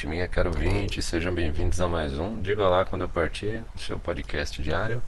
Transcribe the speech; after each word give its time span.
ouvinte, 0.00 0.06
minha 0.06 0.28
cara 0.28 0.48
ouvinte, 0.48 1.02
sejam 1.02 1.34
bem-vindos 1.34 1.80
a 1.80 1.88
mais 1.88 2.18
um 2.18 2.40
Diga 2.40 2.68
lá 2.68 2.84
quando 2.84 3.02
eu 3.02 3.08
partir, 3.08 3.62
seu 3.76 3.98
podcast 3.98 4.62
diário 4.62 5.02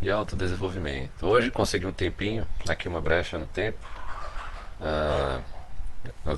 de 0.00 0.10
autodesenvolvimento. 0.10 1.26
Hoje 1.26 1.50
consegui 1.50 1.86
um 1.86 1.92
tempinho, 1.92 2.46
aqui 2.68 2.88
uma 2.88 3.00
brecha 3.00 3.38
no 3.38 3.46
tempo. 3.46 3.78
Ah, 4.80 5.40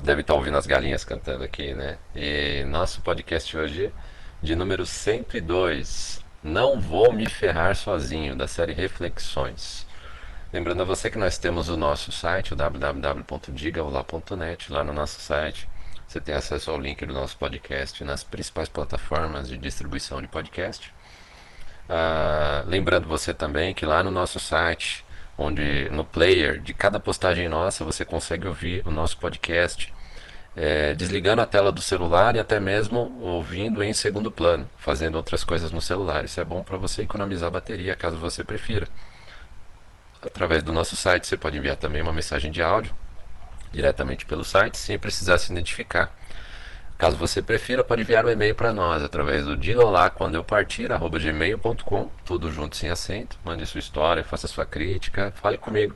deve 0.03 0.21
estar 0.21 0.35
ouvindo 0.35 0.57
as 0.57 0.65
galinhas 0.65 1.03
cantando 1.03 1.43
aqui, 1.43 1.73
né? 1.73 1.97
E 2.15 2.63
nosso 2.65 3.01
podcast 3.01 3.57
hoje 3.57 3.91
de 4.41 4.55
número 4.55 4.85
102. 4.85 6.23
Não 6.43 6.79
vou 6.79 7.11
me 7.11 7.27
ferrar 7.27 7.75
sozinho, 7.75 8.35
da 8.35 8.47
série 8.47 8.73
Reflexões. 8.73 9.85
Lembrando 10.53 10.81
a 10.81 10.85
você 10.85 11.09
que 11.09 11.17
nós 11.17 11.37
temos 11.37 11.67
o 11.67 11.75
nosso 11.75 12.11
site, 12.11 12.53
o 12.53 12.55
www.digaolá.net, 12.55 14.71
lá 14.71 14.83
no 14.83 14.93
nosso 14.93 15.19
site 15.19 15.67
você 16.07 16.21
tem 16.21 16.33
acesso 16.33 16.71
ao 16.71 16.79
link 16.79 17.05
do 17.05 17.13
nosso 17.13 17.37
podcast 17.37 18.01
nas 18.05 18.23
principais 18.23 18.69
plataformas 18.69 19.49
de 19.49 19.57
distribuição 19.57 20.21
de 20.21 20.27
podcast. 20.29 20.93
Ah, 21.89 22.63
lembrando 22.65 23.07
você 23.07 23.33
também 23.33 23.73
que 23.73 23.85
lá 23.85 24.01
no 24.01 24.09
nosso 24.09 24.39
site, 24.39 25.05
onde 25.37 25.89
no 25.89 26.05
player 26.05 26.61
de 26.61 26.73
cada 26.73 26.97
postagem 26.97 27.49
nossa 27.49 27.83
você 27.83 28.05
consegue 28.05 28.47
ouvir 28.47 28.87
o 28.87 28.91
nosso 28.91 29.17
podcast, 29.17 29.93
é, 30.55 30.93
desligando 30.95 31.41
a 31.41 31.45
tela 31.45 31.73
do 31.73 31.81
celular 31.81 32.37
e 32.37 32.39
até 32.39 32.57
mesmo 32.57 33.19
ouvindo 33.21 33.83
em 33.83 33.93
segundo 33.93 34.31
plano, 34.31 34.67
fazendo 34.77 35.15
outras 35.15 35.43
coisas 35.43 35.71
no 35.73 35.81
celular. 35.81 36.23
Isso 36.23 36.39
é 36.39 36.45
bom 36.45 36.63
para 36.63 36.77
você 36.77 37.01
economizar 37.01 37.51
bateria, 37.51 37.95
caso 37.97 38.17
você 38.17 38.45
prefira. 38.45 38.87
Através 40.21 40.63
do 40.63 40.71
nosso 40.71 40.95
site 40.95 41.27
você 41.27 41.35
pode 41.35 41.57
enviar 41.57 41.75
também 41.75 42.01
uma 42.01 42.13
mensagem 42.13 42.49
de 42.49 42.61
áudio 42.61 42.95
diretamente 43.71 44.25
pelo 44.25 44.43
site, 44.43 44.77
sem 44.77 44.97
precisar 44.97 45.37
se 45.37 45.51
identificar. 45.51 46.11
Caso 46.97 47.15
você 47.15 47.41
prefira, 47.41 47.83
pode 47.83 48.01
enviar 48.01 48.25
um 48.25 48.29
e-mail 48.29 48.55
para 48.55 48.73
nós 48.73 49.03
através 49.03 49.45
do 49.45 49.55
diga 49.55 49.85
lá 49.85 50.09
quando 50.09 50.35
eu 50.35 50.43
partir, 50.43 50.91
arroba 50.91 51.19
gmail.com, 51.19 52.09
tudo 52.25 52.51
junto 52.51 52.75
sem 52.75 52.89
acento. 52.89 53.37
Mande 53.45 53.65
sua 53.67 53.79
história, 53.79 54.23
faça 54.23 54.47
sua 54.47 54.65
crítica, 54.65 55.31
fale 55.35 55.57
comigo. 55.57 55.95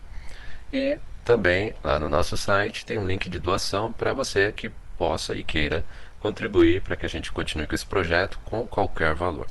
E 0.71 0.99
também 1.25 1.73
lá 1.83 1.97
no 1.97 2.07
nosso 2.07 2.37
site 2.37 2.85
tem 2.85 2.99
um 2.99 3.07
link 3.07 3.29
de 3.29 3.39
doação 3.39 3.91
para 3.91 4.13
você 4.13 4.51
que 4.51 4.69
possa 4.97 5.35
e 5.35 5.43
queira 5.43 5.83
contribuir 6.19 6.81
para 6.81 6.95
que 6.95 7.05
a 7.05 7.09
gente 7.09 7.31
continue 7.31 7.65
com 7.65 7.73
esse 7.73 7.85
projeto 7.85 8.37
com 8.45 8.67
qualquer 8.67 9.15
valor. 9.15 9.47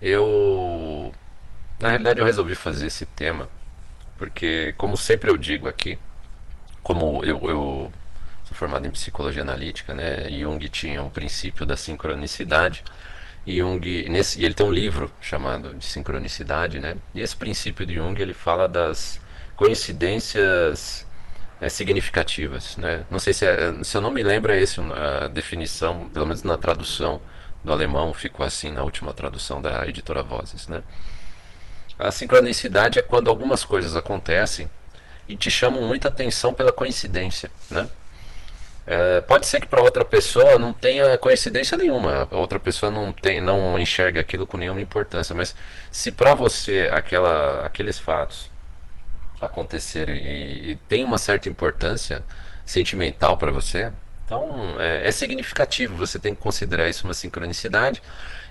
Eu, 0.00 1.12
na 1.80 1.88
realidade, 1.88 2.20
eu 2.20 2.26
resolvi 2.26 2.54
fazer 2.54 2.86
esse 2.86 3.06
tema 3.06 3.48
porque, 4.16 4.74
como 4.76 4.96
sempre 4.96 5.30
eu 5.30 5.36
digo 5.36 5.68
aqui, 5.68 5.98
como 6.84 7.24
eu, 7.24 7.40
eu 7.48 7.92
sou 8.44 8.54
formado 8.54 8.86
em 8.86 8.90
psicologia 8.90 9.42
analítica, 9.42 9.94
né? 9.94 10.28
Jung 10.30 10.68
tinha 10.68 11.02
um 11.02 11.10
princípio 11.10 11.66
da 11.66 11.76
sincronicidade. 11.76 12.84
Jung, 13.46 14.08
nesse, 14.08 14.44
ele 14.44 14.54
tem 14.54 14.66
um 14.66 14.72
livro 14.72 15.10
chamado 15.20 15.74
de 15.74 15.84
sincronicidade, 15.84 16.78
né? 16.78 16.96
E 17.14 17.20
esse 17.20 17.34
princípio 17.34 17.86
de 17.86 17.94
Jung 17.94 18.20
ele 18.20 18.34
fala 18.34 18.68
das 18.68 19.18
coincidências 19.56 21.06
é, 21.60 21.68
significativas, 21.70 22.76
né? 22.76 23.04
Não 23.10 23.18
sei 23.18 23.32
se, 23.32 23.46
é, 23.46 23.82
se 23.82 23.96
eu 23.96 24.00
não 24.02 24.10
me 24.10 24.22
lembro 24.22 24.52
é 24.52 24.60
esse 24.60 24.80
a 24.80 25.28
definição, 25.28 26.08
pelo 26.10 26.26
menos 26.26 26.42
na 26.42 26.58
tradução 26.58 27.20
do 27.64 27.72
alemão 27.72 28.12
ficou 28.12 28.44
assim 28.44 28.70
na 28.70 28.82
última 28.82 29.14
tradução 29.14 29.60
da 29.62 29.88
editora 29.88 30.22
Vozes, 30.22 30.68
né? 30.68 30.82
A 31.98 32.10
sincronicidade 32.10 32.98
é 32.98 33.02
quando 33.02 33.30
algumas 33.30 33.64
coisas 33.64 33.96
acontecem 33.96 34.68
e 35.28 35.36
te 35.36 35.50
chamam 35.50 35.82
muita 35.82 36.08
atenção 36.08 36.52
pela 36.52 36.72
coincidência, 36.72 37.50
né? 37.70 37.88
É, 38.86 39.22
pode 39.22 39.46
ser 39.46 39.60
que 39.60 39.66
para 39.66 39.80
outra 39.80 40.04
pessoa 40.04 40.58
não 40.58 40.72
tenha 40.72 41.16
coincidência 41.16 41.76
nenhuma, 41.78 42.28
a 42.30 42.36
outra 42.36 42.60
pessoa 42.60 42.92
não 42.92 43.12
tem, 43.12 43.40
não 43.40 43.78
enxerga 43.78 44.20
aquilo 44.20 44.46
com 44.46 44.58
nenhuma 44.58 44.80
importância, 44.80 45.34
mas 45.34 45.54
se 45.90 46.12
para 46.12 46.34
você 46.34 46.90
aquela, 46.92 47.64
aqueles 47.64 47.98
fatos 47.98 48.50
acontecerem 49.40 50.16
e, 50.16 50.70
e 50.72 50.76
tem 50.88 51.02
uma 51.02 51.16
certa 51.16 51.48
importância 51.48 52.22
sentimental 52.66 53.38
para 53.38 53.50
você, 53.50 53.90
então 54.24 54.76
é, 54.78 55.08
é 55.08 55.12
significativo. 55.12 55.96
Você 55.96 56.18
tem 56.18 56.34
que 56.34 56.40
considerar 56.40 56.88
isso 56.88 57.06
uma 57.06 57.14
sincronicidade. 57.14 58.02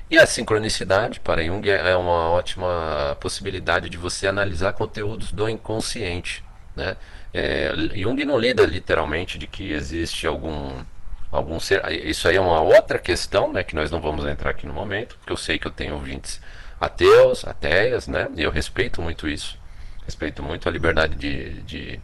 E 0.10 0.18
a 0.18 0.26
sincronicidade, 0.26 1.20
para 1.20 1.44
Jung, 1.44 1.68
é 1.68 1.96
uma 1.96 2.30
ótima 2.30 3.18
possibilidade 3.20 3.90
de 3.90 3.98
você 3.98 4.28
analisar 4.28 4.74
conteúdos 4.74 5.32
do 5.32 5.50
inconsciente. 5.50 6.44
Né? 6.76 6.96
É, 7.34 7.72
Jung 7.96 8.24
não 8.26 8.38
lida 8.38 8.64
literalmente 8.66 9.38
de 9.38 9.48
que 9.48 9.72
existe 9.72 10.28
algum 10.28 10.84
algum 11.32 11.60
ser. 11.60 11.84
Isso 12.06 12.28
aí 12.28 12.36
é 12.36 12.42
uma 12.42 12.62
outra 12.62 13.00
questão, 13.00 13.52
né, 13.52 13.64
que 13.64 13.76
nós 13.76 13.90
não 13.90 14.00
vamos 14.00 14.24
entrar 14.26 14.52
aqui 14.52 14.68
no 14.68 14.74
momento, 14.74 15.18
porque 15.18 15.34
eu 15.34 15.38
sei 15.38 15.58
que 15.58 15.66
eu 15.66 15.72
tenho 15.72 15.96
ouvintes 15.96 16.40
ateus, 16.80 17.46
ateias, 17.46 18.08
né, 18.08 18.30
e 18.36 18.44
eu 18.44 18.52
respeito 18.52 19.02
muito 19.02 19.28
isso. 19.28 19.58
Respeito 20.06 20.44
muito 20.44 20.70
a 20.70 20.72
liberdade 20.72 21.16
de, 21.16 21.62
de, 21.64 22.00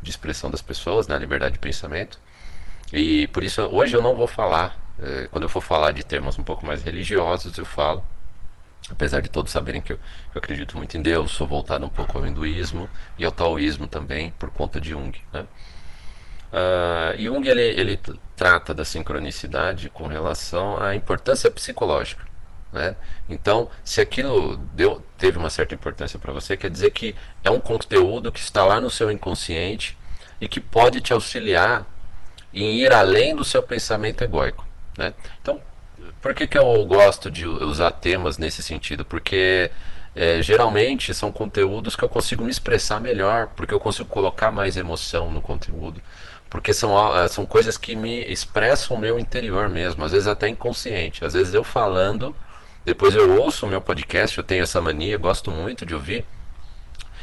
de 0.00 0.10
expressão 0.10 0.50
das 0.50 0.62
pessoas, 0.62 1.08
né, 1.08 1.16
a 1.16 1.18
liberdade 1.18 1.54
de 1.54 1.58
pensamento. 1.58 2.18
E 2.92 3.26
por 3.28 3.42
isso 3.42 3.62
hoje 3.62 3.96
eu 3.96 4.02
não 4.02 4.14
vou 4.14 4.28
falar, 4.28 4.78
é, 5.02 5.26
quando 5.32 5.44
eu 5.44 5.48
for 5.48 5.62
falar 5.62 5.92
de 5.92 6.04
temas 6.04 6.38
um 6.38 6.44
pouco 6.44 6.64
mais 6.64 6.82
religiosos, 6.82 7.56
eu 7.58 7.64
falo 7.64 8.04
apesar 8.90 9.20
de 9.20 9.28
todos 9.28 9.52
saberem 9.52 9.80
que 9.80 9.92
eu, 9.92 9.98
eu, 10.34 10.38
acredito 10.38 10.76
muito 10.76 10.96
em 10.96 11.02
Deus, 11.02 11.30
sou 11.30 11.46
voltado 11.46 11.84
um 11.84 11.88
pouco 11.88 12.18
ao 12.18 12.26
hinduísmo 12.26 12.88
e 13.18 13.24
ao 13.24 13.32
taoísmo 13.32 13.86
também, 13.86 14.32
por 14.38 14.50
conta 14.50 14.80
de 14.80 14.90
Jung. 14.90 15.18
Né? 15.32 15.46
Uh, 16.52 17.22
Jung 17.22 17.48
ele, 17.48 17.62
ele 17.62 18.00
trata 18.36 18.74
da 18.74 18.84
sincronicidade 18.84 19.88
com 19.88 20.06
relação 20.06 20.82
à 20.82 20.94
importância 20.94 21.50
psicológica. 21.50 22.24
Né? 22.72 22.96
Então, 23.28 23.68
se 23.84 24.00
aquilo 24.00 24.56
deu, 24.74 25.04
teve 25.18 25.38
uma 25.38 25.50
certa 25.50 25.74
importância 25.74 26.18
para 26.18 26.32
você, 26.32 26.56
quer 26.56 26.70
dizer 26.70 26.90
que 26.90 27.14
é 27.42 27.50
um 27.50 27.60
conteúdo 27.60 28.30
que 28.30 28.40
está 28.40 28.64
lá 28.64 28.80
no 28.80 28.90
seu 28.90 29.10
inconsciente 29.10 29.96
e 30.40 30.48
que 30.48 30.60
pode 30.60 31.00
te 31.00 31.12
auxiliar 31.12 31.86
em 32.52 32.76
ir 32.76 32.92
além 32.92 33.34
do 33.34 33.44
seu 33.44 33.62
pensamento 33.62 34.22
egóico. 34.22 34.66
Né? 34.96 35.14
Então, 35.40 35.60
por 36.20 36.34
que, 36.34 36.46
que 36.46 36.58
eu 36.58 36.84
gosto 36.86 37.30
de 37.30 37.46
usar 37.46 37.90
temas 37.92 38.38
nesse 38.38 38.62
sentido? 38.62 39.04
Porque 39.04 39.70
é, 40.14 40.42
geralmente 40.42 41.14
são 41.14 41.32
conteúdos 41.32 41.96
que 41.96 42.02
eu 42.02 42.08
consigo 42.08 42.44
me 42.44 42.50
expressar 42.50 43.00
melhor, 43.00 43.48
porque 43.56 43.72
eu 43.72 43.80
consigo 43.80 44.08
colocar 44.08 44.50
mais 44.50 44.76
emoção 44.76 45.30
no 45.30 45.40
conteúdo. 45.40 46.00
Porque 46.48 46.74
são, 46.74 46.96
são 47.28 47.46
coisas 47.46 47.78
que 47.78 47.94
me 47.94 48.24
expressam 48.24 48.96
o 48.96 49.00
meu 49.00 49.18
interior 49.18 49.68
mesmo, 49.68 50.04
às 50.04 50.12
vezes 50.12 50.26
até 50.26 50.48
inconsciente. 50.48 51.24
Às 51.24 51.32
vezes 51.32 51.54
eu 51.54 51.62
falando, 51.62 52.34
depois 52.84 53.14
eu 53.14 53.40
ouço 53.40 53.66
o 53.66 53.68
meu 53.68 53.80
podcast, 53.80 54.36
eu 54.36 54.44
tenho 54.44 54.64
essa 54.64 54.80
mania, 54.80 55.16
gosto 55.16 55.50
muito 55.50 55.86
de 55.86 55.94
ouvir. 55.94 56.24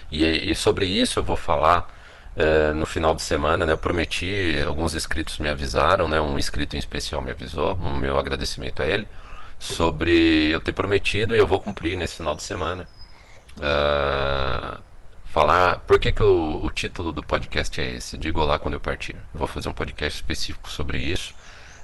E, 0.10 0.24
e 0.52 0.56
sobre 0.56 0.86
isso 0.86 1.20
eu 1.20 1.24
vou 1.24 1.36
falar 1.36 1.94
é, 2.38 2.72
no 2.72 2.86
final 2.86 3.16
de 3.16 3.24
semana, 3.24 3.66
né, 3.66 3.74
eu 3.74 3.78
prometi, 3.78 4.56
alguns 4.66 4.94
inscritos 4.94 5.40
me 5.40 5.50
avisaram, 5.50 6.08
né, 6.08 6.22
um 6.22 6.38
inscrito 6.38 6.76
em 6.76 6.80
especial 6.80 7.20
me 7.20 7.32
avisou, 7.32 7.74
o 7.74 7.98
meu 7.98 8.18
agradecimento 8.20 8.84
a 8.84 8.86
ele, 8.86 9.08
sobre 9.58 10.52
eu 10.52 10.62
ter 10.62 10.72
prometido 10.72 11.36
e 11.36 11.40
eu 11.40 11.48
vou 11.48 11.60
cumprir 11.60 11.98
nesse 11.98 12.18
final 12.18 12.36
de 12.36 12.44
semana. 12.44 12.88
Uh, 13.58 14.80
falar 15.26 15.80
por 15.80 15.98
que, 16.00 16.12
que 16.12 16.22
o, 16.22 16.64
o, 16.64 16.70
título 16.70 17.12
do 17.12 17.24
podcast 17.24 17.82
é 17.82 17.96
esse, 17.96 18.16
digo 18.16 18.44
lá 18.44 18.60
quando 18.60 18.76
eu 18.76 18.80
partir. 18.80 19.16
Eu 19.16 19.40
vou 19.40 19.48
fazer 19.48 19.70
um 19.70 19.74
podcast 19.74 20.20
específico 20.20 20.70
sobre 20.70 21.00
isso. 21.00 21.34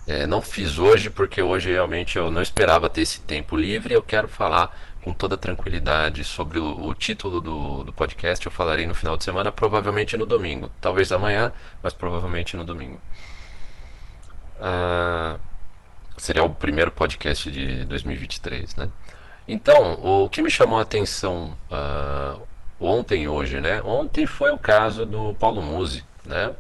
É, 0.06 0.28
não 0.28 0.42
fiz 0.42 0.78
hoje 0.78 1.10
porque 1.10 1.42
hoje 1.42 1.72
realmente 1.72 2.18
eu 2.18 2.30
não 2.30 2.42
esperava 2.42 2.90
ter 2.90 3.02
esse 3.02 3.22
tempo 3.22 3.56
livre. 3.56 3.94
Eu 3.94 4.04
quero 4.04 4.28
falar 4.28 4.78
com 5.04 5.14
toda 5.14 5.38
tranquilidade 5.38 6.24
sobre 6.24 6.58
o, 6.60 6.88
o 6.88 6.94
título 6.96 7.42
do, 7.42 7.84
do, 7.84 7.94
podcast. 7.94 8.46
Eu 8.46 8.52
falarei 8.52 8.88
no 8.88 8.96
final 8.96 9.18
de 9.18 9.24
semana, 9.24 9.52
provavelmente 9.52 10.16
no 10.16 10.26
domingo. 10.26 10.72
Talvez 10.80 11.12
amanhã, 11.12 11.52
mas 11.82 11.94
provavelmente 11.94 12.56
no 12.56 12.64
domingo. 12.64 13.00
Ah, 14.60 15.38
seria 16.18 16.44
o 16.44 16.50
primeiro 16.50 16.90
podcast 16.92 17.52
de 17.52 17.84
2023, 17.86 18.76
né? 18.78 18.90
Então, 19.46 20.00
o 20.02 20.30
que 20.30 20.42
me 20.42 20.50
chamou 20.50 20.80
a 20.80 20.84
atenção 20.84 21.58
ah, 21.70 22.38
ontem 22.80 23.24
e 23.24 23.28
hoje, 23.28 23.60
né? 23.60 23.82
Ontem 23.84 24.26
foi 24.26 24.52
o 24.52 24.58
caso 24.58 25.06
do 25.06 25.34
Paulo 25.36 25.62
Musi, 25.62 26.04
né? 26.26 26.56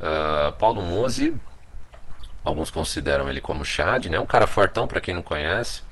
Ah, 0.00 0.54
Paulo 0.58 0.80
Musi, 0.80 1.34
alguns 2.44 2.70
consideram 2.70 3.28
ele 3.28 3.40
como 3.40 3.64
Chad, 3.64 4.06
né? 4.06 4.20
Um 4.20 4.26
cara 4.26 4.46
fortão 4.46 4.86
para 4.86 5.00
quem 5.00 5.12
não 5.12 5.22
conhece 5.22 5.82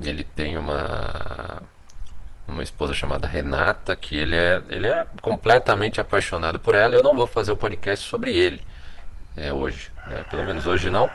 ele 0.00 0.24
tem 0.24 0.56
uma 0.56 1.62
uma 2.46 2.62
esposa 2.62 2.92
chamada 2.92 3.26
Renata, 3.26 3.96
que 3.96 4.16
ele 4.16 4.36
é, 4.36 4.62
ele 4.68 4.86
é 4.86 5.06
completamente 5.20 6.00
apaixonado 6.00 6.58
por 6.58 6.74
ela. 6.74 6.94
Eu 6.94 7.02
não 7.02 7.14
vou 7.14 7.26
fazer 7.26 7.50
o 7.52 7.54
um 7.54 7.58
podcast 7.58 8.06
sobre 8.06 8.36
ele 8.36 8.62
é, 9.36 9.52
hoje, 9.52 9.90
né? 10.06 10.24
pelo 10.30 10.44
menos 10.44 10.66
hoje 10.66 10.90
não. 10.90 11.10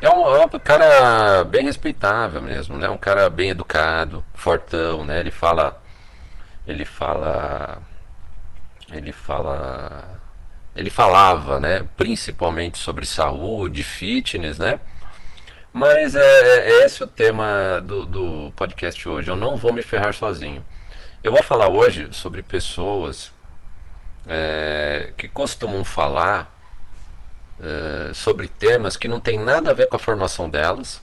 É 0.00 0.10
um, 0.10 0.36
é 0.36 0.44
um, 0.44 0.48
cara 0.58 1.44
bem 1.44 1.64
respeitável 1.64 2.42
mesmo, 2.42 2.76
né? 2.76 2.88
Um 2.88 2.98
cara 2.98 3.30
bem 3.30 3.50
educado, 3.50 4.24
fortão, 4.34 5.04
né? 5.04 5.20
Ele 5.20 5.30
fala, 5.30 5.80
ele 6.66 6.84
fala, 6.84 7.80
ele 8.92 9.12
fala, 9.12 10.20
ele 10.74 10.90
falava, 10.90 11.60
né? 11.60 11.86
Principalmente 11.96 12.78
sobre 12.78 13.06
saúde, 13.06 13.82
fitness, 13.82 14.58
né? 14.58 14.80
Mas 15.76 16.14
é, 16.14 16.20
é, 16.20 16.70
é 16.70 16.86
esse 16.86 17.04
o 17.04 17.06
tema 17.06 17.82
do, 17.84 18.06
do 18.06 18.52
podcast 18.56 19.06
hoje. 19.06 19.30
Eu 19.30 19.36
não 19.36 19.58
vou 19.58 19.74
me 19.74 19.82
ferrar 19.82 20.14
sozinho. 20.14 20.64
Eu 21.22 21.30
vou 21.30 21.42
falar 21.42 21.68
hoje 21.68 22.08
sobre 22.12 22.42
pessoas 22.42 23.30
é, 24.26 25.12
que 25.18 25.28
costumam 25.28 25.84
falar 25.84 26.50
é, 27.60 28.10
sobre 28.14 28.48
temas 28.48 28.96
que 28.96 29.06
não 29.06 29.20
tem 29.20 29.38
nada 29.38 29.70
a 29.70 29.74
ver 29.74 29.86
com 29.86 29.96
a 29.96 29.98
formação 29.98 30.48
delas. 30.48 31.02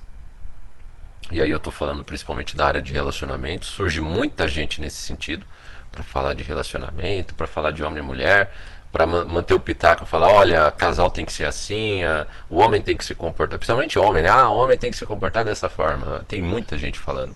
E 1.31 1.39
aí 1.39 1.51
eu 1.51 1.57
estou 1.57 1.71
falando 1.71 2.03
principalmente 2.03 2.57
da 2.57 2.65
área 2.65 2.81
de 2.81 2.91
relacionamento. 2.91 3.67
Surge 3.67 4.01
muita 4.01 4.47
gente 4.47 4.81
nesse 4.81 4.97
sentido 4.97 5.45
para 5.91 6.01
falar 6.01 6.33
de 6.33 6.41
relacionamento, 6.41 7.35
para 7.35 7.45
falar 7.45 7.69
de 7.69 7.83
homem 7.83 7.99
e 7.99 8.05
mulher, 8.05 8.51
para 8.93 9.07
manter 9.07 9.55
o 9.55 9.59
pitaco, 9.59 10.05
falar, 10.05 10.31
olha, 10.31 10.69
casal 10.69 11.09
tem 11.09 11.25
que 11.25 11.33
ser 11.33 11.45
assim, 11.45 12.03
a, 12.03 12.27
o 12.47 12.59
homem 12.59 12.79
tem 12.79 12.95
que 12.95 13.03
se 13.03 13.15
comportar, 13.15 13.57
principalmente 13.57 13.97
homem, 13.97 14.21
né? 14.21 14.29
Ah, 14.29 14.49
homem 14.49 14.77
tem 14.77 14.91
que 14.91 14.97
se 14.97 15.03
comportar 15.03 15.43
dessa 15.43 15.67
forma. 15.67 16.23
Tem 16.27 16.43
muita 16.43 16.77
gente 16.77 16.99
falando. 16.99 17.35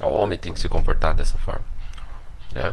Ah, 0.00 0.06
o 0.06 0.14
homem 0.14 0.38
tem 0.38 0.54
que 0.54 0.58
se 0.58 0.70
comportar 0.70 1.12
dessa 1.12 1.36
forma. 1.36 1.64
Né? 2.54 2.72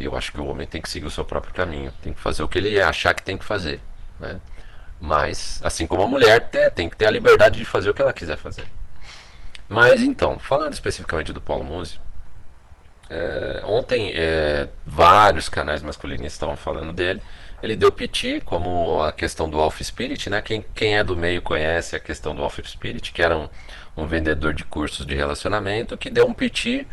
Eu 0.00 0.16
acho 0.16 0.32
que 0.32 0.40
o 0.40 0.46
homem 0.46 0.66
tem 0.66 0.80
que 0.80 0.88
seguir 0.88 1.06
o 1.06 1.10
seu 1.10 1.22
próprio 1.22 1.52
caminho, 1.52 1.92
tem 2.02 2.14
que 2.14 2.20
fazer 2.20 2.42
o 2.42 2.48
que 2.48 2.56
ele 2.56 2.80
achar 2.80 3.12
que 3.12 3.22
tem 3.22 3.36
que 3.36 3.44
fazer. 3.44 3.78
Né? 4.18 4.40
Mas, 4.98 5.60
assim 5.62 5.86
como 5.86 6.02
a 6.02 6.08
mulher 6.08 6.48
tem 6.74 6.88
que 6.88 6.96
ter 6.96 7.06
a 7.06 7.10
liberdade 7.10 7.58
de 7.58 7.64
fazer 7.66 7.90
o 7.90 7.94
que 7.94 8.00
ela 8.00 8.12
quiser 8.12 8.38
fazer. 8.38 8.64
Mas 9.68 10.00
então, 10.00 10.38
falando 10.38 10.72
especificamente 10.72 11.30
do 11.30 11.42
Paulo 11.42 11.62
Musi, 11.62 12.00
é, 13.10 13.62
ontem 13.64 14.12
é, 14.14 14.68
vários 14.86 15.48
canais 15.48 15.82
masculinos 15.82 16.26
estavam 16.26 16.56
falando 16.56 16.92
dele. 16.92 17.22
Ele 17.62 17.74
deu 17.74 17.90
piti, 17.90 18.40
como 18.44 19.02
a 19.02 19.10
questão 19.12 19.48
do 19.50 19.58
Alpha 19.58 19.82
Spirit, 19.82 20.30
né? 20.30 20.40
Quem, 20.40 20.64
quem 20.74 20.96
é 20.96 21.02
do 21.02 21.16
meio 21.16 21.42
conhece 21.42 21.96
a 21.96 22.00
questão 22.00 22.34
do 22.34 22.42
Alpha 22.42 22.62
Spirit, 22.64 23.12
que 23.12 23.22
era 23.22 23.36
um, 23.36 23.48
um 23.96 24.06
vendedor 24.06 24.54
de 24.54 24.64
cursos 24.64 25.04
de 25.04 25.14
relacionamento 25.14 25.96
que 25.96 26.10
deu 26.10 26.26
um 26.26 26.34
piti 26.34 26.86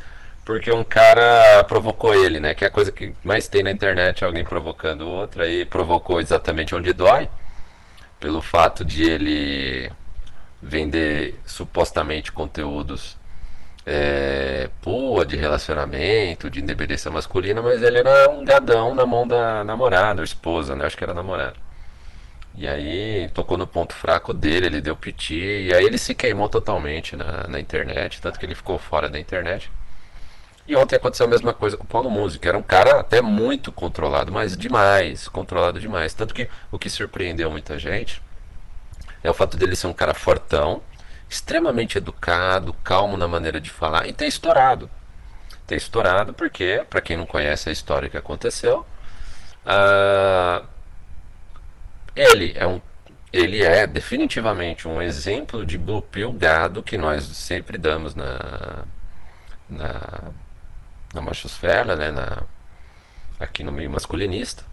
porque 0.46 0.72
um 0.72 0.84
cara 0.84 1.64
provocou 1.64 2.14
ele, 2.14 2.40
né? 2.40 2.54
Que 2.54 2.64
é 2.64 2.68
a 2.68 2.72
coisa 2.72 2.92
que 2.92 3.14
mais 3.24 3.48
tem 3.48 3.64
na 3.64 3.72
internet, 3.72 4.24
alguém 4.24 4.44
provocando 4.44 5.08
outro, 5.08 5.42
aí 5.42 5.66
provocou 5.66 6.22
exatamente 6.22 6.76
onde 6.76 6.94
dói, 6.94 7.28
pelo 8.20 8.42
fato 8.42 8.86
de 8.86 9.04
ele 9.04 9.92
vender 10.62 11.40
supostamente 11.46 12.32
conteúdos 12.32 13.18
é, 13.86 14.70
pô, 14.82 15.24
de 15.24 15.36
relacionamento, 15.36 16.50
de 16.50 16.62
independência 16.62 17.12
masculina, 17.12 17.62
mas 17.62 17.82
ele 17.84 18.00
era 18.00 18.30
um 18.30 18.44
gadão 18.44 18.96
na 18.96 19.06
mão 19.06 19.28
da 19.28 19.64
namorada, 19.64 20.22
ou 20.22 20.26
esposa, 20.26 20.76
né? 20.76 20.86
Acho 20.86 20.98
que 20.98 21.04
era 21.04 21.14
namorada. 21.14 21.56
E 22.58 22.68
aí 22.68 23.30
tocou 23.34 23.58
no 23.58 23.68
ponto 23.68 23.94
fraco 23.94 24.34
dele, 24.34 24.68
ele 24.68 24.82
deu 24.82 24.96
piti, 24.96 25.36
e 25.36 25.74
aí 25.74 25.86
ele 25.86 25.98
se 25.98 26.16
queimou 26.16 26.50
totalmente 26.50 27.16
na, 27.16 27.48
na 27.48 27.60
internet, 27.60 28.22
tanto 28.22 28.40
que 28.40 28.46
ele 28.46 28.56
ficou 28.56 28.80
fora 28.80 29.10
da 29.10 29.20
internet. 29.20 29.70
E 30.68 30.76
ontem 30.76 30.96
aconteceu 30.96 31.28
a 31.28 31.30
mesma 31.30 31.54
coisa 31.54 31.78
com 31.78 31.84
o 31.84 31.88
Paulo 31.88 32.10
que 32.40 32.48
era 32.48 32.58
um 32.58 32.64
cara 32.64 33.00
até 33.00 33.22
muito 33.22 33.72
controlado, 33.72 34.32
mas 34.32 34.58
demais, 34.58 35.28
controlado 35.28 35.80
demais. 35.80 36.14
Tanto 36.14 36.34
que 36.34 36.50
o 36.72 36.80
que 36.80 36.90
surpreendeu 36.90 37.52
muita 37.52 37.78
gente 37.78 38.22
é 39.24 39.30
o 39.30 39.34
fato 39.34 39.58
dele 39.58 39.76
ser 39.76 39.88
um 39.88 39.94
cara 39.94 40.14
fortão, 40.14 40.82
extremamente 41.30 41.98
educado, 41.98 42.74
calmo 42.84 43.18
na 43.18 43.28
maneira 43.28 43.60
de 43.60 43.70
falar 43.70 44.08
e 44.08 44.14
ter 44.14 44.28
estourado. 44.28 44.90
Ter 45.68 45.76
estourado 45.76 46.34
porque, 46.34 46.86
para 46.90 47.02
quem 47.02 47.18
não 47.18 47.26
conhece 47.26 47.70
a 47.70 47.72
história 47.72 48.10
que 48.10 48.18
aconteceu, 48.18 48.86
uh, 49.66 50.66
ele 52.16 52.54
é 52.56 52.68
um 52.68 52.82
ele 53.34 53.62
é 53.62 53.86
definitivamente 53.86 54.88
um 54.88 55.02
exemplo 55.02 55.66
de 55.66 55.78
blue 55.78 56.02
pill 56.02 56.32
gado 56.32 56.82
que 56.82 56.98
nós 56.98 57.26
sempre 57.26 57.78
damos 57.78 58.16
na, 58.16 58.86
na 59.70 60.32
na 61.16 61.22
machosfera, 61.22 61.96
né, 61.96 62.12
na, 62.12 62.44
aqui 63.40 63.64
no 63.64 63.72
meio 63.72 63.90
masculinista. 63.90 64.64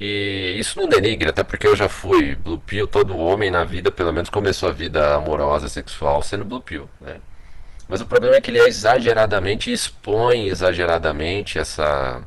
E 0.00 0.56
isso 0.58 0.78
não 0.78 0.88
denigra, 0.88 1.30
até 1.30 1.42
porque 1.42 1.66
eu 1.66 1.74
já 1.74 1.88
fui 1.88 2.36
blue 2.36 2.58
pill, 2.58 2.86
todo 2.86 3.16
homem 3.16 3.50
na 3.50 3.64
vida, 3.64 3.90
pelo 3.90 4.12
menos 4.12 4.30
começou 4.30 4.68
a 4.68 4.72
vida 4.72 5.16
amorosa, 5.16 5.68
sexual, 5.68 6.22
sendo 6.22 6.44
blue 6.44 6.60
pill, 6.60 6.88
né? 7.00 7.16
Mas 7.88 8.00
o 8.00 8.06
problema 8.06 8.36
é 8.36 8.40
que 8.40 8.50
ele 8.50 8.60
é 8.60 8.68
exageradamente, 8.68 9.72
expõe 9.72 10.46
exageradamente 10.48 11.58
essa, 11.58 12.22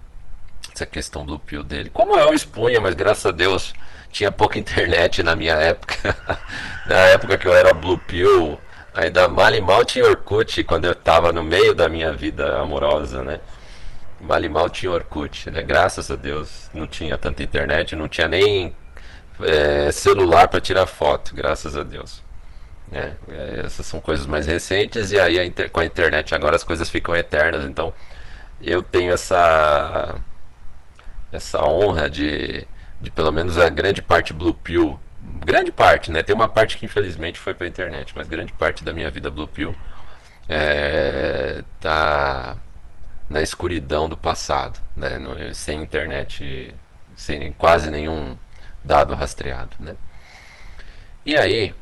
essa 0.74 0.86
questão 0.86 1.26
blue 1.26 1.40
pill 1.40 1.64
dele. 1.64 1.90
Como 1.92 2.18
eu 2.18 2.34
expunha, 2.34 2.82
mas 2.82 2.96
graças 2.96 3.26
a 3.28 3.32
Deus 3.32 3.74
tinha 4.12 4.32
pouca 4.32 4.60
internet 4.60 5.24
na 5.24 5.36
minha 5.36 5.54
época. 5.54 6.18
na 6.88 6.96
época 6.96 7.38
que 7.38 7.48
eu 7.48 7.56
era 7.56 7.74
blue 7.74 7.98
pill, 8.00 8.60
Ainda 8.94 9.28
mal 9.30 9.54
e 9.54 9.62
mal 9.62 9.86
tinha 9.86 10.06
Orkut 10.06 10.64
quando 10.66 10.86
eu 10.86 10.92
estava 10.92 11.32
no 11.32 11.44
meio 11.44 11.74
da 11.74 11.88
minha 11.88 12.12
vida 12.12 12.60
amorosa, 12.60 13.24
né? 13.24 13.40
Mal 14.22 14.44
e 14.44 14.50
mal 14.50 14.70
tinha 14.70 14.92
Orkut, 14.92 15.50
né? 15.50 15.62
Graças 15.64 16.12
a 16.12 16.16
Deus 16.16 16.70
não 16.74 16.88
tinha 16.88 17.18
tanta 17.18 17.44
internet, 17.44 17.96
não 17.96 18.08
tinha 18.08 18.28
nem 18.28 18.76
é, 19.42 19.92
celular 19.92 20.48
para 20.48 20.62
tirar 20.62 20.86
foto, 20.86 21.34
graças 21.36 21.76
a 21.76 21.84
Deus. 21.84 22.24
É, 22.92 23.14
é, 23.30 23.62
essas 23.66 23.86
são 23.86 24.02
coisas 24.02 24.26
mais 24.26 24.46
recentes 24.46 25.12
e 25.12 25.20
aí 25.20 25.40
a 25.40 25.46
inter, 25.46 25.72
com 25.72 25.80
a 25.80 25.86
internet 25.86 26.36
agora 26.36 26.56
as 26.56 26.64
coisas 26.64 26.90
ficam 26.90 27.16
eternas. 27.16 27.66
Então 27.66 27.94
eu 28.62 28.84
tenho 28.84 29.12
essa 29.12 30.16
essa 31.32 31.64
honra 31.64 32.10
de, 32.10 32.68
de 33.00 33.10
pelo 33.12 33.32
menos 33.32 33.58
a 33.58 33.70
grande 33.70 34.02
parte 34.02 34.34
Blue 34.34 34.54
Pill 34.54 35.00
grande 35.46 35.72
parte, 35.72 36.12
né? 36.12 36.24
Tem 36.24 36.36
uma 36.36 36.48
parte 36.50 36.78
que 36.78 36.86
infelizmente 36.86 37.40
foi 37.40 37.54
pra 37.54 37.68
internet, 37.68 38.14
mas 38.16 38.28
grande 38.28 38.54
parte 38.54 38.84
da 38.84 38.94
minha 38.94 39.10
vida 39.10 39.30
Blue 39.30 39.48
Pill 39.48 39.76
é, 40.50 41.64
tá 41.80 42.58
na 43.32 43.42
escuridão 43.42 44.10
do 44.10 44.18
passado, 44.18 44.80
né? 44.96 45.18
No, 45.18 45.54
sem 45.56 45.82
internet, 45.82 46.76
sem 47.16 47.52
quase 47.54 47.90
nenhum 47.90 48.38
dado 48.84 49.16
rastreado, 49.16 49.76
né? 49.80 49.96
E 51.26 51.36
aí 51.38 51.74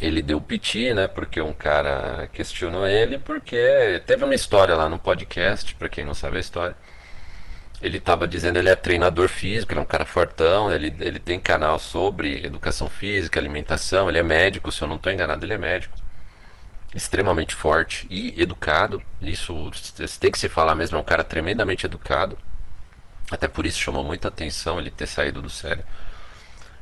ele 0.00 0.22
deu 0.22 0.40
piti, 0.40 0.92
né? 0.94 1.06
Porque 1.06 1.40
um 1.40 1.52
cara 1.52 2.28
questionou 2.32 2.86
ele, 2.86 3.18
porque 3.18 4.02
teve 4.06 4.24
uma 4.24 4.34
história 4.34 4.74
lá 4.74 4.88
no 4.88 4.98
podcast, 4.98 5.74
para 5.76 5.88
quem 5.88 6.04
não 6.04 6.14
sabe 6.14 6.38
a 6.38 6.40
história 6.40 6.76
ele 7.84 7.98
estava 7.98 8.26
dizendo 8.26 8.58
ele 8.58 8.70
é 8.70 8.74
treinador 8.74 9.28
físico, 9.28 9.72
ele 9.72 9.80
é 9.80 9.82
um 9.82 9.86
cara 9.86 10.06
fortão, 10.06 10.72
ele, 10.72 10.94
ele 11.00 11.18
tem 11.18 11.38
canal 11.38 11.78
sobre 11.78 12.44
educação 12.44 12.88
física, 12.88 13.38
alimentação, 13.38 14.08
ele 14.08 14.18
é 14.18 14.22
médico, 14.22 14.72
se 14.72 14.80
eu 14.80 14.88
não 14.88 14.96
estou 14.96 15.12
enganado, 15.12 15.44
ele 15.44 15.52
é 15.52 15.58
médico. 15.58 15.94
Extremamente 16.94 17.54
forte 17.54 18.06
e 18.08 18.40
educado. 18.40 19.02
Isso 19.20 19.70
tem 20.20 20.30
que 20.30 20.38
se 20.38 20.48
falar 20.48 20.74
mesmo, 20.74 20.96
é 20.96 21.00
um 21.00 21.04
cara 21.04 21.24
tremendamente 21.24 21.86
educado. 21.86 22.38
Até 23.30 23.48
por 23.48 23.66
isso 23.66 23.80
chamou 23.80 24.04
muita 24.04 24.28
atenção 24.28 24.78
ele 24.78 24.90
ter 24.90 25.06
saído 25.06 25.42
do 25.42 25.50
sério. 25.50 25.84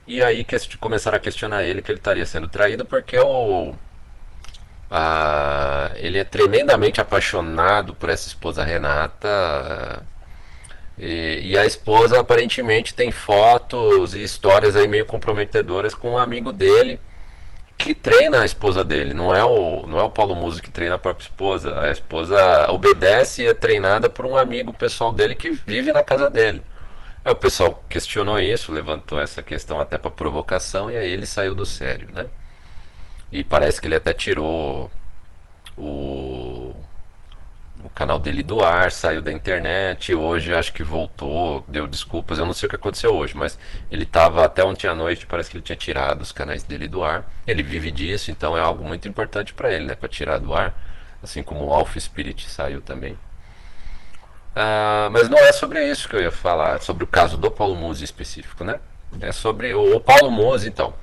E 0.07 0.23
aí 0.23 0.45
que 0.45 0.77
começaram 0.79 1.17
a 1.17 1.21
questionar 1.21 1.63
ele 1.63 1.81
que 1.81 1.91
ele 1.91 1.99
estaria 1.99 2.27
sendo 2.27 2.49
traído 2.49 2.85
porque 2.85 3.19
o. 3.19 3.75
A, 4.91 5.91
ele 5.95 6.19
é 6.19 6.25
tremendamente 6.25 7.01
apaixonado 7.01 7.95
por 7.95 8.11
essa 8.11 8.29
esposa 8.29 8.63
Renata. 8.65 10.05
E, 10.99 11.41
e, 11.53 11.59
a 11.59 11.65
esposa 11.65 12.21
aparentemente 12.21 12.93
tem 12.93 13.11
fotos 13.11 14.15
e 14.15 14.23
histórias 14.23 14.77
aí 14.77 14.87
meio 14.87 15.07
comprometedoras 15.07 15.95
com 15.95 16.13
um 16.13 16.19
amigo 16.19 16.53
dele 16.53 17.01
que 17.77 17.95
treina 17.95 18.43
a 18.43 18.45
esposa 18.45 18.85
dele. 18.85 19.15
Não 19.15 19.35
é 19.35 19.45
o, 19.45 19.87
não 19.87 19.99
é 19.99 20.03
o 20.03 20.11
Paulo 20.11 20.35
Muso 20.35 20.63
que 20.63 20.71
treina 20.71 20.95
a 20.97 20.99
própria 20.99 21.25
esposa. 21.25 21.81
A 21.81 21.91
esposa 21.91 22.71
obedece 22.71 23.43
e 23.43 23.47
é 23.47 23.55
treinada 23.55 24.09
por 24.09 24.27
um 24.27 24.37
amigo 24.37 24.73
pessoal 24.73 25.13
dele 25.13 25.35
que 25.35 25.51
vive 25.51 25.93
na 25.93 26.03
casa 26.03 26.31
dele. 26.31 26.63
Aí 27.25 27.33
o 27.33 27.37
pessoal 27.37 27.83
questionou 27.89 28.39
isso, 28.41 28.73
levantou 28.73 29.21
essa 29.21 29.43
questão 29.43 29.81
até 29.81 29.97
para 29.99 30.11
provocação 30.11 30.91
e 30.91 30.97
aí 30.97 31.11
ele 31.11 31.27
saiu 31.27 31.55
do 31.55 31.65
sério, 31.65 32.09
né? 32.13 32.27
E 33.31 33.45
parece 33.45 33.81
que 33.81 33.87
ele 33.87 33.95
até 33.97 34.13
tirou 34.13 34.91
o 35.77 36.75
o 37.85 37.91
canal 37.91 38.19
dele 38.19 38.43
do 38.43 38.63
ar, 38.63 38.93
saiu 38.93 39.21
da 39.21 39.33
internet, 39.33 40.15
hoje 40.15 40.55
acho 40.55 40.73
que 40.73 40.83
voltou, 40.83 41.65
deu 41.67 41.87
desculpas, 41.87 42.39
eu 42.39 42.47
não 42.47 42.53
sei 42.53 42.67
o 42.67 42.71
que 42.71 42.77
aconteceu 42.77 43.15
hoje, 43.15 43.37
mas 43.37 43.59
ele 43.91 44.05
estava 44.05 44.45
até 44.45 44.65
ontem 44.65 44.87
à 44.87 44.95
noite, 44.95 45.27
parece 45.27 45.51
que 45.51 45.57
ele 45.57 45.65
tinha 45.65 45.77
tirado 45.77 46.21
os 46.23 46.33
canais 46.33 46.63
dele 46.63 46.89
do 46.89 47.03
ar. 47.03 47.25
Ele 47.47 47.63
vive 47.63 47.91
disso, 47.91 48.31
então 48.31 48.57
é 48.57 48.61
algo 48.61 48.85
muito 48.85 49.09
importante 49.09 49.53
para 49.53 49.73
ele, 49.73 49.87
né, 49.87 49.95
para 49.95 50.09
tirar 50.09 50.39
do 50.39 50.55
ar, 50.55 50.75
assim 51.23 51.43
como 51.43 51.67
o 51.67 51.73
Alpha 51.73 51.99
Spirit 51.99 52.49
saiu 52.49 52.81
também. 52.81 53.17
Ah, 54.55 55.09
mas 55.11 55.29
não 55.29 55.39
é 55.39 55.53
sobre 55.53 55.85
isso 55.91 56.09
que 56.09 56.17
eu 56.17 56.21
ia 56.21 56.31
falar, 56.31 56.81
sobre 56.81 57.05
o 57.05 57.07
caso 57.07 57.37
do 57.37 57.51
Paulo 57.51 57.75
Musi 57.75 58.05
específico, 58.05 58.65
né? 58.65 58.79
É 59.21 59.33
sobre 59.33 59.75
o, 59.75 59.97
o 59.97 60.01
Paulo 60.01 60.31
Musi, 60.31 60.69
então. 60.69 60.95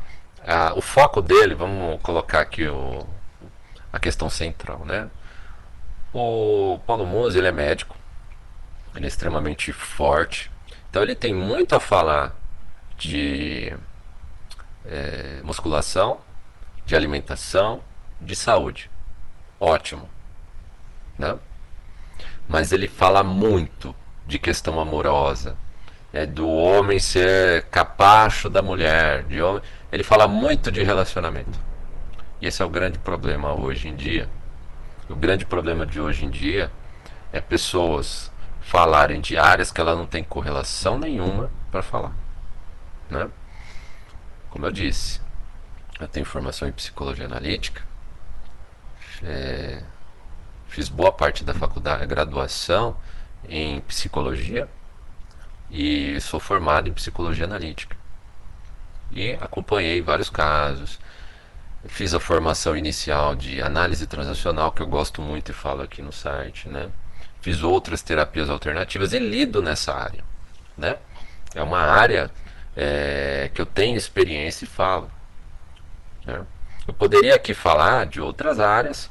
Ah, 0.45 0.73
o 0.75 0.81
foco 0.81 1.21
dele, 1.21 1.55
vamos 1.55 1.99
colocar 2.01 2.41
aqui 2.41 2.67
o, 2.67 3.05
a 3.91 3.99
questão 3.99 4.29
central, 4.29 4.83
né? 4.85 5.09
O 6.13 6.79
Paulo 6.87 7.05
Musi, 7.05 7.37
ele 7.37 7.47
é 7.47 7.51
médico, 7.51 7.95
ele 8.95 9.05
é 9.05 9.07
extremamente 9.07 9.71
forte, 9.71 10.51
então 10.89 11.03
ele 11.03 11.15
tem 11.15 11.33
muito 11.33 11.75
a 11.75 11.79
falar 11.79 12.35
de 12.97 13.73
é, 14.85 15.39
musculação, 15.43 16.19
de 16.85 16.95
alimentação, 16.95 17.81
de 18.19 18.35
saúde. 18.35 18.89
Ótimo. 19.59 20.09
Né? 21.17 21.37
Mas 22.47 22.71
ele 22.71 22.87
fala 22.87 23.23
muito 23.23 23.95
de 24.25 24.39
questão 24.39 24.79
amorosa, 24.79 25.55
é 26.11 26.25
do 26.25 26.49
homem 26.49 26.97
ser 26.97 27.63
capacho 27.65 28.49
da 28.49 28.61
mulher, 28.61 29.23
de 29.23 29.41
homem. 29.41 29.61
Ele 29.91 30.03
fala 30.03 30.27
muito 30.27 30.71
de 30.71 30.81
relacionamento. 30.81 31.59
E 32.41 32.47
esse 32.47 32.61
é 32.61 32.65
o 32.65 32.69
grande 32.69 32.97
problema 32.97 33.53
hoje 33.53 33.87
em 33.87 33.95
dia. 33.95 34.27
O 35.09 35.15
grande 35.15 35.45
problema 35.45 35.85
de 35.87 35.99
hoje 35.99 36.23
em 36.23 36.29
dia 36.29 36.71
é 37.33 37.41
pessoas 37.41 38.31
falarem 38.61 39.19
de 39.19 39.37
áreas 39.37 39.71
que 39.71 39.81
ela 39.81 39.95
não 39.95 40.05
tem 40.05 40.23
correlação 40.23 40.99
nenhuma 40.99 41.49
para 41.71 41.81
falar. 41.81 42.13
Né? 43.09 43.27
Como 44.51 44.67
eu 44.67 44.71
disse, 44.71 45.19
eu 45.99 46.07
tenho 46.07 46.25
formação 46.25 46.67
em 46.67 46.71
psicologia 46.71 47.25
analítica, 47.25 47.81
é, 49.23 49.81
fiz 50.67 50.87
boa 50.87 51.11
parte 51.11 51.43
da 51.43 51.53
faculdade, 51.55 52.05
graduação 52.05 52.95
em 53.47 53.81
psicologia 53.81 54.69
e 55.71 56.21
sou 56.21 56.39
formado 56.39 56.87
em 56.87 56.93
psicologia 56.93 57.45
analítica. 57.45 57.97
E 59.11 59.33
acompanhei 59.41 60.01
vários 60.01 60.29
casos. 60.29 60.99
Fiz 61.85 62.13
a 62.13 62.19
formação 62.19 62.75
inicial 62.75 63.35
de 63.35 63.61
análise 63.61 64.05
transacional, 64.05 64.71
que 64.71 64.81
eu 64.81 64.87
gosto 64.87 65.21
muito 65.21 65.51
e 65.51 65.53
falo 65.53 65.81
aqui 65.81 66.01
no 66.01 66.11
site, 66.11 66.67
né? 66.67 66.89
Fiz 67.41 67.63
outras 67.63 68.01
terapias 68.01 68.49
alternativas 68.49 69.13
e 69.13 69.19
lido 69.19 69.61
nessa 69.61 69.93
área, 69.93 70.23
né? 70.77 70.97
É 71.55 71.63
uma 71.63 71.79
área 71.79 72.29
é, 72.75 73.49
que 73.53 73.61
eu 73.61 73.65
tenho 73.65 73.97
experiência 73.97 74.65
e 74.65 74.67
falo. 74.67 75.09
Né? 76.25 76.41
Eu 76.87 76.93
poderia 76.93 77.35
aqui 77.35 77.53
falar 77.53 78.05
de 78.05 78.19
outras 78.19 78.59
áreas, 78.59 79.09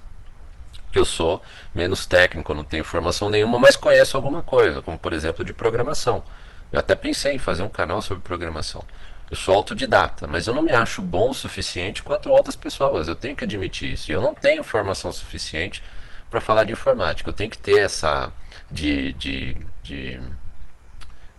que 0.93 0.99
eu 0.99 1.05
sou 1.05 1.43
menos 1.75 2.07
técnico, 2.07 2.55
não 2.55 2.65
tenho 2.65 2.85
formação 2.85 3.31
nenhuma, 3.31 3.59
mas 3.59 3.77
conheço 3.77 4.17
alguma 4.17 4.43
coisa, 4.43 4.83
como 4.83 4.99
por 4.99 5.13
exemplo 5.13 5.45
de 5.45 5.53
programação. 5.53 6.23
Eu 6.71 6.81
até 6.81 6.95
pensei 6.95 7.35
em 7.35 7.39
fazer 7.39 7.63
um 7.63 7.69
canal 7.69 8.03
sobre 8.03 8.23
programação. 8.23 8.85
Eu 9.31 9.37
sou 9.37 9.55
autodidata, 9.55 10.27
mas 10.27 10.47
eu 10.47 10.55
não 10.55 10.63
me 10.63 10.73
acho 10.73 11.03
bom 11.03 11.31
o 11.31 11.35
suficiente 11.35 12.03
quanto 12.03 12.31
outras 12.31 12.57
pessoas. 12.57 13.09
Eu 13.09 13.15
tenho 13.15 13.37
que 13.37 13.45
admitir 13.45 13.93
isso. 13.93 14.11
Eu 14.11 14.23
não 14.23 14.35
tenho 14.35 14.65
formação 14.65 15.13
suficiente 15.13 15.83
para 16.31 16.41
falar 16.41 16.65
de 16.65 16.73
informática. 16.73 17.29
Eu 17.29 17.35
tenho 17.35 17.51
que 17.51 17.59
ter 17.59 17.79
essa 17.81 18.33
de, 18.71 19.13
de, 19.15 19.57
de, 19.83 20.21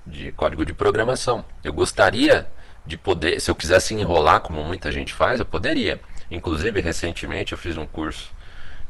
de 0.05 0.31
código 0.34 0.65
de 0.65 0.74
programação. 0.74 1.43
Eu 1.63 1.74
gostaria 1.74 2.48
de 2.86 2.98
poder, 2.98 3.39
se 3.39 3.50
eu 3.50 3.55
quisesse 3.55 3.93
enrolar 3.93 4.41
como 4.41 4.63
muita 4.63 4.91
gente 4.91 5.13
faz, 5.13 5.39
eu 5.39 5.46
poderia. 5.46 6.00
Inclusive, 6.29 6.81
recentemente 6.81 7.53
eu 7.53 7.58
fiz 7.58 7.75
um 7.77 7.88
curso 7.88 8.31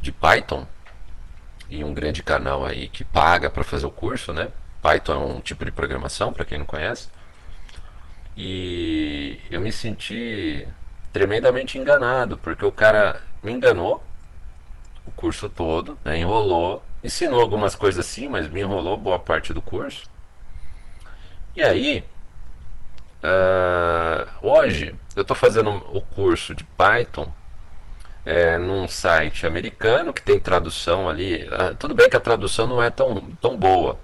de 0.01 0.11
Python 0.11 0.67
em 1.69 1.83
um 1.83 1.93
grande 1.93 2.23
canal 2.23 2.65
aí 2.65 2.89
que 2.89 3.03
paga 3.03 3.49
para 3.49 3.63
fazer 3.63 3.85
o 3.85 3.91
curso, 3.91 4.33
né? 4.33 4.49
Python 4.81 5.13
é 5.13 5.17
um 5.17 5.39
tipo 5.39 5.63
de 5.65 5.71
programação, 5.71 6.33
para 6.33 6.45
quem 6.45 6.57
não 6.57 6.65
conhece. 6.65 7.09
E 8.41 9.37
eu 9.51 9.59
me 9.59 9.69
senti 9.69 10.65
tremendamente 11.11 11.77
enganado, 11.77 12.37
porque 12.37 12.63
o 12.63 12.71
cara 12.71 13.21
me 13.43 13.51
enganou 13.51 14.01
o 15.05 15.11
curso 15.11 15.49
todo, 15.49 15.99
né? 16.05 16.17
enrolou, 16.17 16.81
ensinou 17.03 17.41
algumas 17.41 17.75
coisas 17.75 18.05
assim, 18.05 18.29
mas 18.29 18.47
me 18.47 18.61
enrolou 18.61 18.95
boa 18.95 19.19
parte 19.19 19.53
do 19.53 19.61
curso. 19.61 20.09
E 21.53 21.61
aí, 21.61 22.05
uh, 23.21 24.29
hoje, 24.41 24.95
eu 25.17 25.23
estou 25.23 25.35
fazendo 25.35 25.71
o 25.93 25.99
curso 25.99 26.55
de 26.55 26.63
Python 26.63 27.29
é, 28.25 28.57
num 28.57 28.87
site 28.87 29.45
americano 29.45 30.13
que 30.13 30.21
tem 30.21 30.39
tradução 30.39 31.09
ali. 31.09 31.43
Uh, 31.43 31.75
tudo 31.77 31.93
bem 31.93 32.09
que 32.09 32.15
a 32.15 32.21
tradução 32.21 32.67
não 32.67 32.81
é 32.81 32.89
tão, 32.89 33.19
tão 33.41 33.57
boa, 33.57 33.99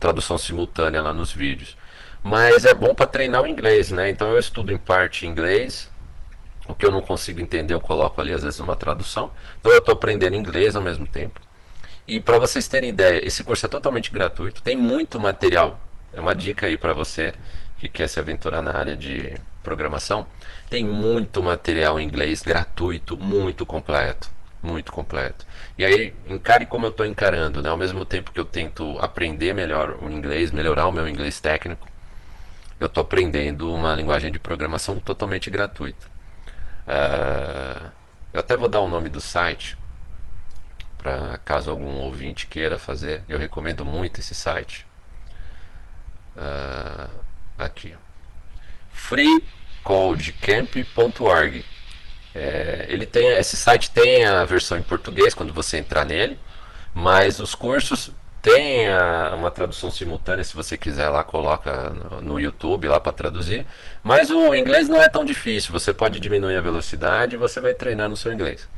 tradução 0.00 0.38
simultânea 0.38 1.02
lá 1.02 1.12
nos 1.12 1.30
vídeos. 1.30 1.76
Mas 2.24 2.64
é 2.64 2.72
bom 2.72 2.94
para 2.94 3.06
treinar 3.06 3.42
o 3.42 3.46
inglês, 3.46 3.90
né? 3.90 4.08
Então 4.08 4.32
eu 4.32 4.38
estudo 4.38 4.72
em 4.72 4.78
parte 4.78 5.26
inglês. 5.26 5.90
O 6.66 6.74
que 6.74 6.86
eu 6.86 6.90
não 6.90 7.02
consigo 7.02 7.38
entender, 7.38 7.74
eu 7.74 7.80
coloco 7.82 8.18
ali 8.18 8.32
às 8.32 8.42
vezes 8.42 8.58
uma 8.60 8.74
tradução. 8.74 9.30
Então 9.60 9.70
eu 9.70 9.78
estou 9.78 9.92
aprendendo 9.92 10.34
inglês 10.34 10.74
ao 10.74 10.80
mesmo 10.80 11.06
tempo. 11.06 11.38
E 12.08 12.18
para 12.20 12.38
vocês 12.38 12.66
terem 12.66 12.88
ideia, 12.88 13.22
esse 13.26 13.44
curso 13.44 13.66
é 13.66 13.68
totalmente 13.68 14.10
gratuito. 14.10 14.62
Tem 14.62 14.74
muito 14.74 15.20
material. 15.20 15.78
É 16.14 16.20
uma 16.20 16.34
dica 16.34 16.66
aí 16.66 16.78
para 16.78 16.94
você 16.94 17.34
que 17.78 17.90
quer 17.90 18.08
se 18.08 18.18
aventurar 18.18 18.62
na 18.62 18.74
área 18.74 18.96
de 18.96 19.34
programação. 19.62 20.26
Tem 20.70 20.82
muito 20.82 21.42
material 21.42 22.00
em 22.00 22.06
inglês 22.06 22.40
gratuito, 22.40 23.18
muito 23.18 23.66
completo 23.66 24.32
muito 24.62 24.90
completo. 24.90 25.44
E 25.76 25.84
aí, 25.84 26.14
encare 26.26 26.64
como 26.64 26.86
eu 26.86 26.90
estou 26.90 27.04
encarando, 27.04 27.60
né? 27.60 27.68
Ao 27.68 27.76
mesmo 27.76 28.02
tempo 28.06 28.32
que 28.32 28.40
eu 28.40 28.46
tento 28.46 28.98
aprender 28.98 29.52
melhor 29.52 29.98
o 30.02 30.10
inglês, 30.10 30.50
melhorar 30.50 30.86
o 30.86 30.92
meu 30.92 31.06
inglês 31.06 31.38
técnico, 31.38 31.86
eu 32.80 32.86
estou 32.86 33.02
aprendendo 33.02 33.70
uma 33.72 33.94
linguagem 33.94 34.32
de 34.32 34.38
programação 34.38 34.98
totalmente 35.00 35.50
gratuita. 35.50 36.06
Uh, 36.86 37.90
eu 38.32 38.40
até 38.40 38.56
vou 38.56 38.68
dar 38.68 38.80
o 38.80 38.88
nome 38.88 39.08
do 39.08 39.20
site, 39.20 39.76
para 40.98 41.38
caso 41.38 41.70
algum 41.70 41.98
ouvinte 41.98 42.46
queira 42.46 42.78
fazer. 42.78 43.22
Eu 43.28 43.38
recomendo 43.38 43.84
muito 43.84 44.20
esse 44.20 44.34
site. 44.34 44.86
Uh, 46.36 47.08
aqui. 47.58 47.94
freecodecamp.org 48.92 51.64
é, 52.34 52.86
ele 52.88 53.06
tem, 53.06 53.28
esse 53.28 53.56
site 53.56 53.92
tem 53.92 54.24
a 54.24 54.44
versão 54.44 54.76
em 54.76 54.82
português 54.82 55.34
quando 55.34 55.52
você 55.52 55.78
entrar 55.78 56.04
nele, 56.04 56.36
mas 56.92 57.38
os 57.38 57.54
cursos 57.54 58.10
tem 58.44 58.86
a, 58.88 59.34
uma 59.34 59.50
tradução 59.50 59.90
simultânea, 59.90 60.44
se 60.44 60.54
você 60.54 60.76
quiser 60.76 61.08
lá, 61.08 61.24
coloca 61.24 61.88
no, 61.88 62.20
no 62.20 62.38
YouTube 62.38 62.86
lá 62.86 63.00
para 63.00 63.10
traduzir. 63.10 63.66
Mas 64.02 64.28
o 64.30 64.54
inglês 64.54 64.86
não 64.86 65.00
é 65.00 65.08
tão 65.08 65.24
difícil, 65.24 65.72
você 65.72 65.94
pode 65.94 66.20
diminuir 66.20 66.54
a 66.54 66.60
velocidade 66.60 67.36
e 67.36 67.38
você 67.38 67.58
vai 67.58 67.72
treinando 67.72 68.12
o 68.12 68.18
seu 68.18 68.30
inglês. 68.30 68.68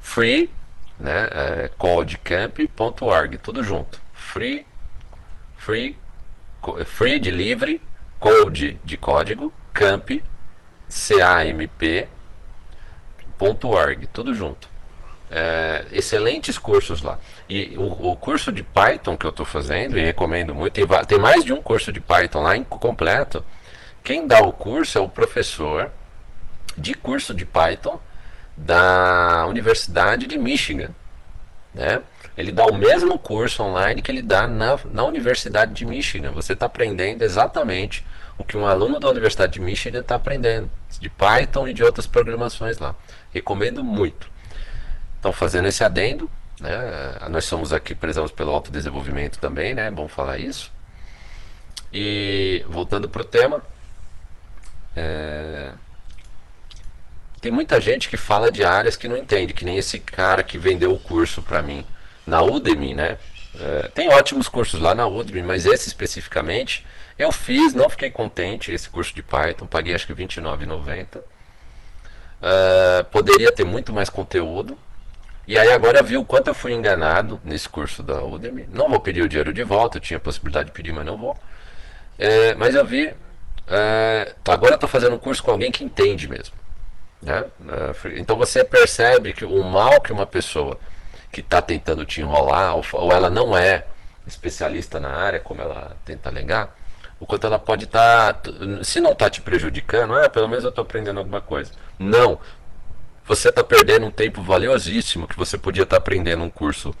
Free, 0.00 0.50
né, 0.98 1.28
é, 1.30 1.70
codecamp.org, 1.76 3.36
tudo 3.36 3.62
junto. 3.62 4.00
Free, 4.14 4.66
free, 5.58 5.98
free 6.86 7.18
de 7.18 7.30
livre, 7.30 7.82
code 8.18 8.80
de 8.82 8.96
código, 8.96 9.52
camp, 9.74 10.10
C-A-M-P, 10.88 12.08
tudo 14.10 14.34
junto. 14.34 14.71
É, 15.34 15.86
excelentes 15.92 16.58
cursos 16.58 17.00
lá. 17.00 17.18
E 17.48 17.74
o, 17.78 18.10
o, 18.10 18.16
curso 18.16 18.52
de 18.52 18.62
Python 18.62 19.16
que 19.16 19.24
eu 19.24 19.30
estou 19.30 19.46
fazendo, 19.46 19.98
e 19.98 20.04
recomendo 20.04 20.54
muito, 20.54 20.74
tem, 20.74 20.86
tem, 21.06 21.18
mais 21.18 21.42
de 21.42 21.54
um 21.54 21.62
curso 21.62 21.90
de 21.90 22.00
Python 22.00 22.42
lá 22.42 22.58
completo. 22.64 23.42
Quem 24.04 24.26
dá 24.26 24.42
o 24.42 24.52
curso 24.52 24.98
é 24.98 25.00
o 25.00 25.08
professor 25.08 25.90
de 26.76 26.92
curso 26.92 27.32
de 27.32 27.46
Python 27.46 27.98
da 28.54 29.46
Universidade 29.48 30.26
de 30.26 30.36
Michigan. 30.36 30.90
Né? 31.72 32.02
Ele 32.36 32.52
dá 32.52 32.66
o 32.66 32.74
mesmo 32.74 33.18
curso 33.18 33.62
online 33.62 34.02
que 34.02 34.10
ele 34.10 34.22
dá 34.22 34.46
na, 34.46 34.78
na 34.92 35.04
Universidade 35.04 35.72
de 35.72 35.86
Michigan. 35.86 36.32
Você 36.32 36.52
está 36.52 36.66
aprendendo 36.66 37.22
exatamente 37.22 38.04
o 38.36 38.44
que 38.44 38.56
um 38.56 38.66
aluno 38.66 38.98
da 38.98 39.08
Universidade 39.08 39.54
de 39.54 39.60
Michigan 39.60 40.00
está 40.00 40.16
aprendendo, 40.16 40.70
de 41.00 41.08
Python 41.08 41.68
e 41.68 41.72
de 41.72 41.82
outras 41.82 42.06
programações 42.06 42.78
lá. 42.78 42.94
Recomendo 43.32 43.82
muito. 43.84 44.31
Então, 45.22 45.32
fazendo 45.32 45.68
esse 45.68 45.84
adendo, 45.84 46.28
né, 46.58 47.16
nós 47.30 47.44
somos 47.44 47.72
aqui 47.72 47.94
prezamos 47.94 48.32
pelo 48.32 48.50
autodesenvolvimento 48.50 49.38
também, 49.38 49.72
né, 49.72 49.86
é 49.86 49.90
bom 49.92 50.08
falar 50.08 50.36
isso. 50.38 50.72
E 51.92 52.66
voltando 52.68 53.08
para 53.08 53.22
o 53.22 53.24
tema, 53.24 53.62
é, 54.96 55.70
tem 57.40 57.52
muita 57.52 57.80
gente 57.80 58.08
que 58.08 58.16
fala 58.16 58.50
de 58.50 58.64
áreas 58.64 58.96
que 58.96 59.06
não 59.06 59.16
entende, 59.16 59.54
que 59.54 59.64
nem 59.64 59.78
esse 59.78 60.00
cara 60.00 60.42
que 60.42 60.58
vendeu 60.58 60.92
o 60.92 60.98
curso 60.98 61.40
para 61.40 61.62
mim 61.62 61.86
na 62.26 62.42
Udemy, 62.42 62.92
né? 62.92 63.16
É, 63.60 63.90
tem 63.94 64.08
ótimos 64.08 64.48
cursos 64.48 64.80
lá 64.80 64.92
na 64.92 65.06
Udemy, 65.06 65.44
mas 65.44 65.66
esse 65.66 65.86
especificamente 65.86 66.84
eu 67.16 67.30
fiz, 67.30 67.74
não 67.74 67.88
fiquei 67.88 68.10
contente 68.10 68.72
esse 68.72 68.90
curso 68.90 69.14
de 69.14 69.22
Python, 69.22 69.68
paguei 69.68 69.94
acho 69.94 70.04
que 70.04 70.14
R$29,90. 70.14 71.18
Uh, 71.18 73.04
poderia 73.12 73.52
ter 73.52 73.62
muito 73.64 73.92
mais 73.92 74.10
conteúdo. 74.10 74.76
E 75.46 75.58
aí 75.58 75.72
agora 75.72 75.98
eu 75.98 76.04
vi 76.04 76.16
o 76.16 76.24
quanto 76.24 76.48
eu 76.48 76.54
fui 76.54 76.72
enganado 76.72 77.40
nesse 77.44 77.68
curso 77.68 78.02
da 78.02 78.22
Udemy. 78.22 78.68
Não 78.72 78.88
vou 78.88 79.00
pedir 79.00 79.22
o 79.22 79.28
dinheiro 79.28 79.52
de 79.52 79.64
volta, 79.64 79.98
eu 79.98 80.00
tinha 80.00 80.20
possibilidade 80.20 80.66
de 80.66 80.72
pedir, 80.72 80.92
mas 80.92 81.04
não 81.04 81.16
vou. 81.16 81.36
É, 82.18 82.54
mas 82.54 82.74
eu 82.74 82.84
vi. 82.84 83.12
É, 83.66 84.34
agora 84.48 84.72
eu 84.72 84.76
estou 84.76 84.88
fazendo 84.88 85.14
um 85.14 85.18
curso 85.18 85.42
com 85.42 85.50
alguém 85.50 85.72
que 85.72 85.82
entende 85.82 86.28
mesmo. 86.28 86.54
Né? 87.20 87.44
É, 87.68 88.18
então 88.18 88.36
você 88.36 88.64
percebe 88.64 89.32
que 89.32 89.44
o 89.44 89.62
mal 89.62 90.00
que 90.00 90.12
uma 90.12 90.26
pessoa 90.26 90.78
que 91.30 91.40
está 91.40 91.62
tentando 91.62 92.04
te 92.04 92.20
enrolar, 92.20 92.76
ou, 92.76 92.84
ou, 92.92 93.12
ela 93.12 93.30
não 93.30 93.56
é 93.56 93.84
especialista 94.26 95.00
na 95.00 95.10
área, 95.10 95.40
como 95.40 95.62
ela 95.62 95.96
tenta 96.04 96.28
alegar, 96.28 96.76
o 97.18 97.26
quanto 97.26 97.46
ela 97.46 97.58
pode 97.58 97.84
estar. 97.84 98.34
Tá, 98.34 98.50
se 98.82 99.00
não 99.00 99.12
está 99.12 99.30
te 99.30 99.40
prejudicando, 99.40 100.16
é, 100.18 100.28
pelo 100.28 100.48
menos 100.48 100.64
eu 100.64 100.70
estou 100.70 100.82
aprendendo 100.82 101.18
alguma 101.18 101.40
coisa. 101.40 101.72
Não. 101.98 102.38
Você 103.26 103.48
está 103.48 103.62
perdendo 103.62 104.06
um 104.06 104.10
tempo 104.10 104.42
valiosíssimo 104.42 105.28
que 105.28 105.36
você 105.36 105.56
podia 105.56 105.84
estar 105.84 105.96
tá 105.96 105.98
aprendendo 105.98 106.42
um 106.42 106.50
curso 106.50 106.94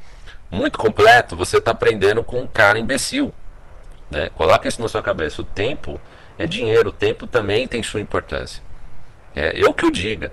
muito 0.50 0.78
completo, 0.78 1.34
você 1.34 1.56
está 1.56 1.70
aprendendo 1.70 2.22
com 2.22 2.40
um 2.40 2.46
cara 2.46 2.78
imbecil. 2.78 3.32
Né? 4.10 4.28
Coloca 4.34 4.68
isso 4.68 4.80
na 4.80 4.88
sua 4.88 5.02
cabeça. 5.02 5.40
O 5.40 5.44
tempo 5.44 6.00
é 6.38 6.46
dinheiro, 6.46 6.90
o 6.90 6.92
tempo 6.92 7.26
também 7.26 7.66
tem 7.66 7.82
sua 7.82 8.00
importância. 8.00 8.62
É, 9.34 9.52
eu 9.56 9.72
que 9.72 9.86
o 9.86 9.90
diga. 9.90 10.32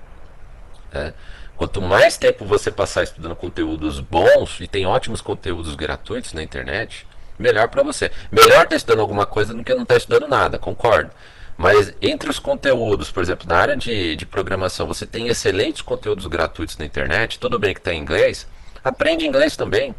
É, 0.91 1.13
quanto 1.55 1.81
mais 1.81 2.17
tempo 2.17 2.45
você 2.45 2.69
passar 2.69 3.03
estudando 3.03 3.35
conteúdos 3.35 3.99
bons, 3.99 4.59
e 4.59 4.67
tem 4.67 4.85
ótimos 4.85 5.21
conteúdos 5.21 5.75
gratuitos 5.75 6.33
na 6.33 6.43
internet, 6.43 7.07
melhor 7.37 7.69
para 7.69 7.81
você. 7.81 8.11
Melhor 8.29 8.49
estar 8.49 8.65
tá 8.67 8.75
estudando 8.75 8.99
alguma 8.99 9.25
coisa 9.25 9.53
do 9.53 9.63
que 9.63 9.73
não 9.73 9.83
estar 9.83 9.93
tá 9.93 9.97
estudando 9.97 10.27
nada, 10.27 10.59
concordo. 10.59 11.11
Mas 11.59 11.93
entre 12.01 12.29
os 12.29 12.39
conteúdos, 12.39 13.11
por 13.11 13.21
exemplo, 13.21 13.45
na 13.45 13.57
área 13.57 13.75
de, 13.75 14.15
de 14.15 14.25
programação, 14.25 14.87
você 14.87 15.05
tem 15.05 15.27
excelentes 15.27 15.81
conteúdos 15.81 16.25
gratuitos 16.25 16.77
na 16.77 16.85
internet, 16.85 17.37
tudo 17.37 17.59
bem 17.59 17.73
que 17.73 17.81
está 17.81 17.93
em 17.93 17.99
inglês, 17.99 18.47
aprende 18.81 19.27
inglês 19.27 19.57
também, 19.57 19.93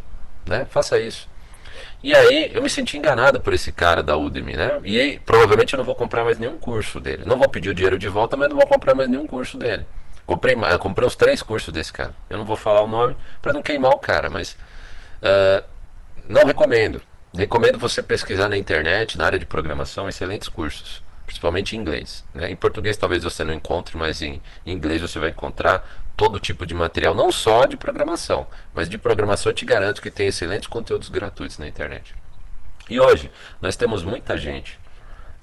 né? 0.46 0.66
Faça 0.70 0.98
isso. 0.98 1.28
E 2.02 2.14
aí 2.14 2.50
eu 2.54 2.62
me 2.62 2.70
senti 2.70 2.96
enganado 2.96 3.42
por 3.42 3.52
esse 3.52 3.70
cara 3.72 4.02
da 4.02 4.16
Udemy, 4.16 4.56
né? 4.56 4.80
E 4.82 4.98
aí, 4.98 5.18
provavelmente 5.18 5.74
eu 5.74 5.76
não 5.76 5.84
vou 5.84 5.94
comprar 5.94 6.24
mais 6.24 6.38
nenhum 6.38 6.56
curso 6.56 6.98
dele. 6.98 7.24
Não 7.26 7.36
vou 7.36 7.46
pedir 7.46 7.68
o 7.68 7.74
dinheiro 7.74 7.98
de 7.98 8.08
volta, 8.08 8.38
mas 8.38 8.48
não 8.48 8.56
vou 8.56 8.66
comprar 8.66 8.94
mais 8.94 9.10
nenhum 9.10 9.26
curso 9.26 9.58
dele. 9.58 9.84
Comprei, 10.24 10.56
comprei 10.78 11.06
os 11.06 11.14
três 11.14 11.42
cursos 11.42 11.74
desse 11.74 11.92
cara. 11.92 12.14
Eu 12.30 12.38
não 12.38 12.46
vou 12.46 12.56
falar 12.56 12.80
o 12.80 12.88
nome 12.88 13.14
para 13.42 13.52
não 13.52 13.60
queimar 13.60 13.90
o 13.90 13.98
cara, 13.98 14.30
mas 14.30 14.56
uh, 15.22 15.62
não 16.26 16.46
recomendo. 16.46 17.02
Recomendo 17.36 17.78
você 17.78 18.02
pesquisar 18.02 18.48
na 18.48 18.56
internet, 18.56 19.18
na 19.18 19.26
área 19.26 19.38
de 19.38 19.44
programação, 19.44 20.08
excelentes 20.08 20.48
cursos, 20.48 21.02
principalmente 21.30 21.76
em 21.76 21.78
inglês. 21.78 22.24
Né? 22.34 22.50
Em 22.50 22.56
português 22.56 22.96
talvez 22.96 23.22
você 23.22 23.44
não 23.44 23.54
encontre, 23.54 23.96
mas 23.96 24.20
em, 24.20 24.42
inglês 24.66 25.00
você 25.00 25.16
vai 25.20 25.30
encontrar 25.30 25.88
todo 26.16 26.40
tipo 26.40 26.66
de 26.66 26.74
material, 26.74 27.14
não 27.14 27.30
só 27.30 27.66
de 27.66 27.76
programação, 27.76 28.48
mas 28.74 28.88
de 28.88 28.98
programação 28.98 29.50
eu 29.50 29.54
te 29.54 29.64
garanto 29.64 30.02
que 30.02 30.10
tem 30.10 30.26
excelentes 30.26 30.66
conteúdos 30.66 31.08
gratuitos 31.08 31.56
na 31.56 31.68
internet. 31.68 32.16
E 32.90 32.98
hoje 32.98 33.30
nós 33.62 33.76
temos 33.76 34.02
muita 34.02 34.36
gente 34.36 34.76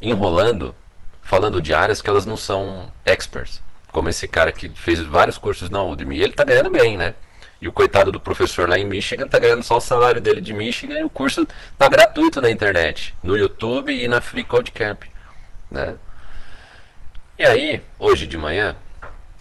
enrolando, 0.02 0.76
falando 1.22 1.62
de 1.62 1.74
áreas 1.74 2.02
que 2.02 2.10
elas 2.10 2.26
não 2.26 2.36
são 2.36 2.92
experts, 3.06 3.64
como 3.90 4.10
esse 4.10 4.28
cara 4.28 4.52
que 4.52 4.68
fez 4.68 5.00
vários 5.00 5.38
cursos 5.38 5.70
na 5.70 5.82
Udemy, 5.82 6.20
ele 6.20 6.32
está 6.32 6.44
ganhando 6.44 6.70
bem, 6.70 6.98
né? 6.98 7.16
E 7.62 7.68
o 7.68 7.72
coitado 7.72 8.12
do 8.12 8.20
professor 8.20 8.68
lá 8.68 8.78
em 8.78 8.86
Michigan 8.86 9.26
tá 9.26 9.40
ganhando 9.40 9.64
só 9.64 9.78
o 9.78 9.82
salário 9.82 10.20
dele 10.20 10.42
de 10.42 10.54
Michigan 10.54 11.00
e 11.00 11.04
o 11.06 11.10
curso 11.10 11.48
tá 11.78 11.88
gratuito 11.88 12.42
na 12.42 12.52
internet, 12.52 13.16
no 13.24 13.38
YouTube 13.38 13.92
e 13.92 14.06
na 14.10 14.20
Free 14.20 14.44
Code 14.44 14.72
Camp. 14.72 15.06
Né? 15.70 15.98
E 17.38 17.46
aí, 17.46 17.84
hoje 18.00 18.26
de 18.28 18.38
manhã, 18.38 18.76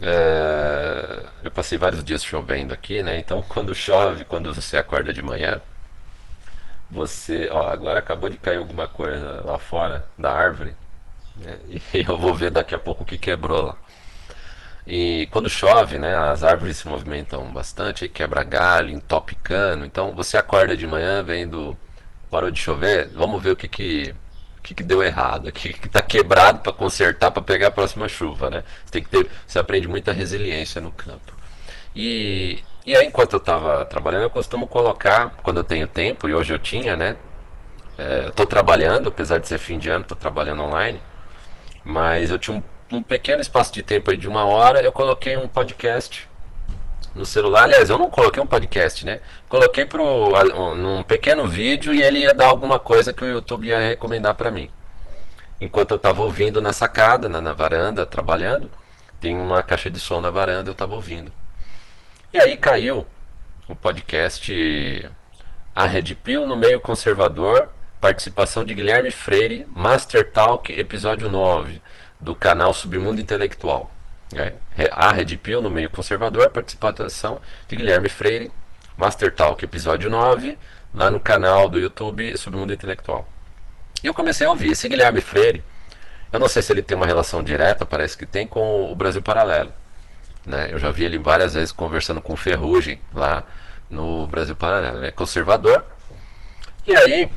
é, 0.00 1.23
eu 1.45 1.50
passei 1.50 1.78
vários 1.78 2.04
dias 2.04 2.23
chovendo 2.25 2.75
aqui, 2.75 3.02
né? 3.02 3.18
Então 3.18 3.42
quando 3.49 3.75
chove, 3.75 4.25
quando 4.25 4.52
você 4.54 4.76
acorda 4.76 5.12
de 5.12 5.23
manhã, 5.23 5.61
você. 6.90 7.49
Ó, 7.50 7.68
agora 7.68 7.99
acabou 7.99 8.28
de 8.30 8.37
cair 8.38 8.59
alguma 8.59 8.88
coisa 8.88 9.42
lá 9.44 9.59
fora 9.59 10.07
da 10.18 10.33
árvore. 10.33 10.74
Né? 11.37 11.59
E 11.94 12.05
eu 12.09 12.18
vou 12.18 12.35
ver 12.35 12.51
daqui 12.51 12.74
a 12.74 12.79
pouco 12.79 13.03
o 13.03 13.07
que 13.07 13.18
quebrou 13.18 13.62
lá. 13.66 13.77
E 14.87 15.27
quando 15.33 15.48
chove, 15.51 15.98
né, 15.98 16.14
as 16.16 16.44
árvores 16.44 16.77
se 16.79 16.88
movimentam 16.88 17.53
bastante, 17.53 18.09
quebra 18.09 18.44
galho, 18.44 18.90
entope 18.90 19.35
cano. 19.37 19.85
Então 19.85 20.12
você 20.14 20.37
acorda 20.37 20.77
de 20.77 20.87
manhã 20.87 21.22
vendo, 21.22 21.77
parou 22.31 22.51
de 22.51 22.61
chover, 22.61 23.09
vamos 23.09 23.42
ver 23.42 23.51
o 23.51 23.57
que 23.57 23.68
que, 23.68 24.14
que, 24.66 24.74
que 24.74 24.83
deu 24.83 25.02
errado, 25.02 25.48
o 25.48 25.52
que 25.52 25.68
está 25.68 26.02
quebrado 26.02 26.61
para 26.61 26.72
consertar 26.72 27.31
para 27.31 27.42
pegar 27.42 27.68
a 27.68 27.70
próxima 27.70 28.09
chuva, 28.09 28.50
né? 28.50 28.64
Você 28.85 28.92
tem 28.92 29.02
que 29.02 29.09
ter, 29.09 29.31
você 29.46 29.59
aprende 29.59 29.87
muita 29.88 30.12
resiliência 30.12 30.81
no 30.81 30.90
campo. 30.90 31.33
E, 31.94 32.62
e 32.85 32.96
aí 32.96 33.07
enquanto 33.07 33.35
eu 33.35 33.38
estava 33.38 33.85
trabalhando, 33.85 34.22
eu 34.22 34.31
costumo 34.31 34.66
colocar, 34.66 35.37
quando 35.42 35.59
eu 35.59 35.64
tenho 35.64 35.87
tempo, 35.87 36.29
e 36.29 36.35
hoje 36.35 36.52
eu 36.52 36.59
tinha, 36.59 36.96
né? 36.96 37.16
É, 37.98 38.26
estou 38.29 38.46
trabalhando, 38.46 39.09
apesar 39.09 39.38
de 39.38 39.48
ser 39.48 39.59
fim 39.59 39.79
de 39.79 39.88
ano, 39.88 40.02
estou 40.02 40.16
trabalhando 40.16 40.62
online, 40.62 41.00
mas 41.85 42.31
eu 42.31 42.38
tinha 42.38 42.57
um 42.57 42.62
um 42.92 43.02
pequeno 43.02 43.40
espaço 43.40 43.72
de 43.72 43.83
tempo 43.83 44.11
aí 44.11 44.16
de 44.16 44.29
uma 44.29 44.44
hora, 44.44 44.81
eu 44.81 44.92
coloquei 44.92 45.37
um 45.37 45.48
podcast 45.48 46.29
no 47.16 47.24
celular. 47.24 47.64
Aliás, 47.64 47.90
eu 47.90 47.98
não 47.98 48.11
coloquei 48.11 48.42
um 48.42 48.46
podcast, 48.46 49.05
né? 49.05 49.20
Coloquei 49.48 49.87
pro, 49.87 50.05
um, 50.05 50.74
num 50.74 51.02
pequeno 51.02 51.48
vídeo 51.48 51.92
e 51.94 52.02
ele 52.02 52.20
ia 52.20 52.35
dar 52.35 52.46
alguma 52.46 52.79
coisa 52.79 53.12
que 53.12 53.24
o 53.24 53.29
YouTube 53.29 53.66
ia 53.66 53.81
recomendar 53.81 54.35
para 54.35 54.50
mim. 54.50 54.70
Enquanto 55.61 55.92
eu 55.92 55.96
estava 55.96 56.22
ouvindo 56.22 56.61
na 56.61 56.72
sacada, 56.72 57.29
na, 57.29 57.40
na, 57.40 57.55
varanda, 57.55 58.05
trabalhando, 58.05 58.70
tem 59.18 59.35
uma 59.35 59.62
caixa 59.62 59.90
de 59.90 59.98
som 59.98 60.20
na 60.20 60.31
varanda, 60.31 60.68
eu 60.68 60.72
estava 60.72 60.94
ouvindo. 60.94 61.33
E 62.33 62.38
aí 62.38 62.57
caiu 62.57 63.07
o 63.66 63.74
podcast 63.74 65.11
A 65.74 65.87
Red 65.87 66.14
Pill 66.16 66.46
no 66.46 66.57
meio 66.57 66.79
conservador, 66.81 67.70
participação 68.00 68.64
de 68.64 68.74
Guilherme 68.74 69.11
Freire, 69.11 69.66
Master 69.74 70.31
Talk, 70.31 70.70
episódio 70.70 71.31
9 71.31 71.81
do 72.20 72.35
canal 72.35 72.74
Submundo 72.74 73.20
Intelectual. 73.20 73.90
É, 74.35 74.55
a 74.91 75.12
Red 75.12 75.37
Pill 75.37 75.62
no 75.62 75.71
meio 75.71 75.89
conservador, 75.89 76.51
participação 76.51 77.41
de 77.69 77.77
Guilherme 77.77 78.09
Freire, 78.09 78.51
Master 78.97 79.33
Talk, 79.33 79.65
episódio 79.65 80.11
9, 80.11 80.59
lá 80.93 81.11
no 81.11 81.21
canal 81.21 81.69
do 81.69 81.79
YouTube 81.79 82.37
Submundo 82.37 82.73
Intelectual. 82.73 83.29
E 84.03 84.07
eu 84.07 84.15
comecei 84.15 84.47
a 84.47 84.51
ouvir 84.51 84.73
esse 84.73 84.89
Guilherme 84.89 85.21
Freire. 85.21 85.62
Eu 86.33 86.41
não 86.41 86.49
sei 86.49 86.61
se 86.61 86.73
ele 86.73 86.83
tem 86.83 86.97
uma 86.97 87.07
relação 87.07 87.43
direta, 87.43 87.87
parece 87.87 88.17
que 88.17 88.27
tem, 88.27 88.47
com 88.47 88.91
o 88.91 88.97
Brasil 88.97 89.23
Paralelo. 89.23 89.73
Né? 90.45 90.69
Eu 90.71 90.79
já 90.79 90.91
vi 90.91 91.05
ele 91.05 91.19
várias 91.19 91.55
vezes 91.55 91.73
conversando 91.73 92.21
com 92.21 92.37
Ferrugem 92.37 93.01
lá 93.15 93.45
no 93.89 94.27
Brasil 94.27 94.57
Paralelo. 94.57 94.99
Ele 94.99 95.07
é 95.07 95.11
conservador. 95.11 95.85
E 96.87 96.97
aí, 96.97 97.31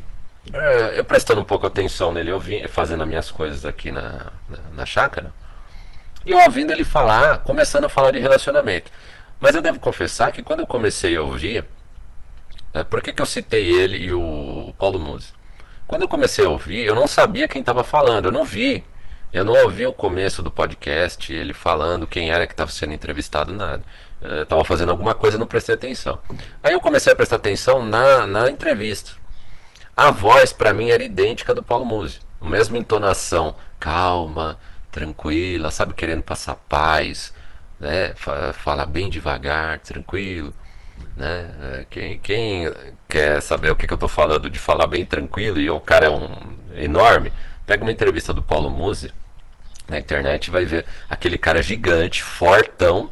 é, 0.53 0.99
eu 0.99 1.05
prestando 1.05 1.41
um 1.41 1.45
pouco 1.45 1.67
atenção 1.67 2.11
nele, 2.11 2.31
eu 2.31 2.39
vim 2.39 2.67
fazendo 2.67 3.03
as 3.03 3.09
minhas 3.09 3.31
coisas 3.31 3.65
aqui 3.65 3.91
na, 3.91 4.31
na, 4.47 4.57
na 4.73 4.85
chácara, 4.85 5.33
e 6.25 6.33
ouvindo 6.33 6.71
ele 6.71 6.83
falar, 6.83 7.39
começando 7.39 7.85
a 7.85 7.89
falar 7.89 8.11
de 8.11 8.19
relacionamento. 8.19 8.91
Mas 9.39 9.55
eu 9.55 9.61
devo 9.61 9.79
confessar 9.79 10.31
que 10.31 10.43
quando 10.43 10.61
eu 10.61 10.67
comecei 10.67 11.15
a 11.15 11.21
ouvir, 11.21 11.65
é, 12.73 12.83
por 12.83 13.01
que, 13.01 13.13
que 13.13 13.21
eu 13.21 13.25
citei 13.25 13.69
ele 13.69 13.97
e 13.97 14.13
o 14.13 14.73
Paulo 14.77 14.99
Musi? 14.99 15.33
Quando 15.87 16.03
eu 16.03 16.07
comecei 16.07 16.45
a 16.45 16.49
ouvir, 16.49 16.85
eu 16.85 16.93
não 16.93 17.07
sabia 17.07 17.47
quem 17.47 17.61
estava 17.61 17.83
falando, 17.83 18.25
eu 18.25 18.31
não 18.31 18.43
vi. 18.43 18.83
Eu 19.31 19.45
não 19.45 19.53
ouvi 19.63 19.85
o 19.85 19.93
começo 19.93 20.41
do 20.41 20.49
podcast, 20.49 21.31
ele 21.31 21.53
falando 21.53 22.07
quem 22.07 22.31
era 22.31 22.47
que 22.47 22.53
estava 22.53 22.71
sendo 22.71 22.93
entrevistado, 22.93 23.53
nada. 23.53 23.83
Estava 24.41 24.65
fazendo 24.65 24.89
alguma 24.89 25.13
coisa, 25.13 25.37
não 25.37 25.45
prestei 25.45 25.75
atenção. 25.75 26.19
Aí 26.63 26.73
eu 26.73 26.81
comecei 26.81 27.13
a 27.13 27.15
prestar 27.15 27.35
atenção 27.35 27.85
na, 27.85 28.25
na 28.25 28.49
entrevista. 28.49 29.11
A 29.95 30.11
voz 30.11 30.51
para 30.51 30.73
mim 30.73 30.89
era 30.89 31.03
idêntica 31.03 31.53
do 31.53 31.61
Paulo 31.61 31.85
Musi. 31.85 32.19
A 32.41 32.49
mesma 32.49 32.77
entonação, 32.77 33.55
calma, 33.79 34.57
tranquila, 34.91 35.71
sabe, 35.71 35.93
querendo 35.93 36.23
passar 36.23 36.55
paz, 36.55 37.33
né? 37.79 38.13
Fala 38.53 38.85
bem 38.85 39.09
devagar, 39.09 39.79
tranquilo, 39.79 40.53
né? 41.15 41.85
Quem, 41.89 42.19
quem 42.19 42.71
quer 43.07 43.41
saber 43.41 43.71
o 43.71 43.75
que, 43.75 43.87
que 43.87 43.93
eu 43.93 43.95
estou 43.95 44.09
falando 44.09 44.49
de 44.49 44.59
falar 44.59 44.87
bem 44.87 45.05
tranquilo 45.05 45.59
e 45.59 45.69
o 45.69 45.79
cara 45.79 46.07
é 46.07 46.09
um 46.09 46.29
enorme, 46.75 47.31
pega 47.65 47.83
uma 47.83 47.91
entrevista 47.91 48.33
do 48.33 48.43
Paulo 48.43 48.69
Musi 48.69 49.11
na 49.87 49.99
internet 49.99 50.47
e 50.47 50.51
vai 50.51 50.65
ver 50.65 50.85
aquele 51.09 51.37
cara 51.37 51.61
gigante, 51.63 52.23
fortão, 52.23 53.11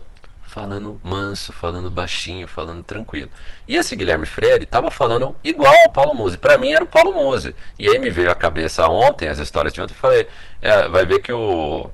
falando 0.58 1.00
manso, 1.04 1.54
falando 1.54 1.92
baixinho, 1.92 2.48
falando 2.48 2.82
tranquilo. 2.82 3.30
E 3.68 3.76
esse 3.76 3.96
Guilherme 3.96 4.26
Freire 4.26 4.64
estava 4.64 4.90
falando 4.90 5.36
igual 5.44 5.72
ao 5.84 5.92
Paulo 5.92 6.16
Musi. 6.16 6.36
Para 6.36 6.58
mim 6.58 6.72
era 6.72 6.84
o 6.84 6.88
Paulo 6.88 7.14
Musi. 7.14 7.56
E 7.78 7.88
aí 7.88 8.00
me 8.00 8.10
veio 8.10 8.32
à 8.32 8.36
cabeça 8.36 8.88
ontem, 8.88 9.30
as 9.30 9.38
histórias 9.38 9.72
de 9.72 9.80
ontem, 9.80 9.94
e 9.94 9.96
falei, 9.96 10.28
é, 10.60 10.88
vai 10.88 11.06
ver 11.06 11.20
que 11.20 11.32
o 11.32 11.92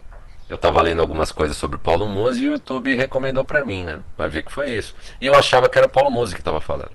eu 0.48 0.56
estava 0.56 0.82
lendo 0.82 1.02
algumas 1.02 1.30
coisas 1.32 1.58
sobre 1.58 1.76
o 1.76 1.80
Paulo 1.80 2.08
Musi 2.08 2.44
e 2.44 2.50
o 2.50 2.52
YouTube 2.54 2.96
recomendou 2.96 3.44
para 3.44 3.66
mim, 3.66 3.84
né? 3.84 4.00
Vai 4.18 4.30
ver 4.30 4.44
que 4.44 4.52
foi 4.52 4.70
isso. 4.72 4.96
E 5.20 5.26
eu 5.26 5.36
achava 5.36 5.68
que 5.68 5.78
era 5.78 5.88
o 5.88 5.90
Paulo 5.90 6.10
Musi 6.10 6.34
que 6.34 6.42
estava 6.42 6.62
falando. 6.62 6.92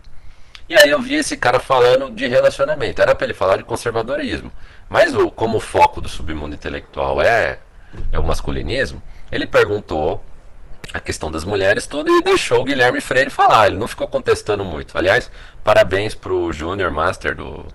E 0.68 0.74
aí 0.74 0.88
eu 0.88 1.02
vi 1.02 1.16
esse 1.16 1.36
cara 1.36 1.60
falando 1.60 2.10
de 2.10 2.26
relacionamento. 2.26 3.02
Era 3.02 3.14
para 3.14 3.26
ele 3.26 3.34
falar 3.34 3.58
de 3.58 3.64
conservadorismo. 3.64 4.50
Mas 4.88 5.14
o, 5.14 5.30
como 5.30 5.58
o 5.58 5.60
foco 5.60 6.00
do 6.00 6.08
submundo 6.08 6.54
intelectual 6.54 7.20
é, 7.20 7.58
é 8.10 8.18
o 8.18 8.24
masculinismo, 8.24 9.02
ele 9.30 9.46
perguntou 9.46 10.24
a 10.92 11.00
questão 11.00 11.30
das 11.30 11.44
mulheres 11.44 11.86
tudo 11.86 12.10
e 12.10 12.22
deixou 12.22 12.60
o 12.60 12.64
Guilherme 12.64 13.00
Freire 13.00 13.30
falar. 13.30 13.66
Ele 13.66 13.76
não 13.76 13.88
ficou 13.88 14.08
contestando 14.08 14.64
muito. 14.64 14.96
Aliás, 14.96 15.30
parabéns 15.62 16.14
para 16.14 16.32
o 16.32 16.52
Júnior 16.52 16.90
Master 16.90 17.34
do, 17.34 17.66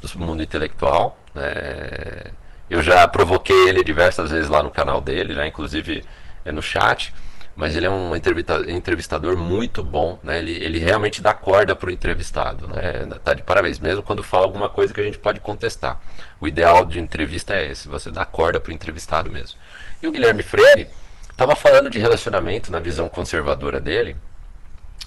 do 0.00 0.18
mundo 0.18 0.42
intelectual. 0.42 1.18
É, 1.34 2.30
eu 2.68 2.82
já 2.82 3.06
provoquei 3.06 3.68
ele 3.68 3.84
diversas 3.84 4.30
vezes 4.30 4.48
lá 4.48 4.62
no 4.62 4.70
canal 4.70 5.00
dele, 5.00 5.34
já 5.34 5.46
inclusive 5.46 6.04
é 6.44 6.52
no 6.52 6.62
chat. 6.62 7.14
Mas 7.54 7.74
ele 7.74 7.86
é 7.86 7.90
um 7.90 8.14
entrevistador 8.14 9.34
muito 9.34 9.82
bom, 9.82 10.18
né? 10.22 10.40
Ele, 10.40 10.62
ele 10.62 10.78
realmente 10.78 11.22
dá 11.22 11.32
corda 11.32 11.74
para 11.74 11.88
o 11.88 11.90
entrevistado, 11.90 12.68
né? 12.68 13.06
Tá 13.24 13.32
de 13.32 13.42
parabéns, 13.42 13.78
mesmo 13.78 14.02
quando 14.02 14.22
fala 14.22 14.44
alguma 14.44 14.68
coisa 14.68 14.92
que 14.92 15.00
a 15.00 15.02
gente 15.02 15.16
pode 15.16 15.40
contestar. 15.40 15.98
O 16.38 16.46
ideal 16.46 16.84
de 16.84 17.00
entrevista 17.00 17.54
é 17.54 17.70
esse, 17.70 17.88
você 17.88 18.10
dá 18.10 18.26
corda 18.26 18.60
para 18.60 18.70
o 18.70 18.74
entrevistado 18.74 19.30
mesmo. 19.30 19.58
E 20.02 20.06
o 20.06 20.12
Guilherme 20.12 20.42
Freire, 20.42 20.90
Tava 21.36 21.54
falando 21.54 21.90
de 21.90 21.98
relacionamento 21.98 22.72
na 22.72 22.80
visão 22.80 23.08
conservadora 23.08 23.78
dele. 23.78 24.16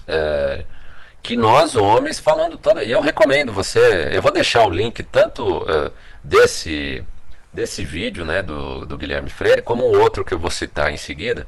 É, 0.06 0.64
que 1.22 1.36
nós, 1.36 1.76
homens, 1.76 2.18
falando 2.18 2.56
toda. 2.56 2.82
E 2.84 2.90
eu 2.90 3.00
recomendo 3.00 3.52
você. 3.52 4.10
Eu 4.12 4.22
vou 4.22 4.32
deixar 4.32 4.64
o 4.66 4.70
link 4.70 5.02
tanto 5.02 5.62
uh, 5.62 5.92
desse, 6.22 7.04
desse 7.52 7.84
vídeo 7.84 8.24
né, 8.24 8.42
do, 8.42 8.86
do 8.86 8.96
Guilherme 8.96 9.28
Freire, 9.28 9.62
como 9.62 9.84
o 9.84 10.00
outro 10.00 10.24
que 10.24 10.32
eu 10.32 10.38
vou 10.38 10.50
citar 10.50 10.92
em 10.92 10.96
seguida. 10.96 11.46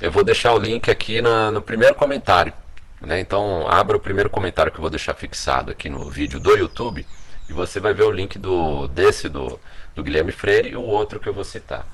Eu 0.00 0.10
vou 0.10 0.24
deixar 0.24 0.52
o 0.54 0.58
link 0.58 0.90
aqui 0.90 1.22
na, 1.22 1.50
no 1.50 1.62
primeiro 1.62 1.94
comentário. 1.94 2.52
Né? 3.00 3.20
Então, 3.20 3.66
abra 3.68 3.96
o 3.96 4.00
primeiro 4.00 4.28
comentário 4.28 4.72
que 4.72 4.78
eu 4.78 4.82
vou 4.82 4.90
deixar 4.90 5.14
fixado 5.14 5.70
aqui 5.70 5.88
no 5.88 6.10
vídeo 6.10 6.40
do 6.40 6.56
YouTube. 6.56 7.06
E 7.48 7.52
você 7.52 7.80
vai 7.80 7.94
ver 7.94 8.04
o 8.04 8.10
link 8.10 8.38
do, 8.38 8.88
desse 8.88 9.28
do, 9.28 9.58
do 9.94 10.02
Guilherme 10.02 10.32
Freire 10.32 10.70
e 10.70 10.76
o 10.76 10.82
outro 10.82 11.20
que 11.20 11.28
eu 11.28 11.34
vou 11.34 11.44
citar. 11.44 11.86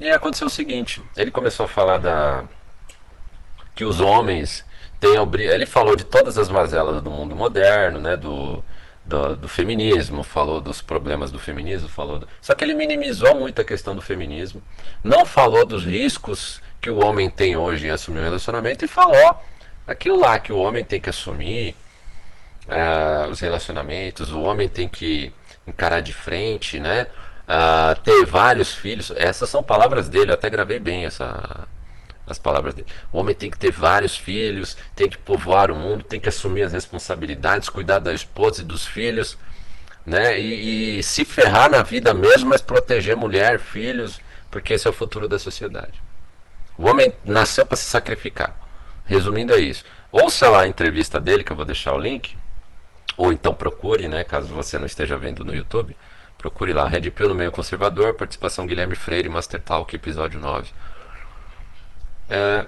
E 0.00 0.10
aconteceu 0.10 0.46
o 0.46 0.50
seguinte: 0.50 1.02
ele 1.16 1.30
começou 1.30 1.64
a 1.64 1.68
falar 1.68 1.98
da 1.98 2.44
que 3.74 3.84
os 3.84 4.00
homens 4.00 4.64
têm 4.98 5.12
ele 5.48 5.66
falou 5.66 5.94
de 5.94 6.02
todas 6.02 6.36
as 6.36 6.48
mazelas 6.48 7.00
do 7.00 7.10
mundo 7.10 7.36
moderno, 7.36 8.00
né, 8.00 8.16
do, 8.16 8.64
do, 9.04 9.36
do, 9.36 9.48
feminismo, 9.48 10.24
falou 10.24 10.60
dos 10.60 10.82
problemas 10.82 11.30
do 11.30 11.38
feminismo, 11.38 11.88
falou. 11.88 12.18
Do... 12.18 12.28
Só 12.40 12.54
que 12.54 12.64
ele 12.64 12.74
minimizou 12.74 13.36
muito 13.36 13.60
a 13.60 13.64
questão 13.64 13.94
do 13.94 14.02
feminismo, 14.02 14.60
não 15.04 15.24
falou 15.24 15.64
dos 15.64 15.84
riscos 15.84 16.60
que 16.80 16.90
o 16.90 17.04
homem 17.04 17.30
tem 17.30 17.56
hoje 17.56 17.86
em 17.86 17.90
assumir 17.90 18.18
um 18.18 18.24
relacionamento 18.24 18.84
e 18.84 18.88
falou 18.88 19.40
aquilo 19.86 20.18
lá 20.18 20.38
que 20.38 20.52
o 20.52 20.58
homem 20.58 20.84
tem 20.84 21.00
que 21.00 21.08
assumir 21.08 21.76
uh, 22.66 23.30
os 23.30 23.40
relacionamentos, 23.40 24.32
o 24.32 24.40
homem 24.40 24.68
tem 24.68 24.88
que 24.88 25.32
encarar 25.66 26.00
de 26.00 26.12
frente, 26.12 26.78
né? 26.78 27.06
Uh, 27.48 27.98
ter 28.02 28.26
vários 28.26 28.74
filhos. 28.74 29.10
Essas 29.16 29.48
são 29.48 29.62
palavras 29.62 30.08
dele, 30.08 30.30
eu 30.30 30.34
até 30.34 30.50
gravei 30.50 30.78
bem 30.78 31.06
essa, 31.06 31.66
as 32.26 32.38
palavras 32.38 32.74
dele. 32.74 32.88
O 33.10 33.18
homem 33.18 33.34
tem 33.34 33.50
que 33.50 33.58
ter 33.58 33.72
vários 33.72 34.16
filhos, 34.16 34.76
tem 34.94 35.08
que 35.08 35.16
povoar 35.16 35.70
o 35.70 35.74
mundo, 35.74 36.04
tem 36.04 36.20
que 36.20 36.28
assumir 36.28 36.62
as 36.62 36.72
responsabilidades, 36.74 37.70
cuidar 37.70 38.00
da 38.00 38.12
esposa 38.12 38.60
e 38.60 38.64
dos 38.64 38.86
filhos, 38.86 39.38
né? 40.04 40.38
E, 40.38 40.98
e 40.98 41.02
se 41.02 41.24
ferrar 41.24 41.70
na 41.70 41.82
vida 41.82 42.12
mesmo, 42.12 42.50
mas 42.50 42.60
proteger 42.60 43.16
mulher, 43.16 43.58
filhos, 43.58 44.20
porque 44.50 44.74
esse 44.74 44.86
é 44.86 44.90
o 44.90 44.94
futuro 44.94 45.26
da 45.26 45.38
sociedade. 45.38 46.02
O 46.76 46.86
homem 46.86 47.12
nasceu 47.24 47.64
para 47.64 47.76
se 47.76 47.84
sacrificar. 47.84 48.54
Resumindo 49.04 49.54
é 49.54 49.58
isso. 49.58 49.84
Ouça 50.12 50.48
lá 50.50 50.62
a 50.62 50.68
entrevista 50.68 51.18
dele, 51.18 51.42
que 51.42 51.50
eu 51.50 51.56
vou 51.56 51.64
deixar 51.64 51.94
o 51.94 51.98
link, 51.98 52.36
ou 53.16 53.32
então 53.32 53.54
procure, 53.54 54.06
né, 54.06 54.22
caso 54.22 54.48
você 54.48 54.78
não 54.78 54.86
esteja 54.86 55.18
vendo 55.18 55.44
no 55.44 55.54
YouTube, 55.54 55.96
procure 56.38 56.72
lá, 56.72 56.86
Red 56.86 57.10
Pill 57.10 57.28
no 57.28 57.34
meio 57.34 57.50
conservador, 57.50 58.14
participação 58.14 58.66
Guilherme 58.66 58.94
Freire, 58.94 59.28
Master 59.28 59.60
Talk, 59.60 59.94
episódio 59.94 60.38
9. 60.38 60.70
É, 62.30 62.64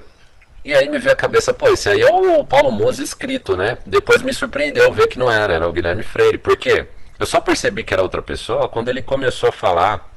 e 0.65 0.75
aí 0.75 0.89
me 0.89 0.99
veio 0.99 1.13
a 1.13 1.17
cabeça, 1.17 1.55
pô, 1.55 1.69
esse 1.69 1.89
aí 1.89 2.03
é 2.03 2.13
o 2.13 2.45
Paulo 2.45 2.71
Musi 2.73 3.03
escrito, 3.03 3.57
né? 3.57 3.79
Depois 3.87 4.21
me 4.23 4.35
surpreendeu 4.35 4.93
ver 4.93 5.07
que 5.07 5.19
não 5.19 5.31
era, 5.31 5.55
era 5.55 5.69
o 5.69 5.73
Guilherme 5.73 6.03
Freire. 6.03 6.37
Por 6.37 6.57
quê? 6.57 6.87
Eu 7.19 7.27
só 7.27 7.41
percebi 7.41 7.85
que 7.85 7.95
era 7.95 8.03
outra 8.03 8.21
pessoa 8.21 8.69
quando 8.69 8.89
ele 8.89 9.03
começou 9.03 9.49
a 9.49 9.53
falar 9.53 10.11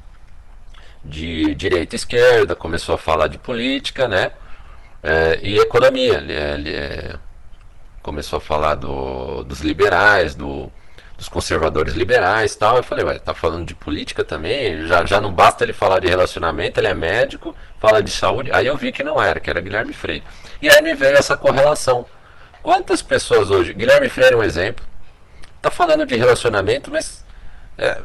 de 1.04 1.54
direita 1.54 1.94
e 1.94 1.98
esquerda, 1.98 2.56
começou 2.56 2.94
a 2.94 2.98
falar 2.98 3.28
de 3.28 3.38
política, 3.38 4.08
né? 4.08 4.32
É, 5.02 5.38
e 5.42 5.58
economia. 5.58 6.14
Ele, 6.14 6.32
ele 6.32 6.74
é, 6.74 7.16
começou 8.02 8.38
a 8.38 8.40
falar 8.40 8.74
do, 8.74 9.44
dos 9.44 9.60
liberais, 9.60 10.34
do, 10.34 10.70
dos 11.24 11.28
conservadores 11.28 11.94
liberais 11.94 12.54
tal. 12.54 12.76
Eu 12.76 12.82
falei, 12.82 13.04
ué, 13.04 13.18
tá 13.18 13.34
falando 13.34 13.64
de 13.64 13.74
política 13.74 14.22
também? 14.22 14.86
Já, 14.86 15.04
já 15.04 15.20
não 15.20 15.32
basta 15.32 15.64
ele 15.64 15.72
falar 15.72 16.00
de 16.00 16.08
relacionamento, 16.08 16.78
ele 16.78 16.88
é 16.88 16.94
médico, 16.94 17.54
fala 17.80 18.02
de 18.02 18.10
saúde. 18.10 18.50
Aí 18.52 18.66
eu 18.66 18.76
vi 18.76 18.92
que 18.92 19.02
não 19.02 19.20
era, 19.20 19.40
que 19.40 19.48
era 19.48 19.60
Guilherme 19.60 19.92
Freire. 19.92 20.22
E 20.60 20.68
aí 20.68 20.82
me 20.82 20.94
veio 20.94 21.16
essa 21.16 21.36
correlação. 21.36 22.06
Quantas 22.62 23.02
pessoas 23.02 23.50
hoje, 23.50 23.72
Guilherme 23.72 24.08
Freire 24.08 24.34
é 24.34 24.36
um 24.36 24.42
exemplo, 24.42 24.84
tá 25.60 25.70
falando 25.70 26.06
de 26.06 26.16
relacionamento, 26.16 26.90
mas 26.90 27.24
é, 27.76 28.00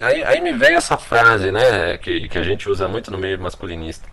aí, 0.00 0.24
aí 0.24 0.40
me 0.40 0.52
veio 0.52 0.76
essa 0.76 0.96
frase, 0.96 1.52
né, 1.52 1.98
que, 1.98 2.28
que 2.28 2.38
a 2.38 2.42
gente 2.42 2.68
usa 2.68 2.88
muito 2.88 3.10
no 3.10 3.18
meio 3.18 3.38
masculinista. 3.40 4.08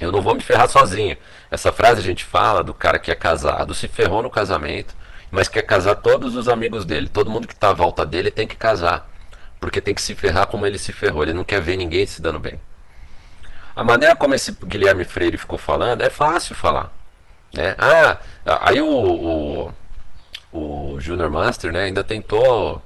Eu 0.00 0.10
não 0.10 0.22
vou 0.22 0.34
me 0.34 0.40
ferrar 0.40 0.68
sozinho. 0.68 1.16
Essa 1.50 1.70
frase 1.72 2.00
a 2.00 2.04
gente 2.04 2.24
fala 2.24 2.64
do 2.64 2.72
cara 2.72 2.98
que 2.98 3.10
é 3.10 3.14
casado, 3.14 3.74
se 3.74 3.86
ferrou 3.86 4.22
no 4.22 4.30
casamento, 4.30 4.94
mas 5.30 5.48
quer 5.48 5.62
casar 5.62 5.96
todos 5.96 6.36
os 6.36 6.48
amigos 6.48 6.84
dele. 6.84 7.08
Todo 7.08 7.30
mundo 7.30 7.46
que 7.46 7.54
está 7.54 7.70
à 7.70 7.72
volta 7.72 8.04
dele 8.04 8.30
tem 8.30 8.46
que 8.46 8.56
casar. 8.56 9.08
Porque 9.60 9.80
tem 9.80 9.94
que 9.94 10.02
se 10.02 10.14
ferrar 10.14 10.46
como 10.46 10.66
ele 10.66 10.78
se 10.78 10.92
ferrou. 10.92 11.22
Ele 11.22 11.32
não 11.32 11.44
quer 11.44 11.60
ver 11.60 11.76
ninguém 11.76 12.06
se 12.06 12.20
dando 12.20 12.38
bem. 12.38 12.60
A 13.76 13.84
maneira 13.84 14.16
como 14.16 14.34
esse 14.34 14.52
Guilherme 14.64 15.04
Freire 15.04 15.36
ficou 15.38 15.58
falando 15.58 16.02
é 16.02 16.10
fácil 16.10 16.54
falar. 16.54 16.92
Né? 17.52 17.74
Ah, 17.78 18.18
aí 18.62 18.80
o, 18.80 18.88
o, 18.88 19.72
o 20.52 21.00
Junior 21.00 21.30
Master 21.30 21.72
né, 21.72 21.84
ainda 21.84 22.02
tentou 22.02 22.82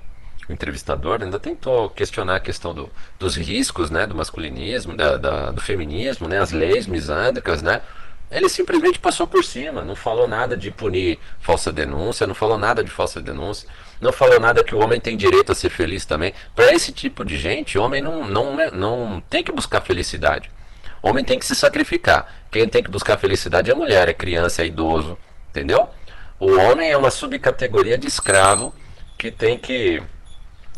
o 0.49 0.53
entrevistador 0.53 1.23
ainda 1.23 1.41
tentou 1.41 1.89
questionar 1.89 2.37
a 2.37 2.41
questão 2.41 2.75
do, 2.75 2.91
dos 3.19 3.35
riscos 3.35 3.91
né, 3.91 4.07
do 4.07 4.15
masculinismo, 4.15 4.95
da, 4.95 5.17
da, 5.17 5.51
do 5.51 5.61
feminismo, 5.61 6.29
né, 6.29 6.39
as 6.39 6.53
leis 6.53 6.87
misândricas, 6.87 7.63
né? 7.63 7.81
Ele 8.31 8.49
simplesmente 8.49 8.99
passou 8.99 9.27
por 9.27 9.45
cima, 9.45 9.83
não 9.83 9.95
falou 9.95 10.27
nada 10.27 10.57
de 10.57 10.71
punir 10.71 11.19
falsa 11.41 11.73
denúncia, 11.73 12.27
não 12.27 12.35
falou 12.35 12.59
nada 12.59 12.83
de 12.83 12.91
falsa 12.91 13.21
denúncia, 13.21 13.69
não 14.01 14.13
falou 14.13 14.41
nada 14.41 14.65
que 14.65 14.75
o 14.75 14.83
homem 14.83 15.01
tem 15.01 15.17
direito 15.17 15.53
a 15.53 15.55
ser 15.55 15.71
feliz 15.71 16.05
também. 16.05 16.35
Para 16.55 16.73
esse 16.73 16.91
tipo 16.91 17.25
de 17.25 17.37
gente, 17.37 17.79
o 17.79 17.83
homem 17.83 18.03
não, 18.03 18.27
não, 18.27 18.57
não 18.73 19.23
tem 19.31 19.45
que 19.45 19.53
buscar 19.53 19.81
felicidade. 19.83 20.51
O 21.03 21.11
homem 21.11 21.25
tem 21.25 21.39
que 21.39 21.47
se 21.47 21.55
sacrificar. 21.55 22.33
Quem 22.51 22.67
tem 22.69 22.83
que 22.83 22.91
buscar 22.91 23.19
felicidade 23.19 23.71
é 23.71 23.75
mulher, 23.75 24.09
é 24.09 24.15
criança, 24.15 24.63
é 24.63 24.67
idoso, 24.67 25.19
entendeu? 25.51 25.89
O 26.41 26.51
homem 26.59 26.91
é 26.91 26.97
uma 26.97 27.11
subcategoria 27.11 27.97
de 27.97 28.09
escravo 28.09 28.75
que 29.17 29.31
tem 29.31 29.57
que 29.57 30.03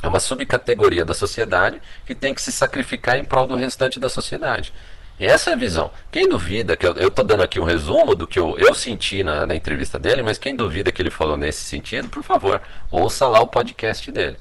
é 0.03 0.09
uma 0.09 0.21
subcategoria 0.21 1.05
da 1.05 1.15
sociedade 1.15 1.81
que 2.05 2.15
tem 2.15 2.35
que 2.35 2.43
se 2.43 2.53
sacrificar 2.53 3.17
em 3.17 3.25
prol 3.25 3.47
do 3.47 3.57
restante 3.57 3.99
da 3.99 4.09
sociedade. 4.09 4.73
E 5.19 5.27
essa 5.27 5.51
é 5.51 5.53
a 5.55 5.57
visão. 5.57 5.91
Quem 6.13 6.29
duvida, 6.29 6.77
que 6.77 6.87
eu 6.87 7.09
estou 7.09 7.25
dando 7.25 7.43
aqui 7.43 7.59
um 7.59 7.65
resumo 7.65 8.15
do 8.15 8.27
que 8.27 8.39
eu, 8.39 8.57
eu 8.59 8.75
senti 8.75 9.23
na, 9.23 9.47
na, 9.47 9.55
entrevista 9.55 9.99
dele, 9.99 10.23
mas 10.23 10.37
quem 10.37 10.55
duvida 10.55 10.93
que 10.93 11.01
ele 11.01 11.11
falou 11.11 11.37
nesse 11.37 11.65
sentido, 11.65 12.09
por 12.09 12.23
favor, 12.23 12.61
ouça 12.91 13.27
lá 13.27 13.41
o 13.41 13.47
podcast 13.47 14.13
dele. 14.13 14.37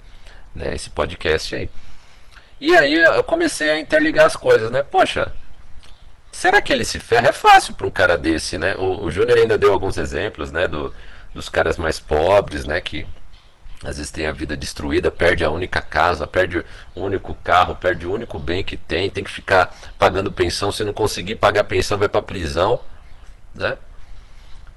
Né, 0.54 0.76
esse 0.76 0.90
podcast 0.90 1.56
aí. 1.56 1.70
E 2.60 2.76
aí 2.76 2.94
eu 2.94 3.24
comecei 3.24 3.70
a 3.70 3.80
interligar 3.80 4.26
as 4.26 4.36
coisas, 4.36 4.72
né? 4.72 4.84
Poxa, 4.84 5.34
será 6.32 6.62
que 6.62 6.72
ele 6.72 6.86
se 6.86 7.00
ferra? 7.00 7.30
É 7.30 7.34
fácil 7.34 7.74
para 7.74 7.88
um 7.88 7.92
cara 7.92 8.18
desse, 8.18 8.58
né? 8.58 8.76
O, 8.76 9.06
o 9.06 9.12
Júnior 9.12 9.38
ainda 9.38 9.58
deu 9.58 9.74
alguns 9.74 9.98
exemplos, 9.98 10.52
né? 10.52 10.68
Do, 10.68 10.94
dos 11.34 11.50
caras 11.50 11.78
mais 11.78 12.00
pobres, 12.00 12.66
né? 12.66 12.80
Que 12.80 13.06
às 13.84 13.98
vezes 13.98 14.12
tem 14.12 14.26
a 14.26 14.32
vida 14.32 14.56
destruída, 14.56 15.12
perde 15.12 15.44
a 15.44 15.50
única 15.50 15.82
casa, 15.82 16.26
perde 16.26 16.64
o 16.96 17.02
único 17.02 17.36
carro, 17.44 17.76
perde 17.76 18.08
o 18.08 18.14
único 18.14 18.40
bem 18.40 18.64
que 18.64 18.78
tem, 18.78 19.10
tem 19.10 19.24
que 19.24 19.32
ficar 19.32 19.76
pagando 19.98 20.32
pensão, 20.32 20.72
se 20.72 20.84
não 20.84 20.94
conseguir 20.94 21.36
pagar 21.36 21.64
pensão 21.66 21.98
vai 21.98 22.10
para 22.10 22.22
prisão, 22.22 22.80
né? 23.54 23.78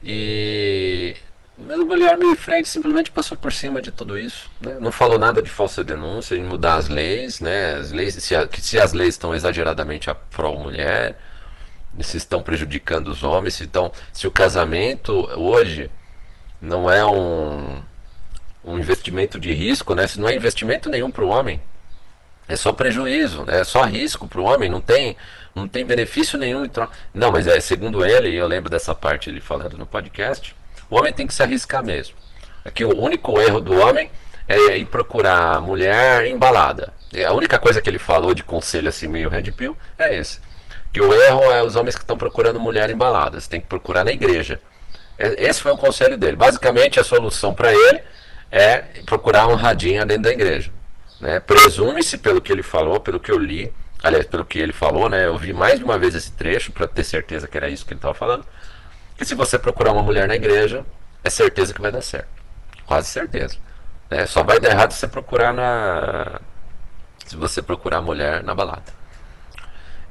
E 0.02 1.16
mas 1.60 1.76
o 1.80 1.86
Guilherme 1.86 2.36
Freire 2.36 2.64
simplesmente 2.64 3.10
passou 3.10 3.36
por 3.36 3.52
cima 3.52 3.82
de 3.82 3.90
tudo 3.90 4.16
isso, 4.16 4.48
né? 4.60 4.76
não 4.78 4.92
falou 4.92 5.18
nada 5.18 5.42
de 5.42 5.50
falsa 5.50 5.82
denúncia, 5.82 6.36
de 6.36 6.42
mudar 6.42 6.76
as 6.76 6.88
leis, 6.88 7.40
né? 7.40 7.74
As 7.74 7.90
leis 7.90 8.14
se, 8.14 8.34
se 8.60 8.78
as 8.78 8.92
leis 8.92 9.14
estão 9.14 9.34
exageradamente 9.34 10.08
a 10.08 10.14
pró 10.14 10.54
mulher, 10.54 11.18
se 12.00 12.16
estão 12.16 12.42
prejudicando 12.42 13.08
os 13.08 13.24
homens, 13.24 13.54
se 13.54 13.64
estão, 13.64 13.90
se 14.12 14.26
o 14.28 14.30
casamento 14.30 15.12
hoje 15.36 15.90
não 16.60 16.88
é 16.88 17.04
um 17.04 17.82
um 18.68 18.78
investimento 18.78 19.40
de 19.40 19.52
risco, 19.52 19.94
né? 19.94 20.06
Se 20.06 20.20
não 20.20 20.28
é 20.28 20.34
investimento 20.34 20.88
nenhum 20.88 21.10
para 21.10 21.24
o 21.24 21.28
homem, 21.28 21.60
é 22.48 22.56
só 22.56 22.72
prejuízo, 22.72 23.44
né? 23.44 23.60
é 23.60 23.64
só 23.64 23.82
risco 23.82 24.26
para 24.26 24.40
o 24.40 24.44
homem, 24.44 24.70
não 24.70 24.80
tem, 24.80 25.16
não 25.54 25.68
tem 25.68 25.84
benefício 25.84 26.38
nenhum. 26.38 26.68
Não, 27.12 27.30
mas 27.30 27.46
é 27.46 27.60
segundo 27.60 28.04
ele, 28.04 28.34
eu 28.34 28.46
lembro 28.46 28.70
dessa 28.70 28.94
parte 28.94 29.28
ele 29.28 29.40
falando 29.40 29.76
no 29.76 29.86
podcast, 29.86 30.56
o 30.88 30.96
homem 30.96 31.12
tem 31.12 31.26
que 31.26 31.34
se 31.34 31.42
arriscar 31.42 31.84
mesmo. 31.84 32.16
Aqui 32.64 32.84
o 32.84 32.98
único 32.98 33.38
erro 33.40 33.60
do 33.60 33.78
homem 33.78 34.10
é 34.46 34.78
ir 34.78 34.86
procurar 34.86 35.60
mulher 35.60 36.26
embalada. 36.26 36.92
É 37.12 37.24
a 37.24 37.32
única 37.32 37.58
coisa 37.58 37.80
que 37.80 37.88
ele 37.88 37.98
falou 37.98 38.34
de 38.34 38.42
conselho 38.42 38.88
assim 38.88 39.06
meio 39.06 39.28
red 39.28 39.50
pill 39.52 39.76
é 39.98 40.16
esse. 40.16 40.40
Que 40.90 41.00
o 41.02 41.12
erro 41.12 41.42
é 41.52 41.62
os 41.62 41.76
homens 41.76 41.94
que 41.94 42.02
estão 42.02 42.16
procurando 42.16 42.58
mulher 42.58 42.88
embalada. 42.88 43.38
Você 43.38 43.48
tem 43.48 43.60
que 43.60 43.66
procurar 43.66 44.04
na 44.04 44.10
igreja. 44.10 44.60
É, 45.18 45.44
esse 45.48 45.60
foi 45.60 45.72
o 45.72 45.76
conselho 45.76 46.16
dele. 46.16 46.36
Basicamente 46.36 46.98
a 46.98 47.04
solução 47.04 47.52
para 47.52 47.72
ele 47.72 48.00
é 48.50 48.78
procurar 49.04 49.46
um 49.48 49.54
radinho 49.54 50.04
dentro 50.06 50.24
da 50.24 50.30
igreja. 50.30 50.70
Né? 51.20 51.40
Presume-se, 51.40 52.18
pelo 52.18 52.40
que 52.40 52.52
ele 52.52 52.62
falou, 52.62 53.00
pelo 53.00 53.20
que 53.20 53.30
eu 53.30 53.38
li, 53.38 53.72
aliás, 54.02 54.26
pelo 54.26 54.44
que 54.44 54.58
ele 54.58 54.72
falou, 54.72 55.08
né? 55.08 55.26
eu 55.26 55.36
vi 55.36 55.52
mais 55.52 55.78
de 55.78 55.84
uma 55.84 55.98
vez 55.98 56.14
esse 56.14 56.32
trecho 56.32 56.72
para 56.72 56.86
ter 56.86 57.04
certeza 57.04 57.46
que 57.48 57.56
era 57.56 57.68
isso 57.68 57.84
que 57.84 57.92
ele 57.92 57.98
estava 57.98 58.14
falando, 58.14 58.44
que 59.16 59.24
se 59.24 59.34
você 59.34 59.58
procurar 59.58 59.92
uma 59.92 60.02
mulher 60.02 60.28
na 60.28 60.36
igreja, 60.36 60.84
é 61.24 61.30
certeza 61.30 61.74
que 61.74 61.80
vai 61.80 61.90
dar 61.90 62.02
certo. 62.02 62.28
Quase 62.86 63.08
certeza. 63.08 63.56
Né? 64.10 64.26
Só 64.26 64.42
vai 64.42 64.60
dar 64.60 64.70
errado 64.70 64.92
se 64.92 65.00
você 65.00 65.08
procurar 65.08 65.52
na. 65.52 66.40
Se 67.26 67.36
você 67.36 67.60
procurar 67.60 68.00
mulher 68.00 68.42
na 68.42 68.54
balada. 68.54 68.98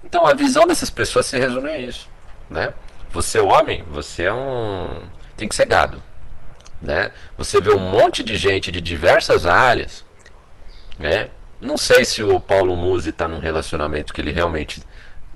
Então 0.04 0.26
a 0.26 0.34
visão 0.34 0.67
dessas 0.67 0.89
pessoas 0.89 1.26
se 1.26 1.38
resume 1.38 1.69
a 1.69 1.78
isso, 1.80 2.08
né? 2.50 2.73
Você 3.12 3.39
é 3.39 3.41
homem, 3.41 3.84
você 3.89 4.23
é 4.23 4.34
um 4.34 5.02
tem 5.36 5.47
que 5.47 5.56
ser 5.56 5.65
gado, 5.65 6.02
né? 6.81 7.11
Você 7.37 7.59
vê 7.59 7.71
um 7.71 7.79
monte 7.79 8.23
de 8.23 8.35
gente 8.37 8.71
de 8.71 8.81
diversas 8.81 9.45
áreas, 9.45 10.05
né? 10.97 11.29
Não 11.59 11.77
sei 11.77 12.05
se 12.05 12.21
o 12.21 12.39
Paulo 12.39 12.75
Musi 12.75 13.09
está 13.09 13.27
num 13.27 13.39
relacionamento 13.39 14.13
que 14.13 14.21
ele 14.21 14.31
realmente 14.31 14.81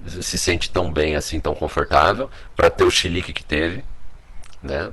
se 0.07 0.37
sente 0.37 0.69
tão 0.69 0.91
bem 0.91 1.15
assim, 1.15 1.39
tão 1.39 1.53
confortável 1.53 2.29
para 2.55 2.69
ter 2.69 2.83
o 2.83 2.91
chilique 2.91 3.33
que 3.33 3.43
teve, 3.43 3.83
né? 4.61 4.91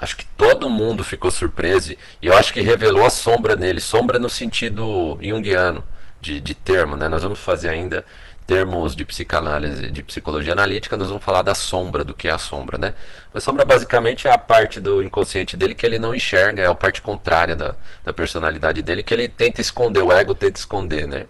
Acho 0.00 0.16
que 0.16 0.24
todo 0.36 0.68
mundo 0.68 1.04
ficou 1.04 1.30
surpreso 1.30 1.92
e 1.92 2.26
eu 2.26 2.36
acho 2.36 2.52
que 2.52 2.60
revelou 2.60 3.04
a 3.06 3.10
sombra 3.10 3.54
nele, 3.54 3.80
sombra 3.80 4.18
no 4.18 4.28
sentido 4.28 5.18
junguiano 5.22 5.84
de, 6.20 6.40
de 6.40 6.54
termo, 6.54 6.96
né? 6.96 7.08
Nós 7.08 7.22
vamos 7.22 7.38
fazer 7.38 7.68
ainda 7.68 8.04
termos 8.52 8.94
de 8.94 9.02
psicanálise, 9.02 9.90
de 9.90 10.02
psicologia 10.02 10.52
analítica, 10.52 10.94
nós 10.94 11.08
vamos 11.08 11.24
falar 11.24 11.40
da 11.40 11.54
sombra, 11.54 12.04
do 12.04 12.12
que 12.12 12.28
é 12.28 12.30
a 12.30 12.36
sombra, 12.36 12.76
né? 12.76 12.92
A 13.32 13.40
sombra 13.40 13.64
basicamente 13.64 14.28
é 14.28 14.30
a 14.30 14.36
parte 14.36 14.78
do 14.78 15.02
inconsciente 15.02 15.56
dele 15.56 15.74
que 15.74 15.86
ele 15.86 15.98
não 15.98 16.14
enxerga, 16.14 16.62
é 16.62 16.66
a 16.66 16.74
parte 16.74 17.00
contrária 17.00 17.56
da, 17.56 17.74
da 18.04 18.12
personalidade 18.12 18.82
dele, 18.82 19.02
que 19.02 19.14
ele 19.14 19.26
tenta 19.26 19.62
esconder, 19.62 20.02
o 20.02 20.12
ego 20.12 20.34
tenta 20.34 20.58
esconder, 20.58 21.08
né? 21.08 21.24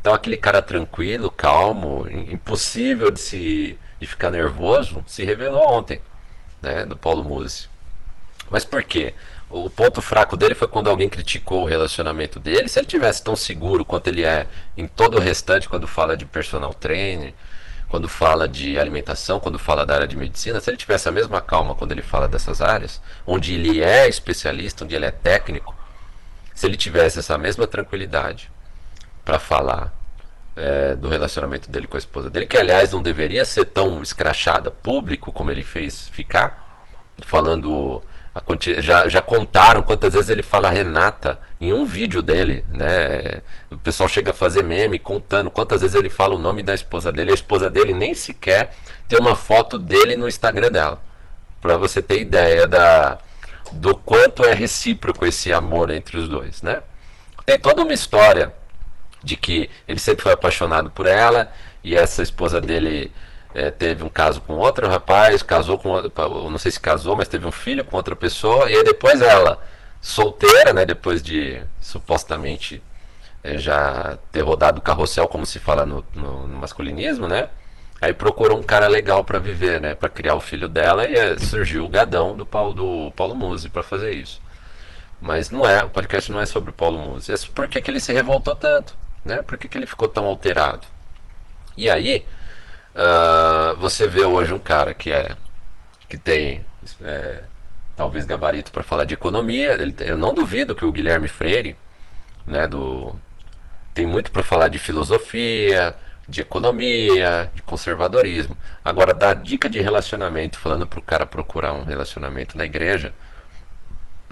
Então 0.00 0.14
aquele 0.14 0.38
cara 0.38 0.62
tranquilo, 0.62 1.30
calmo, 1.30 2.06
impossível 2.08 3.10
de 3.10 3.20
se 3.20 3.78
de 4.00 4.06
ficar 4.06 4.30
nervoso, 4.30 5.04
se 5.06 5.22
revelou 5.26 5.62
ontem, 5.70 6.00
né, 6.62 6.86
do 6.86 6.96
Paulo 6.96 7.22
Musi. 7.22 7.68
Mas 8.48 8.64
por 8.64 8.82
quê? 8.82 9.12
O 9.50 9.68
ponto 9.68 10.00
fraco 10.00 10.36
dele 10.36 10.54
foi 10.54 10.68
quando 10.68 10.88
alguém 10.88 11.08
criticou 11.08 11.64
o 11.64 11.66
relacionamento 11.66 12.38
dele. 12.38 12.68
Se 12.68 12.78
ele 12.78 12.86
tivesse 12.86 13.22
tão 13.22 13.34
seguro 13.34 13.84
quanto 13.84 14.06
ele 14.06 14.24
é 14.24 14.46
em 14.76 14.86
todo 14.86 15.16
o 15.16 15.20
restante, 15.20 15.68
quando 15.68 15.88
fala 15.88 16.16
de 16.16 16.24
personal 16.24 16.72
trainer, 16.72 17.34
quando 17.88 18.08
fala 18.08 18.46
de 18.46 18.78
alimentação, 18.78 19.40
quando 19.40 19.58
fala 19.58 19.84
da 19.84 19.96
área 19.96 20.06
de 20.06 20.16
medicina, 20.16 20.60
se 20.60 20.70
ele 20.70 20.76
tivesse 20.76 21.08
a 21.08 21.12
mesma 21.12 21.40
calma 21.40 21.74
quando 21.74 21.90
ele 21.90 22.00
fala 22.00 22.28
dessas 22.28 22.60
áreas, 22.60 23.02
onde 23.26 23.52
ele 23.52 23.82
é 23.82 24.08
especialista, 24.08 24.84
onde 24.84 24.94
ele 24.94 25.06
é 25.06 25.10
técnico, 25.10 25.74
se 26.54 26.66
ele 26.66 26.76
tivesse 26.76 27.18
essa 27.18 27.36
mesma 27.36 27.66
tranquilidade 27.66 28.48
para 29.24 29.40
falar 29.40 29.92
é, 30.54 30.94
do 30.94 31.08
relacionamento 31.08 31.68
dele 31.68 31.88
com 31.88 31.96
a 31.96 31.98
esposa 31.98 32.30
dele, 32.30 32.46
que 32.46 32.56
aliás 32.56 32.92
não 32.92 33.02
deveria 33.02 33.44
ser 33.44 33.64
tão 33.64 34.00
escrachada 34.00 34.70
público 34.70 35.32
como 35.32 35.50
ele 35.50 35.64
fez 35.64 36.08
ficar, 36.10 36.86
falando 37.26 38.00
já, 38.78 39.08
já 39.08 39.20
contaram 39.20 39.82
quantas 39.82 40.14
vezes 40.14 40.30
ele 40.30 40.42
fala 40.42 40.70
Renata 40.70 41.38
em 41.60 41.72
um 41.72 41.84
vídeo 41.84 42.22
dele, 42.22 42.64
né? 42.70 43.42
O 43.70 43.78
pessoal 43.78 44.08
chega 44.08 44.30
a 44.30 44.34
fazer 44.34 44.62
meme 44.62 44.98
contando 44.98 45.50
quantas 45.50 45.80
vezes 45.80 45.96
ele 45.96 46.08
fala 46.08 46.34
o 46.34 46.38
nome 46.38 46.62
da 46.62 46.74
esposa 46.74 47.10
dele. 47.10 47.32
A 47.32 47.34
esposa 47.34 47.68
dele 47.68 47.92
nem 47.92 48.14
sequer 48.14 48.74
tem 49.08 49.18
uma 49.18 49.34
foto 49.34 49.78
dele 49.78 50.16
no 50.16 50.28
Instagram 50.28 50.70
dela. 50.70 51.02
Para 51.60 51.76
você 51.76 52.00
ter 52.00 52.20
ideia 52.20 52.66
da, 52.66 53.18
do 53.72 53.96
quanto 53.96 54.44
é 54.44 54.54
recíproco 54.54 55.26
esse 55.26 55.52
amor 55.52 55.90
entre 55.90 56.16
os 56.16 56.28
dois, 56.28 56.62
né? 56.62 56.82
Tem 57.44 57.58
toda 57.58 57.82
uma 57.82 57.92
história 57.92 58.54
de 59.22 59.36
que 59.36 59.68
ele 59.86 59.98
sempre 59.98 60.22
foi 60.22 60.32
apaixonado 60.32 60.90
por 60.90 61.06
ela 61.06 61.52
e 61.82 61.96
essa 61.96 62.22
esposa 62.22 62.60
dele 62.60 63.12
é, 63.54 63.70
teve 63.70 64.04
um 64.04 64.08
caso 64.08 64.40
com 64.40 64.54
outro 64.54 64.88
rapaz, 64.88 65.42
casou 65.42 65.78
com 65.78 66.00
não 66.50 66.58
sei 66.58 66.70
se 66.70 66.80
casou, 66.80 67.16
mas 67.16 67.28
teve 67.28 67.46
um 67.46 67.52
filho 67.52 67.84
com 67.84 67.96
outra 67.96 68.14
pessoa, 68.14 68.70
e 68.70 68.76
aí 68.76 68.84
depois 68.84 69.20
ela, 69.20 69.60
solteira, 70.00 70.72
né, 70.72 70.86
depois 70.86 71.22
de 71.22 71.60
supostamente 71.80 72.82
é, 73.42 73.58
já 73.58 74.18
ter 74.32 74.42
rodado 74.42 74.78
o 74.78 74.82
carrossel, 74.82 75.28
como 75.28 75.44
se 75.44 75.58
fala 75.58 75.84
no, 75.84 76.04
no, 76.14 76.46
no 76.46 76.58
masculinismo, 76.58 77.26
né? 77.26 77.48
Aí 78.00 78.14
procurou 78.14 78.58
um 78.58 78.62
cara 78.62 78.88
legal 78.88 79.22
para 79.24 79.38
viver, 79.38 79.80
né, 79.80 79.94
para 79.94 80.08
criar 80.08 80.34
o 80.34 80.40
filho 80.40 80.68
dela, 80.68 81.06
e 81.08 81.14
é, 81.14 81.38
surgiu 81.38 81.84
o 81.84 81.88
gadão 81.88 82.36
do 82.36 82.46
Paulo, 82.46 82.72
do 82.72 83.12
Paulo 83.12 83.34
Musi 83.34 83.68
para 83.68 83.82
fazer 83.82 84.12
isso. 84.12 84.40
Mas 85.20 85.50
não 85.50 85.66
é, 85.66 85.84
o 85.84 85.90
podcast 85.90 86.32
não 86.32 86.40
é 86.40 86.46
sobre 86.46 86.70
o 86.70 86.72
Paulo 86.72 86.98
Musi, 86.98 87.32
é 87.32 87.36
por 87.54 87.68
que, 87.68 87.80
que 87.80 87.90
ele 87.90 88.00
se 88.00 88.12
revoltou 88.12 88.56
tanto, 88.56 88.96
né? 89.24 89.42
Por 89.42 89.58
que, 89.58 89.68
que 89.68 89.76
ele 89.76 89.86
ficou 89.86 90.08
tão 90.08 90.24
alterado? 90.24 90.86
E 91.76 91.90
aí, 91.90 92.24
Uh, 93.00 93.76
você 93.76 94.06
vê 94.06 94.26
hoje 94.26 94.52
um 94.52 94.58
cara 94.58 94.92
que 94.92 95.10
é 95.10 95.34
que 96.06 96.18
tem 96.18 96.62
é, 97.00 97.44
talvez 97.96 98.26
gabarito 98.26 98.70
para 98.70 98.82
falar 98.82 99.04
de 99.04 99.14
economia. 99.14 99.72
Ele, 99.72 99.94
eu 100.00 100.18
não 100.18 100.34
duvido 100.34 100.74
que 100.74 100.84
o 100.84 100.92
Guilherme 100.92 101.26
Freire, 101.26 101.76
né, 102.46 102.68
do 102.68 103.18
tem 103.94 104.06
muito 104.06 104.30
para 104.30 104.42
falar 104.42 104.68
de 104.68 104.78
filosofia, 104.78 105.96
de 106.28 106.42
economia, 106.42 107.50
de 107.54 107.62
conservadorismo. 107.62 108.56
Agora, 108.84 109.14
dar 109.14 109.34
dica 109.34 109.68
de 109.68 109.80
relacionamento, 109.80 110.58
falando 110.58 110.86
para 110.86 110.98
o 110.98 111.02
cara 111.02 111.26
procurar 111.26 111.72
um 111.72 111.84
relacionamento 111.84 112.56
na 112.56 112.64
igreja, 112.64 113.14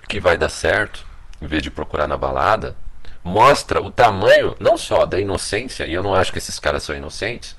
que 0.08 0.20
vai 0.20 0.36
dar 0.36 0.48
certo, 0.48 1.06
em 1.40 1.46
vez 1.46 1.62
de 1.62 1.70
procurar 1.70 2.06
na 2.06 2.16
balada, 2.16 2.76
mostra 3.24 3.82
o 3.82 3.90
tamanho, 3.90 4.54
não 4.60 4.76
só 4.76 5.04
da 5.06 5.18
inocência, 5.18 5.86
e 5.86 5.94
eu 5.94 6.02
não 6.02 6.14
acho 6.14 6.32
que 6.32 6.38
esses 6.38 6.58
caras 6.58 6.82
são 6.82 6.94
inocentes, 6.94 7.56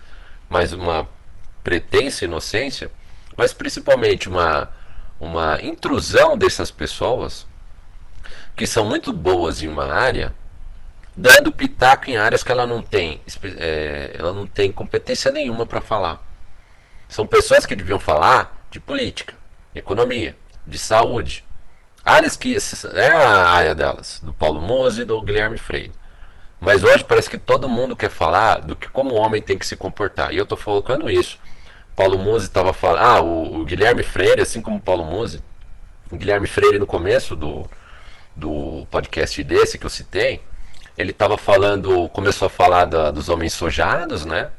mas 0.50 0.74
uma 0.74 1.08
pretensa 1.64 2.26
inocência, 2.26 2.92
mas 3.38 3.54
principalmente 3.54 4.28
uma, 4.28 4.70
uma 5.20 5.62
intrusão 5.62 6.38
dessas 6.38 6.72
pessoas 6.72 7.46
que 8.56 8.66
são 8.68 8.86
muito 8.86 9.14
boas 9.14 9.62
em 9.62 9.68
uma 9.68 9.86
área, 9.86 10.34
dando 11.16 11.52
pitaco 11.52 12.10
em 12.10 12.18
áreas 12.18 12.44
que 12.44 12.52
ela 12.52 12.66
não 12.66 12.82
tem, 12.82 13.22
é, 13.58 14.16
ela 14.18 14.34
não 14.34 14.46
tem 14.48 14.72
competência 14.72 15.32
nenhuma 15.32 15.66
para 15.66 15.80
falar. 15.80 16.26
São 17.08 17.26
pessoas 17.26 17.66
que 17.66 17.76
deviam 17.76 18.00
falar 18.00 18.66
de 18.70 18.80
política, 18.80 19.34
economia, 19.74 20.36
de 20.66 20.78
saúde, 20.78 21.46
áreas 22.04 22.36
que 22.36 22.58
é 22.94 23.08
a 23.08 23.50
área 23.50 23.76
delas, 23.76 24.20
do 24.24 24.34
Paulo 24.34 24.62
Mose 24.62 25.02
e 25.02 25.06
do 25.06 25.22
Guilherme 25.22 25.58
Freire. 25.58 25.92
Mas 26.60 26.84
hoje 26.84 27.04
parece 27.04 27.30
que 27.30 27.38
todo 27.38 27.70
mundo 27.70 27.96
quer 27.96 28.10
falar 28.10 28.62
do 28.62 28.76
que 28.76 28.90
como 28.90 29.12
o 29.12 29.18
homem 29.18 29.42
tem 29.42 29.58
que 29.58 29.66
se 29.66 29.76
comportar. 29.76 30.34
E 30.34 30.38
eu 30.38 30.44
estou 30.44 30.58
colocando 30.58 31.10
isso. 31.10 31.40
Paulo 31.96 32.18
Musi 32.18 32.48
estava 32.48 32.74
falando. 32.74 33.02
Ah, 33.02 33.22
o, 33.22 33.62
o, 33.62 33.66
Guilherme 33.66 34.04
Freire, 34.04 34.42
assim 34.42 34.62
como 34.62 34.78
o 34.78 34.82
Paulo 34.82 35.06
Musi. 35.06 35.42
O 36.12 36.18
Guilherme 36.18 36.48
Freire, 36.48 36.80
no 36.80 36.88
começo 36.88 37.36
do, 37.36 37.66
do 38.36 38.86
podcast 38.92 39.42
desse 39.44 39.78
que 39.78 39.86
eu 39.86 39.90
citei, 39.90 40.42
ele 40.98 41.12
estava 41.12 41.38
falando. 41.38 42.10
Começou 42.10 42.48
a 42.48 42.50
falar 42.50 42.86
da, 42.86 43.10
dos 43.10 43.30
homens 43.30 43.54
sojados, 43.54 44.26
né? 44.26 44.50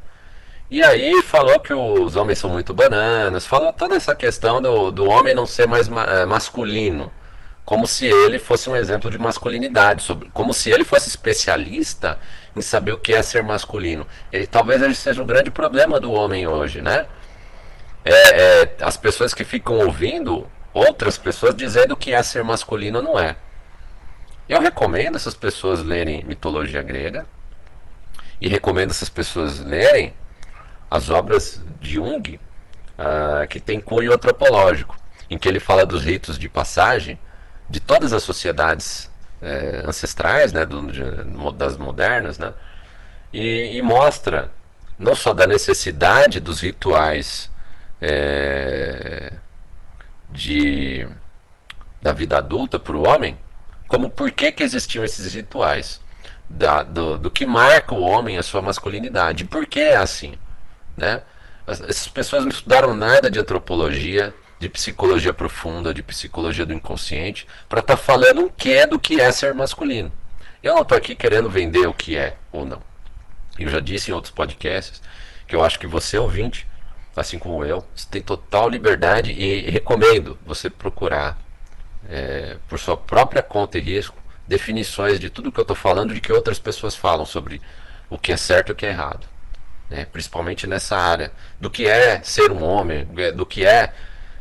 E 0.70 0.82
aí 0.82 1.22
falou 1.22 1.58
que 1.60 1.74
os 1.74 2.16
homens 2.16 2.38
são 2.38 2.48
muito 2.48 2.72
bananas. 2.72 3.46
Falou 3.46 3.72
toda 3.72 3.96
essa 3.96 4.14
questão 4.14 4.62
do, 4.62 4.90
do 4.90 5.04
homem 5.06 5.34
não 5.34 5.44
ser 5.44 5.66
mais 5.68 5.88
ma, 5.88 6.04
é, 6.04 6.24
masculino 6.24 7.12
como 7.70 7.86
se 7.86 8.04
ele 8.04 8.40
fosse 8.40 8.68
um 8.68 8.74
exemplo 8.74 9.08
de 9.08 9.16
masculinidade, 9.16 10.02
sobre, 10.02 10.28
como 10.30 10.52
se 10.52 10.72
ele 10.72 10.82
fosse 10.82 11.08
especialista 11.08 12.18
em 12.56 12.60
saber 12.60 12.90
o 12.90 12.98
que 12.98 13.12
é 13.12 13.22
ser 13.22 13.44
masculino. 13.44 14.04
Ele, 14.32 14.44
talvez 14.44 14.82
ele 14.82 14.92
seja 14.92 15.22
um 15.22 15.24
grande 15.24 15.52
problema 15.52 16.00
do 16.00 16.10
homem 16.10 16.48
hoje, 16.48 16.82
né? 16.82 17.06
É, 18.04 18.62
é, 18.62 18.76
as 18.80 18.96
pessoas 18.96 19.32
que 19.32 19.44
ficam 19.44 19.78
ouvindo 19.78 20.50
outras 20.74 21.16
pessoas 21.16 21.54
dizendo 21.54 21.96
que 21.96 22.12
é 22.12 22.20
ser 22.24 22.42
masculino 22.42 23.00
não 23.00 23.16
é. 23.16 23.36
Eu 24.48 24.60
recomendo 24.60 25.14
essas 25.14 25.34
pessoas 25.34 25.80
lerem 25.80 26.24
mitologia 26.24 26.82
grega 26.82 27.24
e 28.40 28.48
recomendo 28.48 28.90
essas 28.90 29.08
pessoas 29.08 29.60
lerem 29.60 30.12
as 30.90 31.08
obras 31.08 31.62
de 31.80 31.92
Jung, 31.94 32.40
uh, 32.98 33.46
que 33.46 33.60
tem 33.60 33.78
cunho 33.78 34.12
antropológico, 34.12 34.96
em 35.30 35.38
que 35.38 35.46
ele 35.48 35.60
fala 35.60 35.86
dos 35.86 36.02
ritos 36.02 36.36
de 36.36 36.48
passagem 36.48 37.16
de 37.70 37.78
todas 37.78 38.12
as 38.12 38.22
sociedades 38.24 39.08
é, 39.40 39.84
ancestrais, 39.86 40.52
né, 40.52 40.66
do, 40.66 40.90
de, 40.90 41.02
das 41.56 41.76
modernas, 41.76 42.38
né, 42.38 42.52
e, 43.32 43.76
e, 43.76 43.82
mostra 43.82 44.50
não 44.98 45.14
só 45.14 45.32
da 45.32 45.46
necessidade 45.46 46.40
dos 46.40 46.60
rituais 46.60 47.48
é, 48.02 49.32
de, 50.30 51.08
da 52.02 52.12
vida 52.12 52.38
adulta 52.38 52.78
para 52.78 52.96
o 52.96 53.06
homem, 53.06 53.38
como 53.86 54.10
por 54.10 54.32
que, 54.32 54.50
que 54.50 54.64
existiam 54.64 55.04
esses 55.04 55.32
rituais, 55.32 56.00
da, 56.48 56.82
do, 56.82 57.16
do 57.16 57.30
que 57.30 57.46
marca 57.46 57.94
o 57.94 58.02
homem 58.02 58.36
a 58.36 58.42
sua 58.42 58.60
masculinidade, 58.60 59.44
por 59.44 59.64
que 59.66 59.78
é 59.78 59.96
assim, 59.96 60.34
né? 60.96 61.22
Essas 61.66 62.08
pessoas 62.08 62.42
não 62.42 62.50
estudaram 62.50 62.94
nada 62.96 63.30
de 63.30 63.38
antropologia, 63.38 64.34
de 64.60 64.68
psicologia 64.68 65.32
profunda, 65.32 65.92
de 65.92 66.02
psicologia 66.02 66.66
do 66.66 66.74
inconsciente, 66.74 67.46
para 67.66 67.80
estar 67.80 67.96
tá 67.96 68.02
falando 68.02 68.44
o 68.44 68.52
que 68.52 68.72
é 68.72 68.86
do 68.86 69.00
que 69.00 69.18
é 69.18 69.32
ser 69.32 69.54
masculino. 69.54 70.12
Eu 70.62 70.74
não 70.74 70.82
estou 70.82 70.98
aqui 70.98 71.16
querendo 71.16 71.48
vender 71.48 71.86
o 71.88 71.94
que 71.94 72.14
é 72.14 72.36
ou 72.52 72.66
não. 72.66 72.82
Eu 73.58 73.70
já 73.70 73.80
disse 73.80 74.10
em 74.10 74.14
outros 74.14 74.32
podcasts 74.32 75.00
que 75.46 75.56
eu 75.56 75.64
acho 75.64 75.78
que 75.78 75.86
você, 75.86 76.18
ouvinte, 76.18 76.66
assim 77.16 77.38
como 77.38 77.64
eu, 77.64 77.82
você 77.96 78.06
tem 78.10 78.20
total 78.20 78.68
liberdade 78.68 79.32
e 79.32 79.70
recomendo 79.70 80.38
você 80.44 80.68
procurar, 80.68 81.38
é, 82.08 82.58
por 82.68 82.78
sua 82.78 82.98
própria 82.98 83.42
conta 83.42 83.78
e 83.78 83.80
risco, 83.80 84.16
definições 84.46 85.18
de 85.18 85.30
tudo 85.30 85.50
que 85.50 85.58
eu 85.58 85.62
estou 85.62 85.76
falando 85.76 86.12
de 86.12 86.20
que 86.20 86.32
outras 86.32 86.58
pessoas 86.58 86.94
falam 86.94 87.24
sobre 87.24 87.62
o 88.10 88.18
que 88.18 88.30
é 88.30 88.36
certo 88.36 88.68
e 88.68 88.72
o 88.72 88.76
que 88.76 88.84
é 88.84 88.90
errado. 88.90 89.26
né? 89.88 90.04
principalmente 90.04 90.66
nessa 90.66 90.96
área, 90.96 91.32
do 91.58 91.70
que 91.70 91.86
é 91.86 92.20
ser 92.22 92.52
um 92.52 92.62
homem, 92.62 93.08
do 93.34 93.46
que 93.46 93.64
é, 93.64 93.92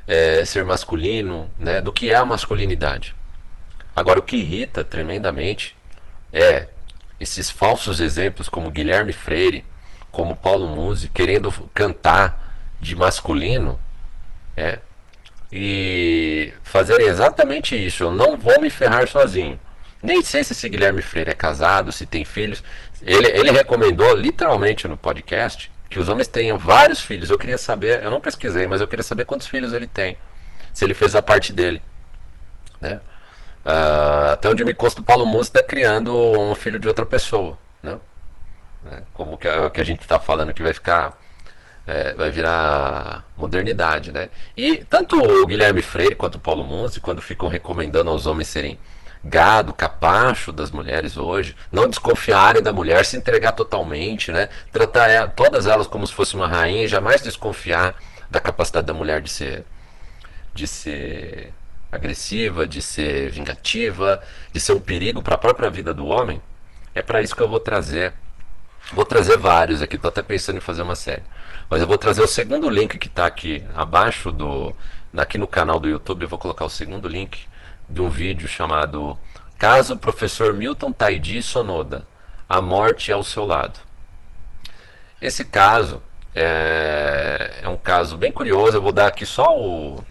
é 0.10 0.44
ser 0.44 0.66
masculino, 0.66 1.48
né? 1.60 1.80
do 1.80 1.94
que 1.94 2.10
é 2.10 2.16
a 2.16 2.26
masculinidade. 2.26 3.16
Agora, 3.96 4.20
o 4.20 4.24
que 4.24 4.38
irrita 4.38 4.84
tremendamente 4.84 5.78
é 6.34 6.68
esses 7.20 7.52
falsos 7.52 8.00
exemplos 8.00 8.50
como 8.50 8.72
Guilherme 8.72 9.14
Freire, 9.14 9.64
como 10.12 10.36
Paulo 10.36 10.68
Musi, 10.68 11.10
querendo 11.10 11.52
cantar 11.76 12.56
de 12.82 12.96
masculino, 12.96 13.80
é, 14.58 14.80
e 15.52 16.54
fazerem 16.64 17.06
exatamente 17.08 17.76
isso. 17.76 18.04
Eu 18.04 18.12
não 18.12 18.36
vou 18.36 18.60
me 18.60 18.72
ferrar 18.72 19.08
sozinho. 19.08 19.60
Nem 20.02 20.24
sei 20.24 20.44
se 20.44 20.54
esse 20.54 20.70
Guilherme 20.70 21.04
Freire 21.04 21.30
é 21.30 21.36
casado, 21.36 21.92
se 21.92 22.08
tem 22.08 22.26
filhos. 22.26 22.64
Ele, 23.02 23.28
ele 23.28 23.52
recomendou 23.52 24.16
literalmente 24.16 24.88
no 24.88 24.98
podcast 24.98 25.72
que 25.90 26.00
os 26.00 26.08
homens 26.08 26.28
tenham 26.28 26.58
vários 26.58 27.02
filhos. 27.02 27.30
Eu 27.30 27.38
queria 27.38 27.58
saber, 27.58 28.04
eu 28.04 28.12
não 28.12 28.22
pesquisei, 28.22 28.68
mas 28.68 28.80
eu 28.80 28.88
queria 28.88 29.04
saber 29.04 29.26
quantos 29.26 29.48
filhos 29.48 29.74
ele 29.74 29.88
tem. 29.88 30.18
Se 30.74 30.86
ele 30.86 30.94
fez 30.94 31.16
a 31.16 31.22
parte 31.22 31.52
dele. 31.52 31.82
Né? 32.80 33.00
Uh, 33.66 34.32
até 34.32 34.50
onde 34.50 34.64
me 34.64 34.74
consta 34.74 35.02
o 35.02 35.04
Paulo 35.04 35.26
Musi 35.26 35.50
está 35.50 35.64
criando 35.64 36.16
um 36.16 36.54
filho 36.56 36.80
de 36.80 36.88
outra 36.88 37.06
pessoa. 37.06 37.58
Né? 37.82 37.98
É, 38.92 39.02
como 39.14 39.38
que 39.38 39.48
que 39.72 39.82
a 39.82 39.84
gente 39.84 40.02
está 40.02 40.20
falando 40.20 40.54
que 40.54 40.64
vai 40.64 40.74
ficar. 40.74 41.18
É, 41.88 42.14
vai 42.14 42.30
virar 42.30 43.26
modernidade, 43.36 44.12
né? 44.12 44.30
E 44.56 44.78
tanto 44.86 45.16
o 45.18 45.48
Guilherme 45.48 45.82
Freire 45.82 46.14
quanto 46.14 46.36
o 46.36 46.40
Paulo 46.40 46.64
Musi, 46.64 47.00
quando 47.00 47.20
ficam 47.20 47.50
recomendando 47.50 48.12
aos 48.12 48.28
homens 48.28 48.48
serem 48.48 48.78
gado, 49.24 49.74
capacho 49.74 50.52
das 50.52 50.72
mulheres 50.72 51.18
hoje, 51.18 51.56
não 51.72 51.90
desconfiarem 51.90 52.62
da 52.62 52.72
mulher, 52.72 53.06
se 53.06 53.18
entregar 53.18 53.52
totalmente, 53.52 54.32
né? 54.32 54.50
Tratar 54.72 55.08
ela, 55.10 55.28
todas 55.28 55.68
elas 55.68 55.88
como 55.88 56.08
se 56.08 56.14
fosse 56.14 56.36
uma 56.36 56.48
rainha, 56.48 56.88
jamais 56.88 57.22
desconfiar 57.22 57.96
da 58.30 58.40
capacidade 58.40 58.88
da 58.88 58.94
mulher 58.94 59.22
de 59.22 59.30
ser 59.30 59.66
de 60.54 60.68
ser 60.68 61.54
agressiva, 61.92 62.68
de 62.68 62.82
ser 62.82 63.30
vingativa, 63.30 64.22
de 64.52 64.60
ser 64.60 64.74
um 64.74 64.80
perigo 64.80 65.22
para 65.22 65.36
a 65.36 65.38
própria 65.38 65.70
vida 65.70 65.94
do 65.94 66.06
homem. 66.06 66.42
É 66.94 67.02
para 67.02 67.22
isso 67.22 67.36
que 67.36 67.42
eu 67.42 67.50
vou 67.50 67.60
trazer. 67.60 68.14
Vou 68.94 69.06
trazer 69.06 69.38
vários 69.38 69.82
aqui, 69.82 69.96
estou 69.96 70.10
até 70.10 70.22
pensando 70.22 70.58
em 70.58 70.62
fazer 70.62 70.82
uma 70.82 70.96
série. 70.96 71.24
Mas 71.70 71.82
eu 71.82 71.88
vou 71.88 71.98
trazer 71.98 72.22
o 72.22 72.28
segundo 72.28 72.70
link 72.70 72.98
que 72.98 73.08
está 73.08 73.26
aqui 73.26 73.64
abaixo 73.76 74.32
do 74.32 74.76
aqui 75.16 75.38
no 75.38 75.48
canal 75.48 75.80
do 75.80 75.90
YouTube, 75.90 76.24
eu 76.24 76.30
vou 76.30 76.40
colocar 76.40 76.66
o 76.66 76.70
segundo 76.70 77.08
link 77.08 77.48
de 77.90 78.02
um 78.02 78.10
vídeo 78.10 78.48
chamado 78.48 79.18
Caso 79.58 79.98
Professor 79.98 80.54
Milton 80.54 80.92
Taidi 80.92 81.42
Sonoda, 81.42 82.08
a 82.48 82.62
morte 82.62 83.12
ao 83.12 83.24
seu 83.24 83.46
lado. 83.46 83.80
Esse 85.22 85.44
caso 85.44 86.02
é, 86.34 87.60
é, 87.64 87.68
um 87.68 87.76
caso 87.76 88.18
bem 88.18 88.32
curioso, 88.32 88.78
eu 88.78 88.82
vou 88.82 88.92
dar 88.92 89.08
aqui 89.08 89.26
só 89.26 89.58
o 89.58 90.04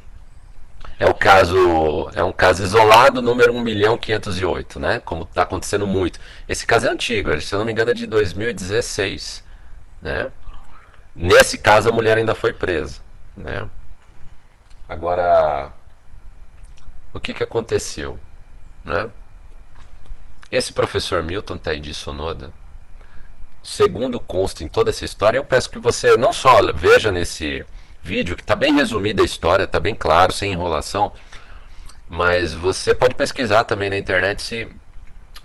é 1.01 1.07
o 1.07 1.15
caso 1.15 2.11
é 2.15 2.25
um 2.25 2.33
caso 2.33 2.63
isolado 2.63 3.23
número 3.23 3.55
1 3.55 3.61
milhão 3.61 3.97
508, 3.97 4.81
né? 4.81 5.01
Como 5.05 5.23
está 5.23 5.43
acontecendo 5.43 5.87
muito. 5.87 6.19
Esse 6.49 6.67
caso 6.67 6.87
é 6.87 6.91
antigo, 6.91 7.41
se 7.41 7.55
eu 7.55 7.59
não 7.61 7.67
me 7.67 7.73
engano 7.73 7.93
é 7.93 7.95
de 7.95 8.07
2016, 8.07 9.45
né? 10.03 10.31
Nesse 11.15 11.57
caso 11.59 11.89
a 11.89 11.93
mulher 11.93 12.19
ainda 12.19 12.35
foi 12.35 12.53
presa, 12.53 13.01
né? 13.37 13.69
Agora 14.89 15.73
o 17.13 17.21
que, 17.21 17.35
que 17.35 17.43
aconteceu? 17.43 18.19
Né? 18.85 19.11
Esse 20.51 20.73
professor 20.73 21.23
Milton 21.23 21.59
Taidi 21.59 21.93
Sonoda, 21.93 22.53
segundo 23.63 24.19
consta 24.19 24.65
em 24.65 24.69
toda 24.69 24.91
essa 24.91 25.05
história, 25.05 25.39
eu 25.39 25.45
peço 25.45 25.71
que 25.71 25.79
você 25.79 26.17
não 26.17 26.33
só 26.33 26.73
veja 26.73 27.13
nesse 27.13 27.65
vídeo, 28.03 28.37
que 28.37 28.43
está 28.43 28.57
bem 28.57 28.75
resumida 28.75 29.23
a 29.23 29.27
história, 29.27 29.65
está 29.65 29.79
bem 29.79 29.95
claro, 29.95 30.33
sem 30.33 30.53
enrolação, 30.53 31.13
mas 32.09 32.55
você 32.55 32.95
pode 32.95 33.15
pesquisar 33.15 33.65
também 33.65 33.91
na 33.91 33.99
internet 33.99 34.41
se 34.41 34.69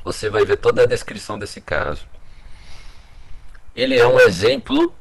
você 0.04 0.30
vai 0.30 0.46
ver 0.46 0.58
toda 0.58 0.84
a 0.84 0.88
descrição 0.88 1.38
desse 1.38 1.60
caso. 1.60 2.08
Ele 3.76 3.98
é 3.98 4.08
um 4.08 4.20
exemplo 4.20 4.94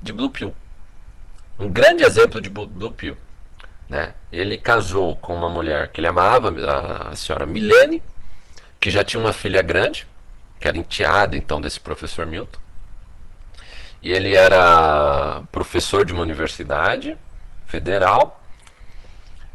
de 0.00 0.12
Blue 0.12 0.30
Pill. 0.30 0.54
Um 1.58 1.68
grande 1.68 2.04
exemplo 2.04 2.40
de 2.40 2.50
Blue 2.50 2.92
Pill. 2.92 3.16
Né? 3.92 4.14
Ele 4.32 4.56
casou 4.56 5.16
com 5.16 5.36
uma 5.36 5.50
mulher 5.50 5.88
que 5.88 6.00
ele 6.00 6.06
amava, 6.06 6.50
a 7.10 7.14
senhora 7.14 7.44
Milene, 7.44 8.02
que 8.80 8.90
já 8.90 9.04
tinha 9.04 9.20
uma 9.22 9.34
filha 9.34 9.60
grande, 9.60 10.06
que 10.58 10.66
era 10.66 10.78
enteada 10.78 11.36
então 11.36 11.60
desse 11.60 11.78
professor 11.78 12.24
Milton. 12.24 12.58
E 14.02 14.10
ele 14.10 14.34
era 14.34 15.42
professor 15.52 16.06
de 16.06 16.12
uma 16.14 16.22
universidade 16.22 17.18
federal. 17.66 18.42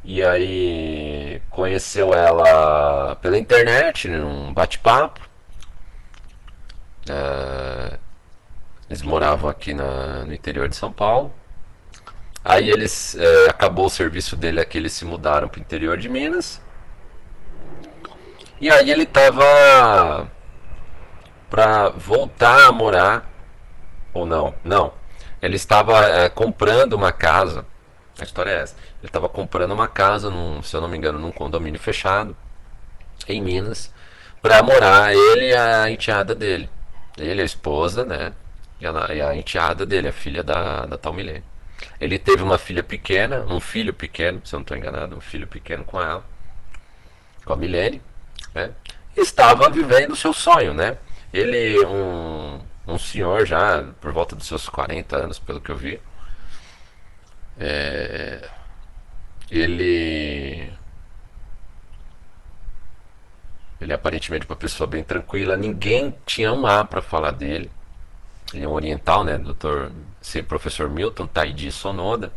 E 0.04 0.22
aí 0.24 1.42
conheceu 1.50 2.14
ela 2.14 3.16
pela 3.16 3.40
internet, 3.40 4.08
num 4.08 4.54
bate-papo. 4.54 5.20
Uh, 7.10 7.98
eles 8.88 9.02
moravam 9.02 9.50
aqui 9.50 9.74
na, 9.74 10.26
no 10.26 10.34
interior 10.34 10.70
de 10.70 10.76
São 10.76 10.94
Paulo. 10.94 11.34
Aí 12.50 12.70
eles 12.70 13.14
é, 13.18 13.50
acabou 13.50 13.88
o 13.88 13.90
serviço 13.90 14.38
dele 14.38 14.62
aqui, 14.62 14.78
eles 14.78 14.94
se 14.94 15.04
mudaram 15.04 15.50
para 15.50 15.60
o 15.60 15.62
interior 15.62 15.98
de 15.98 16.08
Minas. 16.08 16.62
E 18.62 18.70
aí 18.72 18.90
ele 18.90 19.06
tava 19.06 20.32
para 21.50 21.90
voltar 21.90 22.68
a 22.68 22.72
morar 22.72 23.30
ou 24.14 24.26
não? 24.26 24.56
Não. 24.64 24.94
Ele 25.42 25.58
estava 25.58 26.06
é, 26.06 26.30
comprando 26.30 26.94
uma 26.94 27.12
casa. 27.12 27.66
A 28.18 28.24
história 28.24 28.52
é 28.52 28.62
essa. 28.62 28.78
Ele 29.02 29.10
estava 29.10 29.28
comprando 29.28 29.74
uma 29.74 29.90
casa, 29.90 30.30
num, 30.30 30.64
se 30.64 30.74
eu 30.74 30.80
não 30.80 30.88
me 30.88 30.98
engano, 30.98 31.20
num 31.20 31.34
condomínio 31.34 31.82
fechado 31.82 32.34
em 33.28 33.42
Minas, 33.42 33.94
para 34.42 34.64
morar 34.64 35.14
ele 35.14 35.50
e 35.50 35.54
a 35.54 35.92
enteada 35.92 36.34
dele. 36.34 36.70
Ele, 37.18 37.42
a 37.42 37.46
esposa, 37.46 38.06
né? 38.06 38.32
E 38.80 38.88
a, 38.88 39.14
e 39.14 39.22
a 39.22 39.36
enteada 39.36 39.86
dele, 39.86 40.08
a 40.08 40.14
filha 40.14 40.44
da, 40.44 40.86
da 40.86 40.98
tal 40.98 41.12
Milene. 41.12 41.44
Ele 42.00 42.18
teve 42.20 42.44
uma 42.44 42.58
filha 42.58 42.84
pequena, 42.84 43.46
um 43.46 43.60
filho 43.60 43.94
pequeno, 43.94 44.42
se 44.44 44.54
eu 44.54 44.60
não 44.60 44.64
estou 44.64 44.78
enganado, 44.78 45.16
um 45.16 45.22
filho 45.22 45.48
pequeno 45.48 45.84
com 45.84 46.02
ela, 46.02 46.24
com 47.46 47.54
a 47.54 47.58
Milene, 47.58 48.02
né? 48.54 48.72
Estava 49.16 49.70
vivendo 49.70 50.12
o 50.12 50.16
seu 50.16 50.34
sonho, 50.34 50.74
né? 50.74 50.98
Ele, 51.34 51.86
um, 51.86 52.60
um 52.88 53.00
senhor 53.00 53.46
já 53.46 53.84
por 54.00 54.12
volta 54.12 54.36
dos 54.36 54.48
seus 54.48 54.70
40 54.70 55.18
anos, 55.18 55.40
pelo 55.40 55.60
que 55.60 55.72
eu 55.72 55.76
vi, 55.76 56.00
é, 57.60 58.48
ele 59.50 60.72
ele 63.80 63.94
aparentemente 63.94 64.46
uma 64.48 64.56
pessoa 64.56 64.88
bem 64.88 65.04
tranquila, 65.04 65.56
ninguém 65.56 66.16
tinha 66.26 66.52
um 66.52 66.66
A 66.66 66.84
para 66.84 67.02
falar 67.02 67.32
dele. 67.32 67.70
Ele 68.54 68.64
é 68.64 68.68
um 68.68 68.74
oriental, 68.74 69.24
né? 69.24 69.38
Doutor, 69.38 69.92
professor 70.48 70.90
Milton 70.90 71.28
Taidi 71.28 71.72
Sonoda. 71.72 72.32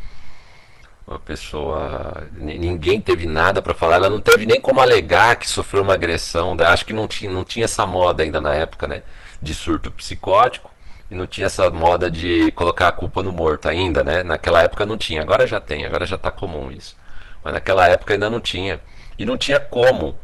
Uma 1.07 1.19
pessoa. 1.19 2.29
Ninguém 2.33 3.01
teve 3.01 3.27
nada 3.27 3.61
para 3.63 3.75
falar. 3.75 3.97
Ela 3.97 4.11
não 4.11 4.21
teve 4.21 4.47
nem 4.47 4.61
como 4.61 4.81
alegar 4.81 5.37
que 5.37 5.49
sofreu 5.49 5.83
uma 5.83 5.95
agressão. 5.95 6.57
Acho 6.61 6.85
que 6.87 6.93
não 6.93 7.09
tinha, 7.09 7.31
não 7.31 7.45
tinha 7.45 7.65
essa 7.65 7.87
moda 7.87 8.23
ainda 8.23 8.41
na 8.41 8.55
época, 8.55 8.87
né? 8.87 9.03
De 9.41 9.55
surto 9.55 9.91
psicótico. 9.91 10.71
E 11.11 11.15
não 11.15 11.27
tinha 11.27 11.47
essa 11.47 11.69
moda 11.71 12.09
de 12.11 12.53
colocar 12.53 12.89
a 12.89 12.93
culpa 12.93 13.23
no 13.23 13.33
morto 13.33 13.69
ainda, 13.69 14.05
né? 14.05 14.23
Naquela 14.23 14.63
época 14.63 14.87
não 14.87 14.97
tinha. 14.97 15.23
Agora 15.23 15.47
já 15.47 15.61
tem, 15.61 15.85
agora 15.85 16.07
já 16.07 16.17
está 16.17 16.31
comum 16.31 16.71
isso. 16.71 16.97
Mas 17.43 17.55
naquela 17.55 17.89
época 17.89 18.15
ainda 18.15 18.31
não 18.31 18.41
tinha. 18.41 18.81
E 19.19 19.25
não 19.25 19.37
tinha 19.37 19.59
como. 19.59 20.17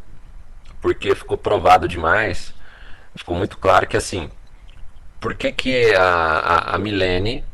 Porque 0.81 1.15
ficou 1.15 1.37
provado 1.37 1.89
demais. 1.89 2.55
Ficou 3.17 3.37
muito 3.37 3.59
claro 3.59 3.87
que 3.87 3.97
assim, 3.97 4.31
por 5.27 5.35
que, 5.35 5.51
que 5.51 5.93
a, 5.93 6.05
a, 6.05 6.77
a 6.77 6.79
Milene 6.79 7.45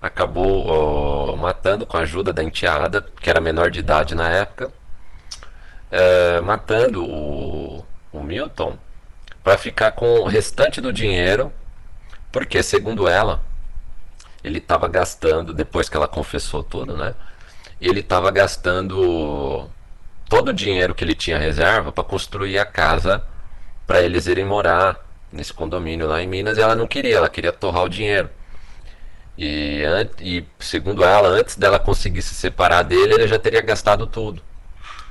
acabou 0.00 1.36
matando 1.36 1.84
com 1.84 1.98
a 1.98 2.00
ajuda 2.00 2.32
da 2.32 2.42
enteada, 2.42 3.02
que 3.20 3.28
era 3.28 3.38
menor 3.38 3.70
de 3.70 3.80
idade 3.80 4.14
na 4.14 4.30
época, 4.30 4.72
é, 5.90 6.40
matando 6.40 7.04
o, 7.04 7.84
o 8.10 8.22
Milton 8.22 8.78
para 9.44 9.58
ficar 9.58 9.92
com 9.92 10.20
o 10.20 10.24
restante 10.24 10.80
do 10.80 10.90
dinheiro, 10.90 11.52
porque 12.32 12.62
segundo 12.62 13.06
ela, 13.06 13.42
ele 14.42 14.56
estava 14.56 14.88
gastando, 14.88 15.52
depois 15.52 15.86
que 15.86 15.98
ela 15.98 16.08
confessou 16.08 16.62
tudo, 16.62 16.96
né? 16.96 17.14
Ele 17.78 18.00
estava 18.00 18.30
gastando 18.30 19.68
todo 20.30 20.48
o 20.48 20.54
dinheiro 20.54 20.94
que 20.94 21.04
ele 21.04 21.14
tinha 21.14 21.36
reserva 21.36 21.92
para 21.92 22.04
construir 22.04 22.58
a 22.58 22.64
casa 22.64 23.22
para 23.86 24.00
eles 24.00 24.26
irem 24.26 24.46
morar 24.46 25.07
nesse 25.32 25.52
condomínio 25.52 26.06
lá 26.06 26.22
em 26.22 26.26
Minas 26.26 26.58
e 26.58 26.60
ela 26.60 26.74
não 26.74 26.86
queria, 26.86 27.16
ela 27.16 27.28
queria 27.28 27.52
torrar 27.52 27.84
o 27.84 27.88
dinheiro. 27.88 28.30
E, 29.36 29.82
e 30.20 30.44
segundo 30.58 31.04
ela, 31.04 31.28
antes 31.28 31.56
dela 31.56 31.78
conseguir 31.78 32.22
se 32.22 32.34
separar 32.34 32.82
dele, 32.82 33.14
ele 33.14 33.28
já 33.28 33.38
teria 33.38 33.60
gastado 33.60 34.06
tudo. 34.06 34.42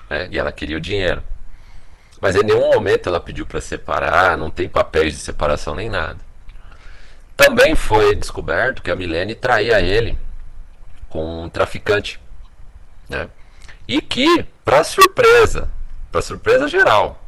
Né? 0.10 0.28
E 0.32 0.38
ela 0.38 0.52
queria 0.52 0.78
o 0.78 0.82
dinheiro. 0.82 1.24
Mas 2.20 2.36
em 2.36 2.44
nenhum 2.44 2.74
momento 2.74 3.08
ela 3.08 3.20
pediu 3.20 3.46
para 3.46 3.62
separar, 3.62 4.38
não 4.38 4.50
tem 4.50 4.68
papéis 4.68 5.14
de 5.14 5.20
separação 5.20 5.76
nem 5.76 5.90
nada. 5.90 6.18
Também 7.38 7.76
foi 7.76 8.16
descoberto 8.16 8.82
que 8.82 8.90
a 8.90 8.96
Milene 8.96 9.36
traía 9.36 9.80
ele 9.80 10.18
com 11.08 11.44
um 11.44 11.50
traficante. 11.50 12.20
Né? 13.08 13.30
E 13.88 14.02
que, 14.02 14.44
para 14.66 14.84
surpresa, 14.84 15.70
para 16.12 16.22
surpresa 16.22 16.68
geral, 16.68 17.24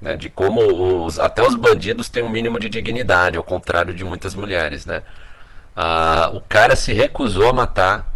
né, 0.00 0.16
de 0.16 0.28
como 0.28 1.04
os, 1.04 1.18
até 1.18 1.42
os 1.42 1.54
bandidos 1.54 2.08
têm 2.08 2.22
um 2.22 2.28
mínimo 2.28 2.58
de 2.58 2.68
dignidade, 2.68 3.36
ao 3.36 3.44
contrário 3.44 3.94
de 3.94 4.04
muitas 4.04 4.34
mulheres. 4.34 4.86
Né? 4.86 5.02
Ah, 5.74 6.30
o 6.34 6.40
cara 6.40 6.76
se 6.76 6.92
recusou 6.92 7.48
a 7.48 7.52
matar 7.52 8.12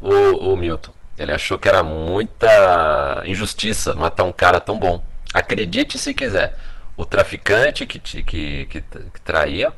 o, 0.00 0.52
o 0.52 0.56
Milton. 0.56 0.92
Ele 1.18 1.32
achou 1.32 1.58
que 1.58 1.68
era 1.68 1.82
muita 1.82 3.22
injustiça 3.24 3.94
matar 3.94 4.24
um 4.24 4.32
cara 4.32 4.60
tão 4.60 4.78
bom. 4.78 5.02
Acredite 5.32 5.98
se 5.98 6.12
quiser. 6.12 6.56
O 6.96 7.04
traficante 7.04 7.86
que, 7.86 7.98
que, 7.98 8.22
que, 8.22 8.66
que 8.66 9.20
traía, 9.24 9.72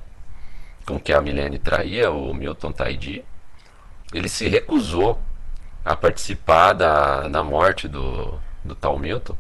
com 0.87 0.99
que 0.99 1.13
a 1.13 1.21
Milene 1.21 1.59
traía, 1.59 2.11
o 2.11 2.33
Milton 2.35 2.73
Taidi, 2.73 3.25
ele 4.13 4.29
se 4.29 4.49
recusou 4.49 5.21
a 5.85 5.95
participar 5.97 6.73
da, 6.73 7.29
da 7.29 7.43
morte 7.43 7.89
do, 7.89 8.39
do 8.65 8.75
tal 8.75 8.99
Milton, 8.99 9.37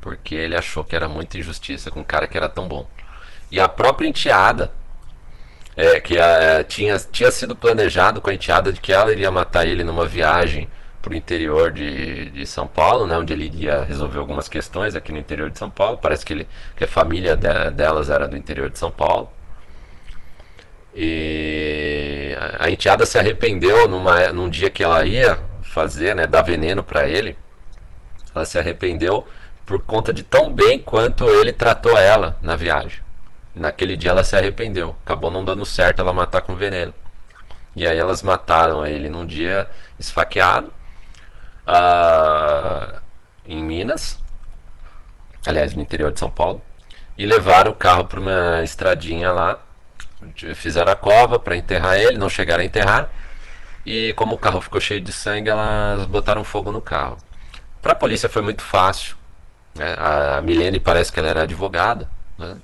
porque 0.00 0.34
ele 0.34 0.56
achou 0.56 0.84
que 0.84 0.96
era 0.96 1.08
muita 1.08 1.38
injustiça 1.38 1.90
com 1.90 2.00
um 2.00 2.04
cara 2.04 2.26
que 2.26 2.36
era 2.36 2.48
tão 2.48 2.66
bom. 2.66 2.86
E 3.50 3.60
a 3.60 3.68
própria 3.68 4.08
enteada, 4.08 4.72
é, 5.76 6.00
que 6.00 6.18
a, 6.18 6.64
tinha, 6.64 6.98
tinha 6.98 7.30
sido 7.30 7.54
planejado 7.54 8.20
com 8.20 8.30
a 8.30 8.34
enteada 8.34 8.72
de 8.72 8.80
que 8.80 8.92
ela 8.92 9.12
iria 9.12 9.30
matar 9.30 9.66
ele 9.66 9.84
numa 9.84 10.06
viagem 10.06 10.68
para 11.00 11.12
o 11.12 11.16
interior 11.16 11.72
de, 11.72 12.30
de 12.30 12.46
São 12.46 12.66
Paulo, 12.66 13.06
né, 13.06 13.16
onde 13.16 13.32
ele 13.32 13.46
iria 13.46 13.84
resolver 13.84 14.18
algumas 14.18 14.48
questões 14.48 14.94
aqui 14.94 15.12
no 15.12 15.18
interior 15.18 15.50
de 15.50 15.58
São 15.58 15.70
Paulo. 15.70 15.98
Parece 15.98 16.24
que, 16.24 16.32
ele, 16.32 16.48
que 16.76 16.84
a 16.84 16.88
família 16.88 17.36
de, 17.36 17.70
delas 17.70 18.10
era 18.10 18.28
do 18.28 18.36
interior 18.36 18.70
de 18.70 18.78
São 18.78 18.90
Paulo. 18.90 19.30
E 20.94 22.36
a 22.58 22.68
enteada 22.68 23.06
se 23.06 23.18
arrependeu 23.18 23.88
numa, 23.88 24.32
num 24.32 24.50
dia 24.50 24.68
que 24.68 24.82
ela 24.82 25.04
ia 25.06 25.38
fazer, 25.62 26.14
né, 26.14 26.26
dar 26.26 26.42
veneno 26.42 26.82
para 26.82 27.08
ele. 27.08 27.36
Ela 28.34 28.44
se 28.44 28.58
arrependeu 28.58 29.26
por 29.70 29.80
conta 29.82 30.12
de 30.12 30.24
tão 30.24 30.52
bem 30.52 30.80
quanto 30.80 31.24
ele 31.28 31.52
tratou 31.52 31.96
ela 31.96 32.36
na 32.42 32.56
viagem. 32.56 33.00
Naquele 33.54 33.96
dia 33.96 34.10
ela 34.10 34.24
se 34.24 34.34
arrependeu. 34.34 34.96
Acabou 35.04 35.30
não 35.30 35.44
dando 35.44 35.64
certo 35.64 36.00
ela 36.00 36.12
matar 36.12 36.42
com 36.42 36.56
veneno. 36.56 36.92
E 37.76 37.86
aí 37.86 37.96
elas 37.96 38.20
mataram 38.20 38.84
ele 38.84 39.08
num 39.08 39.24
dia 39.24 39.70
esfaqueado 39.96 40.72
uh, 41.68 42.98
em 43.46 43.62
Minas, 43.62 44.18
aliás, 45.46 45.72
no 45.72 45.82
interior 45.82 46.10
de 46.10 46.18
São 46.18 46.32
Paulo, 46.32 46.60
e 47.16 47.24
levaram 47.24 47.70
o 47.70 47.74
carro 47.76 48.04
para 48.06 48.18
uma 48.18 48.64
estradinha 48.64 49.30
lá. 49.30 49.60
Fizeram 50.56 50.90
a 50.90 50.96
cova 50.96 51.38
para 51.38 51.56
enterrar 51.56 51.96
ele, 51.96 52.18
não 52.18 52.28
chegaram 52.28 52.62
a 52.64 52.66
enterrar. 52.66 53.08
E 53.86 54.12
como 54.14 54.34
o 54.34 54.38
carro 54.38 54.60
ficou 54.60 54.80
cheio 54.80 55.00
de 55.00 55.12
sangue, 55.12 55.48
elas 55.48 56.06
botaram 56.06 56.42
fogo 56.42 56.72
no 56.72 56.80
carro. 56.80 57.18
Para 57.80 57.92
a 57.92 57.94
polícia 57.94 58.28
foi 58.28 58.42
muito 58.42 58.62
fácil. 58.62 59.19
Né? 59.74 59.94
A 59.96 60.40
Milene 60.42 60.80
parece 60.80 61.12
que 61.12 61.18
ela 61.18 61.28
era 61.28 61.42
advogada. 61.42 62.08
Né? 62.38 62.56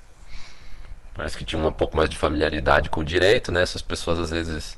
Parece 1.14 1.36
que 1.36 1.44
tinha 1.44 1.60
um 1.60 1.72
pouco 1.72 1.96
mais 1.96 2.10
de 2.10 2.16
familiaridade 2.16 2.90
com 2.90 3.00
o 3.00 3.04
direito. 3.04 3.50
Né? 3.52 3.62
Essas 3.62 3.82
pessoas 3.82 4.18
às 4.18 4.30
vezes 4.30 4.76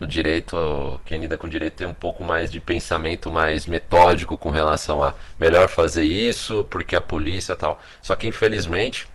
no 0.00 0.06
direito, 0.06 0.98
quem 1.04 1.20
lida 1.20 1.36
com 1.36 1.46
direito 1.46 1.74
tem 1.74 1.86
um 1.86 1.94
pouco 1.94 2.24
mais 2.24 2.50
de 2.50 2.58
pensamento 2.58 3.30
mais 3.30 3.66
metódico 3.66 4.38
com 4.38 4.48
relação 4.48 5.04
a 5.04 5.14
melhor 5.38 5.68
fazer 5.68 6.04
isso, 6.04 6.66
porque 6.70 6.96
a 6.96 7.00
polícia 7.02 7.54
tal. 7.54 7.78
Só 8.00 8.16
que 8.16 8.26
infelizmente, 8.26 9.06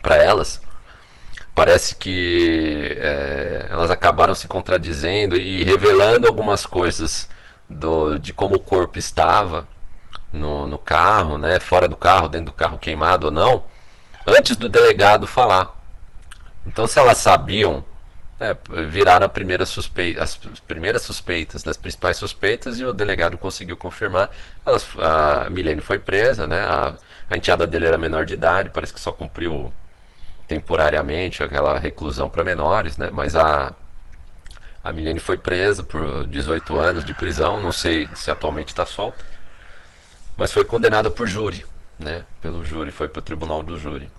para 0.00 0.16
elas, 0.16 0.62
parece 1.54 1.94
que 1.96 2.96
é, 2.98 3.66
elas 3.70 3.90
acabaram 3.90 4.34
se 4.34 4.48
contradizendo 4.48 5.36
e 5.36 5.62
revelando 5.64 6.26
algumas 6.26 6.64
coisas 6.64 7.28
do, 7.68 8.18
de 8.18 8.32
como 8.32 8.56
o 8.56 8.60
corpo 8.60 8.98
estava 8.98 9.68
no, 10.32 10.66
no 10.66 10.78
carro, 10.78 11.38
né, 11.38 11.58
fora 11.60 11.88
do 11.88 11.96
carro, 11.96 12.28
dentro 12.28 12.46
do 12.46 12.52
carro 12.52 12.78
queimado 12.78 13.26
ou 13.26 13.32
não, 13.32 13.64
antes 14.26 14.56
do 14.56 14.68
delegado 14.68 15.26
falar. 15.26 15.74
Então, 16.66 16.86
se 16.86 16.98
elas 16.98 17.18
sabiam 17.18 17.84
é, 18.38 18.54
viraram 18.86 19.28
primeira 19.28 19.64
suspeita, 19.64 20.22
as 20.22 20.36
primeiras 20.66 21.02
suspeitas, 21.02 21.62
das 21.62 21.76
principais 21.76 22.16
suspeitas, 22.18 22.78
e 22.78 22.84
o 22.84 22.92
delegado 22.92 23.38
conseguiu 23.38 23.76
confirmar. 23.76 24.30
Elas, 24.64 24.86
a 24.98 25.48
Milene 25.50 25.80
foi 25.80 25.98
presa, 25.98 26.46
né? 26.46 26.60
A, 26.60 26.94
a 27.30 27.36
enteada 27.36 27.66
dele 27.66 27.86
era 27.86 27.98
menor 27.98 28.26
de 28.26 28.34
idade, 28.34 28.70
parece 28.70 28.92
que 28.92 29.00
só 29.00 29.10
cumpriu 29.10 29.72
temporariamente 30.46 31.42
aquela 31.42 31.78
reclusão 31.78 32.28
para 32.28 32.44
menores, 32.44 32.96
né? 32.98 33.10
Mas 33.12 33.34
a, 33.34 33.74
a 34.84 34.92
Milene 34.92 35.18
foi 35.18 35.38
presa 35.38 35.82
por 35.82 36.26
18 36.26 36.78
anos 36.78 37.04
de 37.04 37.14
prisão, 37.14 37.60
não 37.62 37.72
sei 37.72 38.08
se 38.14 38.30
atualmente 38.30 38.68
está 38.68 38.84
solta, 38.84 39.24
mas 40.36 40.52
foi 40.52 40.64
condenada 40.64 41.10
por 41.10 41.26
júri, 41.26 41.64
né? 41.98 42.24
Pelo 42.40 42.64
júri, 42.64 42.90
foi 42.90 43.08
para 43.08 43.20
o 43.20 43.22
tribunal 43.22 43.62
do 43.62 43.78
júri. 43.78 44.10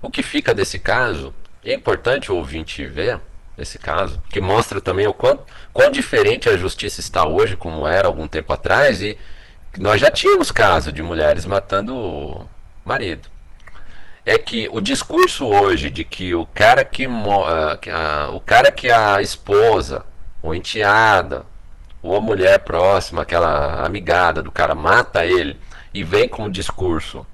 O 0.00 0.10
que 0.10 0.22
fica 0.22 0.54
desse 0.54 0.78
caso, 0.78 1.34
é 1.64 1.74
importante 1.74 2.30
o 2.30 2.36
ouvinte 2.36 2.84
ver, 2.86 3.20
nesse 3.56 3.78
caso, 3.78 4.22
que 4.30 4.40
mostra 4.40 4.80
também 4.80 5.06
o 5.06 5.14
quão, 5.14 5.40
quão 5.72 5.90
diferente 5.90 6.48
a 6.48 6.56
justiça 6.56 7.00
está 7.00 7.26
hoje, 7.26 7.56
como 7.56 7.86
era 7.86 8.06
algum 8.06 8.28
tempo 8.28 8.52
atrás, 8.52 9.02
e 9.02 9.18
nós 9.76 10.00
já 10.00 10.10
tínhamos 10.10 10.50
casos 10.52 10.92
de 10.92 11.02
mulheres 11.02 11.44
matando 11.44 11.96
o 11.96 12.48
marido. 12.84 13.28
É 14.24 14.38
que 14.38 14.68
o 14.70 14.80
discurso 14.80 15.46
hoje 15.46 15.90
de 15.90 16.04
que 16.04 16.34
o 16.34 16.46
cara 16.46 16.84
que, 16.84 17.06
uh, 17.06 18.34
o 18.34 18.40
cara 18.40 18.70
que 18.70 18.90
a 18.90 19.20
esposa, 19.22 20.04
ou 20.42 20.54
enteada, 20.54 21.44
ou 22.02 22.16
a 22.16 22.20
mulher 22.20 22.60
próxima, 22.60 23.22
aquela 23.22 23.84
amigada 23.84 24.42
do 24.42 24.52
cara, 24.52 24.74
mata 24.74 25.24
ele 25.24 25.58
e 25.92 26.04
vem 26.04 26.28
com 26.28 26.44
o 26.44 26.50
discurso 26.50 27.26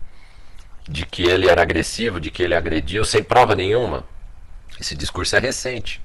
de 0.89 1.05
que 1.07 1.23
ele 1.23 1.49
era 1.49 1.63
agressivo, 1.63 2.21
de 2.21 2.31
que 2.31 2.43
ele 2.43 2.55
agrediu, 2.55 3.05
sem 3.05 3.23
prova 3.23 3.55
nenhuma. 3.55 4.05
Esse 4.81 4.95
discurso 4.95 5.37
é 5.37 5.39
recente. 5.39 6.01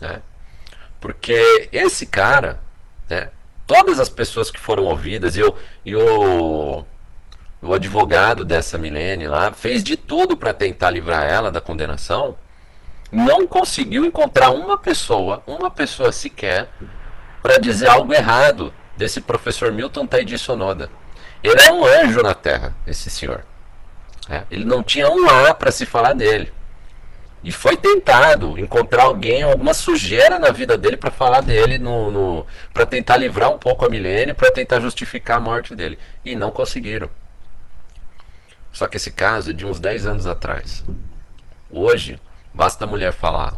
Né? 0.00 0.20
Porque 1.00 1.68
esse 1.72 2.06
cara, 2.06 2.60
né, 3.08 3.30
todas 3.66 3.98
as 3.98 4.08
pessoas 4.08 4.50
que 4.50 4.60
foram 4.60 4.84
ouvidas, 4.84 5.36
e 5.36 5.42
o, 5.42 5.54
e 5.84 5.96
o, 5.96 6.84
o 7.62 7.74
advogado 7.74 8.44
dessa 8.44 8.78
Milene 8.78 9.26
lá 9.26 9.52
fez 9.52 9.82
de 9.82 9.96
tudo 9.96 10.36
para 10.36 10.52
tentar 10.52 10.90
livrar 10.90 11.24
ela 11.24 11.50
da 11.50 11.60
condenação, 11.60 12.36
não 13.10 13.46
conseguiu 13.46 14.04
encontrar 14.04 14.50
uma 14.50 14.78
pessoa, 14.78 15.42
uma 15.46 15.70
pessoa 15.70 16.12
sequer, 16.12 16.68
para 17.42 17.58
dizer 17.58 17.88
algo 17.88 18.12
errado 18.12 18.72
desse 18.96 19.20
professor 19.20 19.72
Milton 19.72 20.06
Taidi 20.06 20.38
Sonoda. 20.38 20.90
Ele 21.42 21.60
é 21.60 21.72
um 21.72 21.84
anjo 21.84 22.22
na 22.22 22.34
terra, 22.34 22.74
esse 22.86 23.08
senhor. 23.08 23.44
É, 24.28 24.44
ele 24.50 24.64
não 24.64 24.82
tinha 24.82 25.10
um 25.10 25.28
A 25.28 25.54
para 25.54 25.72
se 25.72 25.86
falar 25.86 26.12
dele. 26.12 26.52
E 27.42 27.50
foi 27.50 27.76
tentado 27.76 28.58
encontrar 28.58 29.04
alguém, 29.04 29.42
alguma 29.42 29.72
sujeira 29.72 30.38
na 30.38 30.50
vida 30.50 30.76
dele 30.76 30.98
para 30.98 31.10
falar 31.10 31.40
dele, 31.40 31.78
no, 31.78 32.10
no 32.10 32.46
para 32.74 32.84
tentar 32.84 33.16
livrar 33.16 33.50
um 33.50 33.58
pouco 33.58 33.86
a 33.86 33.88
Milene, 33.88 34.34
para 34.34 34.50
tentar 34.50 34.78
justificar 34.80 35.38
a 35.38 35.40
morte 35.40 35.74
dele. 35.74 35.98
E 36.22 36.36
não 36.36 36.50
conseguiram. 36.50 37.08
Só 38.70 38.86
que 38.86 38.98
esse 38.98 39.10
caso 39.10 39.50
é 39.50 39.52
de 39.54 39.64
uns 39.64 39.80
10 39.80 40.06
anos 40.06 40.26
atrás. 40.26 40.84
Hoje, 41.70 42.20
basta 42.52 42.84
a 42.84 42.86
mulher 42.86 43.12
falar 43.12 43.54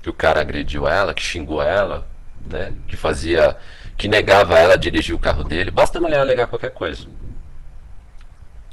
que 0.00 0.08
o 0.08 0.14
cara 0.14 0.40
agrediu 0.40 0.86
ela, 0.86 1.12
que 1.12 1.22
xingou 1.22 1.60
ela, 1.60 2.06
né, 2.48 2.72
que 2.88 2.96
fazia, 2.96 3.56
que 3.96 4.08
negava 4.08 4.58
ela 4.58 4.76
dirigir 4.76 5.14
o 5.14 5.18
carro 5.18 5.44
dele. 5.44 5.70
Basta 5.70 5.98
a 5.98 6.00
mulher 6.00 6.20
alegar 6.20 6.46
qualquer 6.46 6.70
coisa 6.70 7.06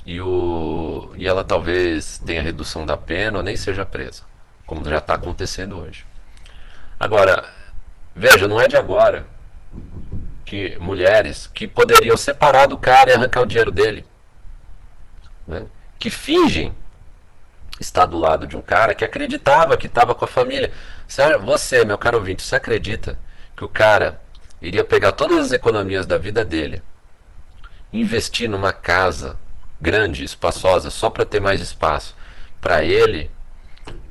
e, 0.05 0.19
o, 0.19 1.11
e 1.15 1.27
ela 1.27 1.43
talvez 1.43 2.19
tenha 2.25 2.41
redução 2.41 2.85
da 2.85 2.97
pena 2.97 3.37
ou 3.37 3.43
nem 3.43 3.55
seja 3.55 3.85
presa, 3.85 4.23
como 4.65 4.87
já 4.87 4.97
está 4.97 5.15
acontecendo 5.15 5.79
hoje. 5.79 6.05
Agora, 6.99 7.45
veja, 8.15 8.47
não 8.47 8.59
é 8.59 8.67
de 8.67 8.75
agora 8.75 9.25
que 10.45 10.77
mulheres 10.79 11.47
que 11.47 11.67
poderiam 11.67 12.17
separar 12.17 12.67
do 12.67 12.77
cara 12.77 13.11
e 13.11 13.13
arrancar 13.13 13.41
o 13.41 13.45
dinheiro 13.45 13.71
dele, 13.71 14.05
né, 15.47 15.65
que 15.97 16.09
fingem 16.09 16.75
estar 17.79 18.05
do 18.05 18.17
lado 18.17 18.45
de 18.45 18.55
um 18.55 18.61
cara 18.61 18.93
que 18.93 19.03
acreditava 19.03 19.77
que 19.77 19.87
estava 19.87 20.13
com 20.13 20.25
a 20.25 20.27
família. 20.27 20.71
Você, 21.43 21.83
meu 21.83 21.97
caro 21.97 22.17
ouvinte, 22.17 22.43
você 22.43 22.55
acredita 22.55 23.17
que 23.55 23.63
o 23.63 23.69
cara 23.69 24.21
iria 24.61 24.83
pegar 24.83 25.11
todas 25.11 25.37
as 25.39 25.51
economias 25.51 26.05
da 26.05 26.17
vida 26.17 26.43
dele, 26.45 26.81
investir 27.91 28.49
numa 28.49 28.71
casa 28.73 29.37
grande, 29.79 30.23
espaçosa, 30.23 30.89
só 30.89 31.09
para 31.09 31.25
ter 31.25 31.41
mais 31.41 31.59
espaço 31.59 32.15
para 32.61 32.83
ele, 32.83 33.29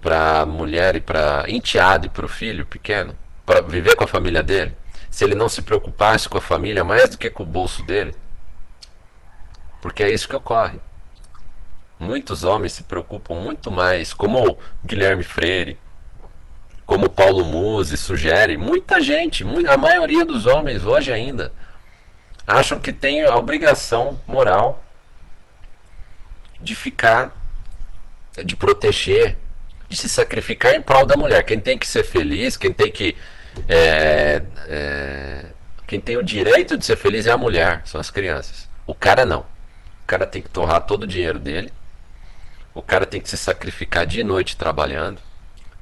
para 0.03 0.41
a 0.41 0.47
mulher 0.47 0.97
e 0.97 1.01
para 1.01 1.45
enteado 1.49 2.07
e 2.07 2.11
para 2.11 2.27
o 2.27 2.29
filho 2.29 2.67
pequeno, 2.67 3.17
para 3.47 3.63
viver 3.63 3.97
com 3.97 4.05
a 4.05 4.09
família 4.09 4.43
dele, 4.43 4.77
se 5.11 5.25
ele 5.25 5.35
não 5.35 5.49
se 5.49 5.63
preocupasse 5.63 6.29
com 6.29 6.37
a 6.37 6.43
família 6.43 6.85
mais 6.85 7.11
do 7.11 7.19
que 7.19 7.31
com 7.31 7.43
o 7.43 7.47
bolso 7.47 7.83
dele, 7.83 8.15
porque 9.81 10.03
é 10.03 10.13
isso 10.13 10.29
que 10.29 10.37
ocorre. 10.37 10.79
Muitos 11.99 12.45
homens 12.45 12.73
se 12.73 12.83
preocupam 12.83 13.35
muito 13.37 13.71
mais, 13.71 14.13
como 14.13 14.47
o 14.47 14.59
Guilherme 14.85 15.23
Freire, 15.23 15.79
como 16.93 17.09
Paulo 17.09 17.43
Musi 17.43 17.97
sugere, 17.97 18.59
muita 18.59 19.01
gente, 19.01 19.47
a 19.67 19.79
maioria 19.79 20.27
dos 20.27 20.45
homens 20.45 20.85
hoje 20.85 21.11
ainda, 21.11 21.51
acham 22.47 22.79
que 22.79 22.93
tem 22.93 23.25
a 23.25 23.35
obrigação 23.35 24.21
moral 24.27 24.85
de 26.61 26.75
ficar, 26.75 27.35
de 28.45 28.55
proteger, 28.55 29.39
de 29.89 29.97
se 29.97 30.07
sacrificar 30.07 30.75
em 30.75 30.83
prol 30.83 31.07
da 31.07 31.17
mulher. 31.17 31.43
Quem 31.45 31.59
tem 31.59 31.79
que 31.79 31.87
ser 31.87 32.05
feliz, 32.05 32.59
quem 32.59 32.75
tem 32.75 32.93
que. 32.93 33.17
É, 33.67 34.43
é, 34.69 35.47
quem 35.87 35.99
tem 35.99 36.19
o 36.19 36.23
direito 36.23 36.77
de 36.77 36.85
ser 36.85 36.97
feliz 36.97 37.27
é 37.27 37.31
a 37.31 37.39
mulher, 37.39 37.81
são 37.87 37.99
as 37.99 38.11
crianças. 38.11 38.69
O 38.87 38.95
cara 38.95 39.25
não. 39.25 39.41
O 39.41 40.07
cara 40.07 40.27
tem 40.27 40.43
que 40.43 40.51
torrar 40.51 40.83
todo 40.83 41.05
o 41.05 41.07
dinheiro 41.07 41.39
dele. 41.39 41.73
O 42.75 42.83
cara 42.83 43.07
tem 43.07 43.19
que 43.19 43.31
se 43.31 43.39
sacrificar 43.39 44.05
de 44.05 44.23
noite 44.23 44.59
trabalhando. 44.59 45.23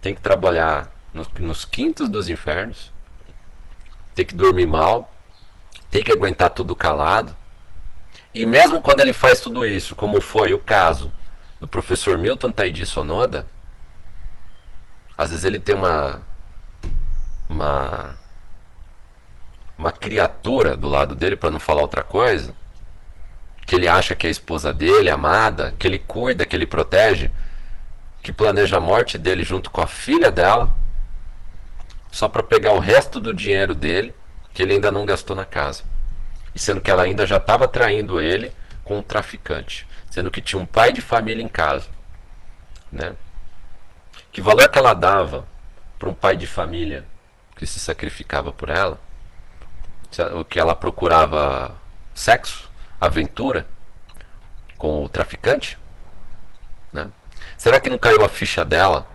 Tem 0.01 0.15
que 0.15 0.21
trabalhar 0.21 1.00
nos, 1.13 1.29
nos 1.39 1.65
quintos 1.65 2.09
dos 2.09 2.29
infernos. 2.29 2.93
Tem 4.15 4.25
que 4.25 4.35
dormir 4.35 4.67
mal. 4.67 5.13
Tem 5.91 6.03
que 6.03 6.13
aguentar 6.13 6.51
tudo 6.51 6.77
calado. 6.77 7.35
E 8.33 8.47
mesmo 8.47 8.81
quando 8.81 9.01
ele 9.01 9.13
faz 9.13 9.41
tudo 9.41 9.67
isso, 9.67 9.97
como 9.97 10.21
foi 10.21 10.55
o 10.55 10.59
caso 10.59 11.13
do 11.59 11.67
professor 11.67 12.17
Milton 12.17 12.53
Taidi 12.53 12.87
Sonoda, 12.87 13.47
às 15.19 15.31
vezes 15.31 15.45
ele 15.45 15.59
tem 15.59 15.75
uma 15.75 16.23
uma 17.49 18.17
uma 19.77 19.91
criatura 19.91 20.77
do 20.77 20.89
lado 20.89 21.15
dele, 21.15 21.37
para 21.37 21.51
não 21.51 21.59
falar 21.59 21.81
outra 21.81 22.03
coisa, 22.03 22.55
que 23.67 23.75
ele 23.75 23.89
acha 23.89 24.15
que 24.15 24.27
é 24.27 24.29
a 24.29 24.31
esposa 24.31 24.75
dele, 24.75 25.09
amada, 25.09 25.75
que 25.79 25.87
ele 25.87 25.99
cuida, 25.99 26.45
que 26.45 26.55
ele 26.55 26.67
protege, 26.67 27.31
que 28.23 28.31
planeja 28.31 28.77
a 28.77 28.81
morte 28.81 29.17
dele 29.17 29.43
junto 29.43 29.71
com 29.71 29.81
a 29.81 29.87
filha 29.87 30.31
dela, 30.31 30.71
só 32.11 32.29
para 32.29 32.43
pegar 32.43 32.73
o 32.73 32.79
resto 32.79 33.21
do 33.21 33.33
dinheiro 33.33 33.75
dele, 33.75 34.15
que 34.53 34.63
ele 34.63 34.75
ainda 34.75 34.91
não 34.91 35.07
gastou 35.07 35.37
na 35.37 35.45
casa. 35.45 35.85
E 36.55 36.59
sendo 36.59 36.81
que 36.81 36.91
ela 36.91 37.03
ainda 37.03 37.27
já 37.27 37.37
estava 37.37 37.69
traindo 37.69 38.21
ele 38.21 38.53
com 38.83 38.99
um 38.99 39.03
traficante, 39.03 39.87
sendo 40.11 40.31
que 40.31 40.41
tinha 40.41 40.61
um 40.61 40.67
pai 40.67 40.93
de 40.93 41.01
família 41.01 41.43
em 41.43 41.49
casa, 41.49 41.89
né? 42.91 43.15
Que 44.33 44.41
valor 44.41 44.69
que 44.69 44.79
ela 44.79 44.95
dava 44.95 45.47
para 45.99 46.09
um 46.09 46.15
pai 46.15 46.37
de 46.37 46.47
família 46.47 47.05
que 47.57 47.67
se 47.67 47.79
sacrificava 47.79 48.53
por 48.53 48.69
ela? 48.69 48.99
O 50.35 50.45
que 50.45 50.59
ela 50.59 50.75
procurava 50.75 51.77
sexo, 52.15 52.71
aventura 53.01 53.67
com 54.77 55.05
o 55.05 55.09
traficante? 55.09 55.79
Né? 56.93 57.09
Será 57.57 57.79
que 57.79 57.91
não 57.91 57.99
caiu 57.99 58.25
a 58.25 58.29
ficha 58.29 58.65
dela 58.65 59.07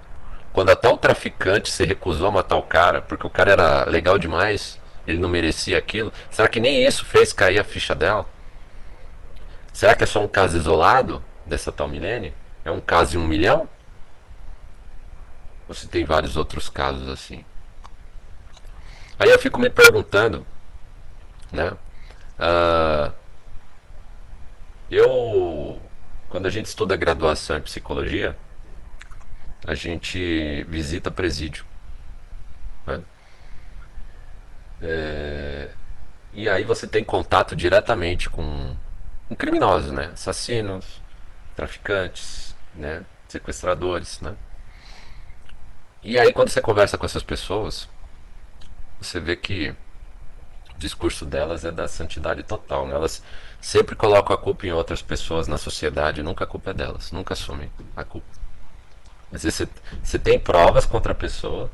quando 0.55 0.69
até 0.69 0.87
o 0.87 0.97
traficante 0.97 1.69
se 1.69 1.83
recusou 1.83 2.29
a 2.29 2.31
matar 2.31 2.55
o 2.55 2.63
cara 2.63 3.01
porque 3.01 3.27
o 3.27 3.29
cara 3.29 3.51
era 3.51 3.89
legal 3.89 4.17
demais? 4.17 4.79
Ele 5.05 5.19
não 5.19 5.27
merecia 5.27 5.77
aquilo? 5.77 6.13
Será 6.31 6.47
que 6.47 6.61
nem 6.61 6.85
isso 6.85 7.03
fez 7.03 7.33
cair 7.33 7.59
a 7.59 7.63
ficha 7.63 7.93
dela? 7.93 8.25
Será 9.73 9.93
que 9.93 10.05
é 10.05 10.07
só 10.07 10.23
um 10.23 10.29
caso 10.29 10.57
isolado 10.57 11.21
dessa 11.45 11.73
tal 11.73 11.89
Milene? 11.89 12.33
É 12.63 12.71
um 12.71 12.79
caso 12.79 13.17
em 13.17 13.21
um 13.21 13.27
milhão? 13.27 13.67
Se 15.73 15.89
tem 15.89 16.05
vários 16.05 16.37
outros 16.37 16.69
casos 16.69 17.09
assim? 17.09 17.43
Aí 19.19 19.29
eu 19.29 19.37
fico 19.37 19.59
me 19.59 19.69
perguntando, 19.69 20.47
né? 21.51 21.71
Uh, 22.39 23.11
eu, 24.89 25.81
quando 26.29 26.45
a 26.45 26.49
gente 26.49 26.67
estuda 26.67 26.95
graduação 26.95 27.57
em 27.57 27.61
psicologia, 27.61 28.37
a 29.67 29.73
gente 29.73 30.63
visita 30.65 31.09
presídio. 31.09 31.65
Né? 32.85 33.01
É, 34.81 35.69
e 36.33 36.49
aí 36.49 36.63
você 36.63 36.85
tem 36.87 37.03
contato 37.03 37.55
diretamente 37.55 38.29
com, 38.29 38.75
com 39.27 39.35
criminosos, 39.35 39.91
né? 39.91 40.11
Assassinos, 40.13 41.01
traficantes, 41.55 42.55
né? 42.75 43.03
Sequestradores, 43.27 44.19
né? 44.21 44.35
E 46.03 46.19
aí 46.19 46.31
quando 46.31 46.49
você 46.49 46.61
conversa 46.61 46.97
com 46.97 47.05
essas 47.05 47.23
pessoas, 47.23 47.89
você 49.01 49.19
vê 49.19 49.35
que 49.35 49.73
o 50.75 50.77
discurso 50.77 51.25
delas 51.25 51.65
é 51.65 51.71
da 51.71 51.87
santidade 51.87 52.43
total, 52.43 52.87
né? 52.87 52.93
Elas 52.93 53.23
sempre 53.61 53.95
colocam 53.95 54.35
a 54.35 54.37
culpa 54.37 54.67
em 54.67 54.71
outras 54.71 55.01
pessoas 55.01 55.47
na 55.47 55.57
sociedade, 55.57 56.21
nunca 56.21 56.43
a 56.43 56.47
culpa 56.47 56.71
é 56.71 56.73
delas, 56.73 57.11
nunca 57.11 57.33
assumem 57.33 57.71
a 57.95 58.03
culpa. 58.03 58.27
Mas 59.31 59.43
você, 59.43 59.67
você 60.03 60.19
tem 60.19 60.39
provas 60.39 60.85
contra 60.85 61.11
a 61.11 61.15
pessoa, 61.15 61.69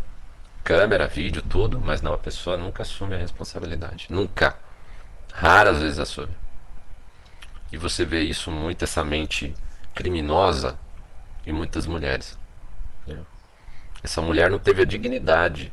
câmera, 0.63 1.07
vídeo, 1.07 1.41
tudo, 1.41 1.79
mas 1.79 2.01
não, 2.01 2.13
a 2.13 2.17
pessoa 2.17 2.57
nunca 2.57 2.83
assume 2.83 3.15
a 3.15 3.17
responsabilidade. 3.17 4.07
Nunca. 4.09 4.57
Raras 5.33 5.79
vezes 5.79 5.99
assume. 5.99 6.35
E 7.71 7.77
você 7.77 8.03
vê 8.03 8.21
isso 8.21 8.51
muito, 8.51 8.83
essa 8.83 9.03
mente 9.03 9.55
criminosa 9.93 10.77
em 11.45 11.51
muitas 11.53 11.85
mulheres. 11.87 12.37
Essa 14.03 14.21
mulher 14.21 14.49
não 14.49 14.59
teve 14.59 14.81
a 14.81 14.85
dignidade 14.85 15.71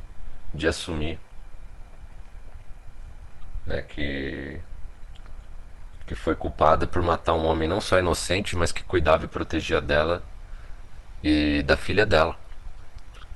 de 0.52 0.68
assumir 0.68 1.18
né, 3.66 3.82
que, 3.82 4.60
que 6.06 6.14
foi 6.14 6.34
culpada 6.34 6.86
por 6.86 7.02
matar 7.02 7.34
um 7.34 7.46
homem 7.46 7.68
não 7.68 7.80
só 7.80 7.98
inocente, 7.98 8.56
mas 8.56 8.72
que 8.72 8.82
cuidava 8.82 9.24
e 9.24 9.28
protegia 9.28 9.80
dela 9.80 10.22
e 11.22 11.62
da 11.62 11.76
filha 11.76 12.06
dela. 12.06 12.36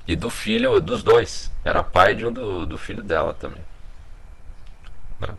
E 0.07 0.15
do 0.15 0.29
filho, 0.29 0.79
dos 0.79 1.03
dois. 1.03 1.51
Era 1.63 1.83
pai 1.83 2.15
de 2.15 2.25
um 2.25 2.31
do, 2.31 2.65
do 2.65 2.77
filho 2.77 3.03
dela 3.03 3.33
também. 3.33 3.61
Né? 5.19 5.29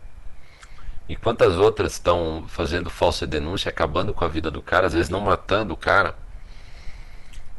E 1.07 1.15
quantas 1.15 1.55
outras 1.55 1.93
estão 1.93 2.45
fazendo 2.47 2.89
falsa 2.89 3.27
denúncia, 3.27 3.69
acabando 3.69 4.13
com 4.13 4.25
a 4.25 4.27
vida 4.27 4.49
do 4.49 4.61
cara, 4.61 4.87
às 4.87 4.93
vezes 4.93 5.09
não 5.09 5.19
matando 5.21 5.73
o 5.73 5.77
cara, 5.77 6.15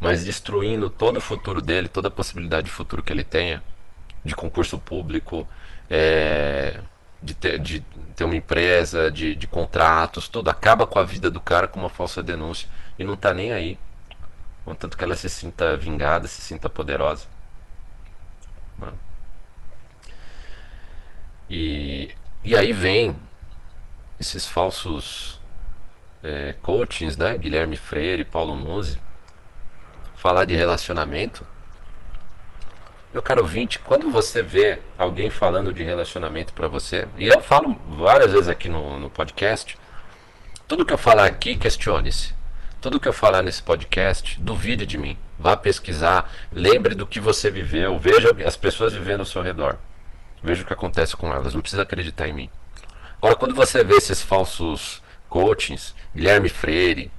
mas 0.01 0.25
destruindo 0.25 0.91
todo 0.91 1.19
o 1.19 1.21
futuro 1.21 1.63
dele, 1.63 1.89
toda 1.89 2.09
a 2.09 2.11
possibilidade 2.11 2.67
de 2.67 2.73
futuro 2.73 3.03
que 3.03 3.13
ele 3.13 3.25
tenha, 3.25 3.63
de 4.25 4.35
concurso 4.35 4.79
público, 4.79 5.47
é, 5.89 6.81
de, 7.23 7.35
ter, 7.35 7.59
de 7.59 7.81
ter 8.15 8.25
uma 8.25 8.37
empresa, 8.37 9.11
de, 9.11 9.35
de 9.35 9.47
contratos, 9.47 10.29
tudo. 10.29 10.51
Acaba 10.51 10.87
com 10.87 10.99
a 10.99 11.05
vida 11.05 11.31
do 11.31 11.41
cara 11.41 11.69
com 11.69 11.79
uma 11.79 11.89
falsa 11.89 12.23
denúncia 12.23 12.69
e 12.99 13.05
não 13.05 13.15
está 13.15 13.33
nem 13.33 13.53
aí. 13.53 13.79
Contanto 14.67 14.99
que 14.99 15.05
ela 15.05 15.15
se 15.15 15.31
sinta 15.31 15.77
vingada, 15.77 16.27
se 16.27 16.43
sinta 16.43 16.69
poderosa. 16.69 17.29
E, 21.49 22.11
e 22.43 22.57
aí 22.57 22.73
vem 22.73 23.15
esses 24.19 24.45
falsos 24.45 25.41
é, 26.21 26.53
coachings, 26.63 27.17
né? 27.17 27.39
Guilherme 27.39 27.77
Freire, 27.77 28.25
Paulo 28.25 28.57
Musi, 28.57 29.01
falar 30.17 30.45
de 30.45 30.57
relacionamento. 30.57 31.47
Meu 33.13 33.23
caro 33.23 33.43
ouvinte, 33.43 33.79
quando 33.79 34.11
você 34.11 34.43
vê 34.43 34.81
alguém 34.99 35.31
falando 35.31 35.73
de 35.73 35.85
relacionamento 35.85 36.53
para 36.53 36.67
você, 36.67 37.07
e 37.17 37.29
eu 37.29 37.41
falo 37.41 37.73
várias 37.89 38.33
vezes 38.33 38.49
aqui 38.49 38.69
no, 38.69 38.99
no 38.99 39.09
podcast, 39.09 39.79
tudo 40.67 40.85
que 40.85 40.93
eu 40.93 40.99
falar 40.99 41.27
aqui, 41.27 41.55
questione-se. 41.55 42.36
Tudo 42.81 43.01
que 43.01 43.09
eu 43.09 43.13
falar 43.13 43.43
nesse 43.43 43.63
podcast, 43.63 44.41
duvide 44.41 44.87
de 44.87 44.99
mim. 44.99 45.17
Vá 45.39 45.57
pesquisar, 45.57 46.31
lembre 46.53 46.95
do 46.95 47.07
que 47.07 47.19
você 47.19 47.51
viveu, 47.51 47.99
veja 47.99 48.37
as 48.47 48.57
pessoas 48.57 48.93
vivendo 48.93 49.21
ao 49.21 49.27
seu 49.27 49.43
redor. 49.43 49.77
Veja 50.43 50.63
o 50.63 50.67
que 50.67 50.73
acontece 50.73 51.17
com 51.17 51.33
elas, 51.33 51.55
não 51.55 51.61
precisa 51.61 51.83
acreditar 51.83 52.29
em 52.29 52.33
mim. 52.33 52.51
Agora, 53.19 53.35
quando 53.35 53.55
você 53.55 53.83
vê 53.83 53.95
esses 53.95 54.23
falsos 54.23 55.03
coachings, 55.29 55.95
Guilherme 56.15 56.49
Freire, 56.49 57.11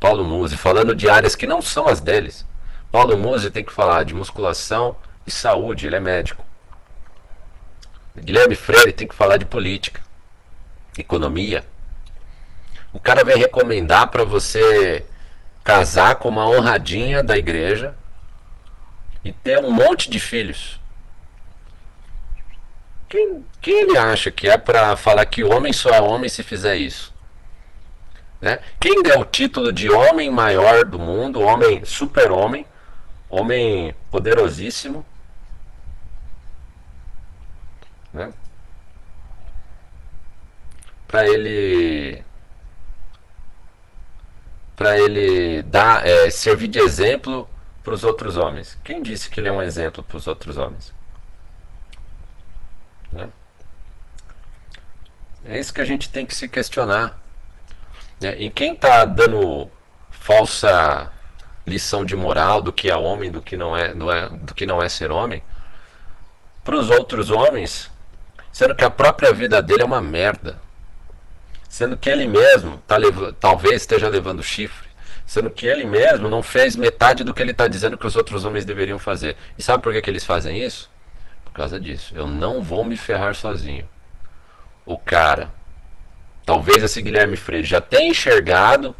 Paulo 0.00 0.24
Musi, 0.24 0.56
falando 0.56 0.94
de 0.94 1.08
áreas 1.08 1.34
que 1.34 1.46
não 1.46 1.62
são 1.62 1.88
as 1.88 2.00
deles. 2.00 2.44
Paulo 2.90 3.16
Musi 3.16 3.50
tem 3.50 3.64
que 3.64 3.72
falar 3.72 4.04
de 4.04 4.14
musculação 4.14 4.96
e 5.26 5.30
saúde, 5.30 5.86
ele 5.86 5.96
é 5.96 6.00
médico. 6.00 6.44
Guilherme 8.16 8.54
Freire 8.54 8.92
tem 8.92 9.08
que 9.08 9.14
falar 9.14 9.36
de 9.36 9.44
política, 9.44 10.02
economia. 10.98 11.64
O 12.94 13.00
cara 13.00 13.24
vai 13.24 13.34
recomendar 13.34 14.06
para 14.06 14.24
você 14.24 15.04
casar 15.64 16.14
com 16.14 16.28
uma 16.28 16.48
honradinha 16.48 17.24
da 17.24 17.36
igreja 17.36 17.92
e 19.24 19.32
ter 19.32 19.58
um 19.58 19.70
monte 19.72 20.08
de 20.08 20.20
filhos. 20.20 20.80
Quem, 23.08 23.44
quem 23.60 23.80
ele 23.80 23.98
acha 23.98 24.30
que 24.30 24.48
é 24.48 24.56
para 24.56 24.96
falar 24.96 25.26
que 25.26 25.42
homem 25.42 25.72
só 25.72 25.90
é 25.90 26.00
homem 26.00 26.28
se 26.28 26.44
fizer 26.44 26.76
isso? 26.76 27.12
Né? 28.40 28.60
Quem 28.78 29.02
deu 29.02 29.20
o 29.20 29.24
título 29.24 29.72
de 29.72 29.90
homem 29.90 30.30
maior 30.30 30.84
do 30.84 30.98
mundo, 30.98 31.40
homem 31.40 31.84
super-homem, 31.84 32.64
homem 33.28 33.92
poderosíssimo? 34.08 35.04
Né? 38.12 38.32
Para 41.08 41.26
ele 41.26 42.24
para 44.76 44.98
ele 44.98 45.62
dar, 45.62 46.06
é, 46.06 46.30
servir 46.30 46.68
de 46.68 46.78
exemplo 46.78 47.48
para 47.82 47.94
os 47.94 48.04
outros 48.04 48.36
homens? 48.36 48.78
Quem 48.84 49.02
disse 49.02 49.30
que 49.30 49.40
ele 49.40 49.48
é 49.48 49.52
um 49.52 49.62
exemplo 49.62 50.02
para 50.02 50.16
os 50.16 50.26
outros 50.26 50.56
homens? 50.56 50.92
Né? 53.12 53.28
É 55.44 55.58
isso 55.58 55.72
que 55.72 55.80
a 55.80 55.84
gente 55.84 56.08
tem 56.08 56.26
que 56.26 56.34
se 56.34 56.48
questionar. 56.48 57.20
Né? 58.20 58.36
E 58.40 58.50
quem 58.50 58.72
está 58.72 59.04
dando 59.04 59.70
falsa 60.10 61.12
lição 61.66 62.04
de 62.04 62.16
moral 62.16 62.60
do 62.60 62.72
que 62.72 62.90
é 62.90 62.96
homem, 62.96 63.30
do 63.30 63.40
que 63.40 63.56
não 63.56 63.76
é, 63.76 63.94
do, 63.94 64.10
é, 64.10 64.28
do 64.28 64.54
que 64.54 64.66
não 64.66 64.82
é 64.82 64.88
ser 64.88 65.10
homem, 65.10 65.42
para 66.62 66.76
os 66.76 66.90
outros 66.90 67.30
homens, 67.30 67.90
sendo 68.50 68.74
que 68.74 68.84
a 68.84 68.90
própria 68.90 69.32
vida 69.32 69.62
dele 69.62 69.82
é 69.82 69.84
uma 69.84 70.00
merda, 70.00 70.60
sendo 71.74 71.96
que 71.96 72.08
ele 72.08 72.28
mesmo 72.28 72.78
tá 72.86 72.98
talvez 73.40 73.82
esteja 73.82 74.08
levando 74.08 74.44
chifre, 74.44 74.88
sendo 75.26 75.50
que 75.50 75.66
ele 75.66 75.84
mesmo 75.84 76.30
não 76.30 76.40
fez 76.40 76.76
metade 76.76 77.24
do 77.24 77.34
que 77.34 77.42
ele 77.42 77.50
está 77.50 77.66
dizendo 77.66 77.98
que 77.98 78.06
os 78.06 78.14
outros 78.14 78.44
homens 78.44 78.64
deveriam 78.64 78.96
fazer. 78.96 79.36
E 79.58 79.62
sabe 79.62 79.82
por 79.82 79.92
que, 79.92 80.00
que 80.00 80.08
eles 80.08 80.24
fazem 80.24 80.62
isso? 80.62 80.88
Por 81.44 81.52
causa 81.52 81.80
disso. 81.80 82.14
Eu 82.14 82.28
não 82.28 82.62
vou 82.62 82.84
me 82.84 82.96
ferrar 82.96 83.34
sozinho. 83.34 83.88
O 84.86 84.96
cara, 84.96 85.50
talvez 86.46 86.80
esse 86.80 87.02
Guilherme 87.02 87.36
Freire 87.36 87.66
já 87.66 87.80
tenha 87.80 88.08
enxergado 88.08 88.94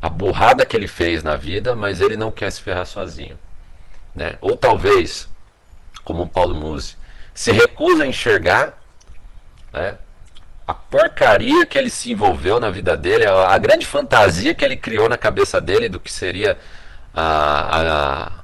a 0.00 0.08
burrada 0.08 0.64
que 0.64 0.76
ele 0.76 0.86
fez 0.86 1.24
na 1.24 1.34
vida, 1.34 1.74
mas 1.74 2.00
ele 2.00 2.16
não 2.16 2.30
quer 2.30 2.52
se 2.52 2.62
ferrar 2.62 2.86
sozinho. 2.86 3.36
Né? 4.14 4.38
Ou 4.40 4.56
talvez, 4.56 5.28
como 6.04 6.22
o 6.22 6.28
Paulo 6.28 6.54
Musi, 6.54 6.96
se 7.34 7.50
recusa 7.50 8.04
a 8.04 8.06
enxergar 8.06 8.80
né, 9.72 9.98
a 10.66 10.74
porcaria 10.74 11.66
que 11.66 11.76
ele 11.76 11.90
se 11.90 12.12
envolveu 12.12 12.60
na 12.60 12.70
vida 12.70 12.96
dele, 12.96 13.26
a, 13.26 13.48
a, 13.48 13.58
grande 13.58 13.84
fantasia 13.84 14.54
que 14.54 14.64
ele 14.64 14.76
criou 14.76 15.08
na 15.08 15.18
cabeça 15.18 15.60
dele 15.60 15.88
do 15.88 15.98
que 15.98 16.12
seria 16.12 16.56
a, 17.14 18.42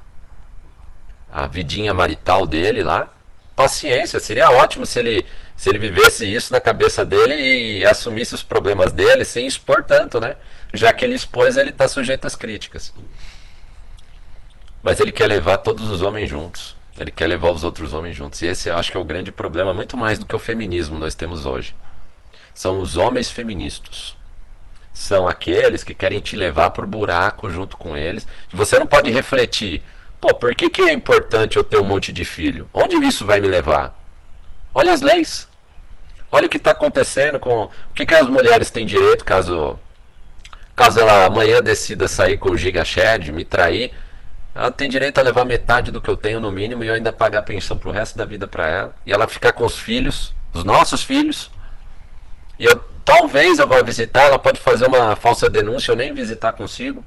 a, 1.31 1.43
a 1.43 1.47
vidinha 1.47 1.93
marital 1.93 2.45
dele 2.45 2.83
lá. 2.83 3.09
Paciência, 3.55 4.19
seria 4.19 4.51
ótimo 4.51 4.85
se 4.85 4.99
ele, 4.99 5.25
se 5.55 5.69
ele 5.69 5.79
vivesse 5.79 6.25
isso 6.25 6.53
na 6.53 6.61
cabeça 6.61 7.05
dele 7.05 7.35
e 7.35 7.85
assumisse 7.85 8.33
os 8.33 8.43
problemas 8.43 8.91
dele 8.91 9.25
sem 9.25 9.45
expor 9.45 9.83
tanto, 9.83 10.19
né? 10.19 10.35
já 10.73 10.93
que 10.93 11.03
ele 11.03 11.15
expôs, 11.15 11.57
ele 11.57 11.71
está 11.71 11.87
sujeito 11.87 12.25
às 12.25 12.35
críticas. 12.35 12.93
Mas 14.81 14.99
ele 14.99 15.11
quer 15.11 15.27
levar 15.27 15.57
todos 15.57 15.89
os 15.89 16.01
homens 16.01 16.29
juntos. 16.29 16.75
Ele 16.97 17.11
quer 17.11 17.27
levar 17.27 17.51
os 17.51 17.63
outros 17.63 17.93
homens 17.93 18.15
juntos. 18.15 18.41
E 18.41 18.47
esse 18.47 18.69
eu 18.69 18.77
acho 18.77 18.91
que 18.91 18.97
é 18.97 18.99
o 18.99 19.05
grande 19.05 19.31
problema, 19.31 19.73
muito 19.73 19.97
mais 19.97 20.19
do 20.19 20.25
que 20.25 20.35
o 20.35 20.39
feminismo 20.39 20.97
nós 20.97 21.15
temos 21.15 21.45
hoje. 21.45 21.75
São 22.59 22.81
os 22.81 22.97
homens 22.97 23.31
feministas. 23.31 24.17
São 24.91 25.29
aqueles 25.29 25.81
que 25.81 25.93
querem 25.93 26.19
te 26.19 26.35
levar 26.35 26.71
para 26.71 26.83
o 26.83 26.89
buraco 26.89 27.49
junto 27.49 27.77
com 27.77 27.95
eles. 27.95 28.27
Você 28.51 28.77
não 28.77 28.85
pode 28.85 29.09
refletir. 29.09 29.81
Pô, 30.19 30.35
por 30.35 30.53
que, 30.53 30.69
que 30.69 30.81
é 30.81 30.91
importante 30.91 31.55
eu 31.55 31.63
ter 31.63 31.77
um 31.77 31.85
monte 31.85 32.11
de 32.11 32.25
filho? 32.25 32.69
Onde 32.73 32.97
isso 32.97 33.25
vai 33.25 33.39
me 33.39 33.47
levar? 33.47 33.97
Olha 34.73 34.91
as 34.91 34.99
leis. 34.99 35.47
Olha 36.29 36.47
o 36.47 36.49
que 36.49 36.57
está 36.57 36.71
acontecendo 36.71 37.39
com. 37.39 37.63
O 37.63 37.93
que, 37.95 38.05
que 38.05 38.13
as 38.13 38.27
mulheres 38.27 38.69
têm 38.69 38.85
direito 38.85 39.23
caso 39.23 39.79
Caso 40.75 40.99
ela 40.99 41.27
amanhã 41.27 41.61
decida 41.61 42.09
sair 42.09 42.37
com 42.37 42.49
o 42.49 42.57
GigaShed, 42.57 43.31
me 43.31 43.45
trair, 43.45 43.93
ela 44.53 44.69
tem 44.69 44.89
direito 44.89 45.17
a 45.17 45.21
levar 45.21 45.45
metade 45.45 45.91
do 45.91 46.01
que 46.01 46.09
eu 46.09 46.17
tenho 46.17 46.41
no 46.41 46.51
mínimo 46.51 46.83
e 46.83 46.87
eu 46.87 46.93
ainda 46.93 47.13
pagar 47.13 47.41
pensão 47.43 47.77
pro 47.77 47.89
resto 47.89 48.17
da 48.17 48.25
vida 48.25 48.47
para 48.47 48.67
ela. 48.67 48.95
E 49.05 49.13
ela 49.13 49.29
ficar 49.29 49.53
com 49.53 49.65
os 49.65 49.79
filhos, 49.79 50.35
os 50.53 50.65
nossos 50.65 51.01
filhos. 51.01 51.49
E 52.59 52.65
eu 52.65 52.83
talvez 53.09 53.57
eu 53.57 53.67
vá 53.67 53.81
visitar, 53.81 54.25
ela 54.25 54.37
pode 54.37 54.59
fazer 54.59 54.85
uma 54.85 55.15
falsa 55.15 55.49
denúncia, 55.49 55.91
eu 55.91 55.95
nem 55.95 56.13
visitar 56.13 56.53
consigo. 56.53 57.03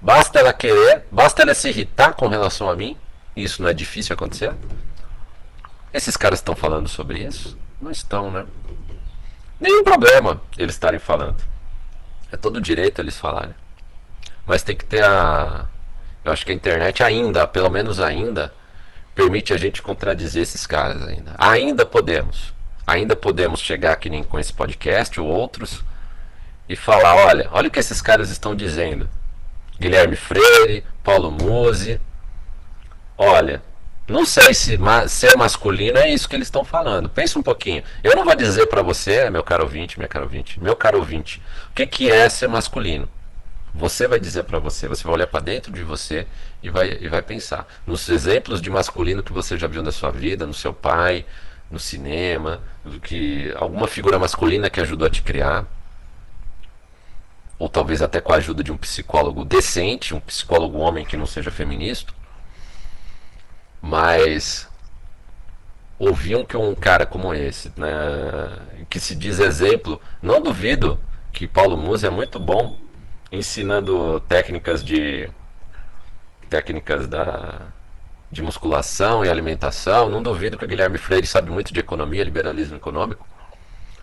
Basta 0.00 0.38
ela 0.38 0.52
querer, 0.52 1.04
basta 1.10 1.42
ela 1.42 1.52
se 1.52 1.68
irritar 1.68 2.12
com 2.14 2.28
relação 2.28 2.70
a 2.70 2.76
mim. 2.76 2.96
Isso 3.34 3.60
não 3.60 3.68
é 3.68 3.74
difícil 3.74 4.14
acontecer. 4.14 4.54
Esses 5.92 6.16
caras 6.16 6.38
estão 6.38 6.54
falando 6.54 6.88
sobre 6.88 7.18
isso? 7.18 7.58
Não 7.80 7.90
estão, 7.90 8.30
né? 8.30 8.46
Nenhum 9.58 9.82
problema 9.82 10.40
eles 10.56 10.74
estarem 10.74 11.00
falando. 11.00 11.42
É 12.30 12.36
todo 12.36 12.60
direito 12.60 13.00
eles 13.00 13.18
falarem. 13.18 13.54
Mas 14.46 14.62
tem 14.62 14.76
que 14.76 14.84
ter 14.84 15.02
a. 15.02 15.66
Eu 16.24 16.32
acho 16.32 16.46
que 16.46 16.52
a 16.52 16.54
internet 16.54 17.02
ainda, 17.02 17.46
pelo 17.46 17.70
menos 17.70 18.00
ainda, 18.00 18.52
permite 19.14 19.52
a 19.52 19.56
gente 19.56 19.82
contradizer 19.82 20.42
esses 20.42 20.66
caras 20.66 21.02
ainda. 21.02 21.34
Ainda 21.36 21.84
podemos. 21.84 22.55
Ainda 22.86 23.16
podemos 23.16 23.60
chegar 23.60 23.92
aqui 23.92 24.08
nem 24.08 24.22
com 24.22 24.38
esse 24.38 24.52
podcast 24.52 25.20
ou 25.20 25.26
outros 25.26 25.82
e 26.68 26.76
falar, 26.76 27.14
olha, 27.16 27.48
olha 27.52 27.68
o 27.68 27.70
que 27.70 27.78
esses 27.78 28.00
caras 28.00 28.30
estão 28.30 28.54
dizendo. 28.54 29.08
Guilherme 29.78 30.16
Freire, 30.16 30.84
Paulo 31.02 31.30
Musi. 31.30 32.00
Olha, 33.18 33.62
não 34.08 34.24
sei 34.24 34.54
se 34.54 34.78
ma 34.78 35.08
ser 35.08 35.36
masculino 35.36 35.98
é 35.98 36.08
isso 36.08 36.28
que 36.28 36.36
eles 36.36 36.46
estão 36.46 36.64
falando. 36.64 37.08
Pensa 37.08 37.38
um 37.38 37.42
pouquinho. 37.42 37.82
Eu 38.04 38.14
não 38.14 38.24
vou 38.24 38.36
dizer 38.36 38.66
para 38.66 38.82
você, 38.82 39.28
meu 39.30 39.42
caro 39.42 39.64
ouvinte, 39.64 39.98
minha 39.98 40.08
caro 40.08 40.24
ouvinte, 40.24 40.62
meu 40.62 40.76
caro 40.76 40.98
ouvinte, 40.98 41.42
o 41.70 41.74
que, 41.74 41.86
que 41.86 42.10
é 42.10 42.28
ser 42.28 42.48
masculino. 42.48 43.08
Você 43.74 44.06
vai 44.06 44.18
dizer 44.18 44.44
para 44.44 44.58
você, 44.58 44.88
você 44.88 45.02
vai 45.02 45.14
olhar 45.14 45.26
para 45.26 45.40
dentro 45.40 45.72
de 45.72 45.82
você 45.82 46.26
e 46.62 46.70
vai, 46.70 46.96
e 47.00 47.08
vai 47.08 47.20
pensar. 47.20 47.66
Nos 47.86 48.08
exemplos 48.08 48.62
de 48.62 48.70
masculino 48.70 49.22
que 49.22 49.32
você 49.32 49.58
já 49.58 49.66
viu 49.66 49.82
na 49.82 49.92
sua 49.92 50.10
vida, 50.10 50.46
no 50.46 50.54
seu 50.54 50.72
pai, 50.72 51.26
no 51.70 51.78
cinema, 51.78 52.60
que 53.02 53.52
alguma 53.56 53.88
figura 53.88 54.18
masculina 54.18 54.70
que 54.70 54.80
ajudou 54.80 55.06
a 55.06 55.10
te 55.10 55.22
criar. 55.22 55.64
Ou 57.58 57.68
talvez 57.68 58.02
até 58.02 58.20
com 58.20 58.32
a 58.32 58.36
ajuda 58.36 58.62
de 58.62 58.70
um 58.70 58.76
psicólogo 58.76 59.44
decente, 59.44 60.14
um 60.14 60.20
psicólogo 60.20 60.78
homem 60.78 61.04
que 61.04 61.16
não 61.16 61.26
seja 61.26 61.50
feminista 61.50 62.12
mas 63.86 64.68
ouviam 65.98 66.44
que 66.44 66.56
um 66.56 66.74
cara 66.74 67.06
como 67.06 67.32
esse, 67.32 67.72
né, 67.76 67.88
que 68.90 68.98
se 68.98 69.14
diz 69.14 69.38
exemplo, 69.38 70.00
não 70.20 70.42
duvido 70.42 70.98
que 71.32 71.46
Paulo 71.46 71.76
Musa 71.76 72.08
é 72.08 72.10
muito 72.10 72.38
bom 72.40 72.78
ensinando 73.30 74.20
técnicas 74.20 74.84
de 74.84 75.30
técnicas 76.50 77.06
da 77.06 77.68
de 78.30 78.42
musculação 78.42 79.24
e 79.24 79.28
alimentação. 79.28 80.08
Não 80.08 80.22
duvido 80.22 80.58
que 80.58 80.64
o 80.64 80.68
Guilherme 80.68 80.98
Freire 80.98 81.26
sabe 81.26 81.50
muito 81.50 81.72
de 81.72 81.80
economia, 81.80 82.24
liberalismo 82.24 82.76
econômico. 82.76 83.26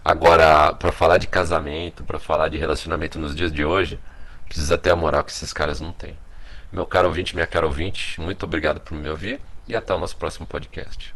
Agora, 0.06 0.74
para 0.74 0.92
falar 0.92 1.18
de 1.18 1.28
casamento, 1.28 2.04
para 2.04 2.20
falar 2.20 2.50
de 2.50 2.58
relacionamento 2.58 3.18
nos 3.18 3.36
dias 3.36 3.52
de 3.52 3.64
hoje, 3.64 4.00
precisa 4.46 4.78
ter 4.78 4.92
a 4.92 4.96
moral 4.96 5.24
que 5.24 5.32
esses 5.32 5.54
caras 5.54 5.80
não 5.80 5.92
têm. 5.92 6.18
Meu 6.72 6.86
caro 6.86 7.08
ouvinte, 7.08 7.36
minha 7.36 7.48
cara 7.48 7.66
ouvinte, 7.66 8.20
muito 8.20 8.44
obrigado 8.44 8.80
por 8.80 8.96
me 8.96 9.10
ouvir 9.10 9.40
e 9.68 9.76
até 9.76 9.94
o 9.94 10.00
nosso 10.00 10.16
próximo 10.18 10.46
podcast. 10.46 11.12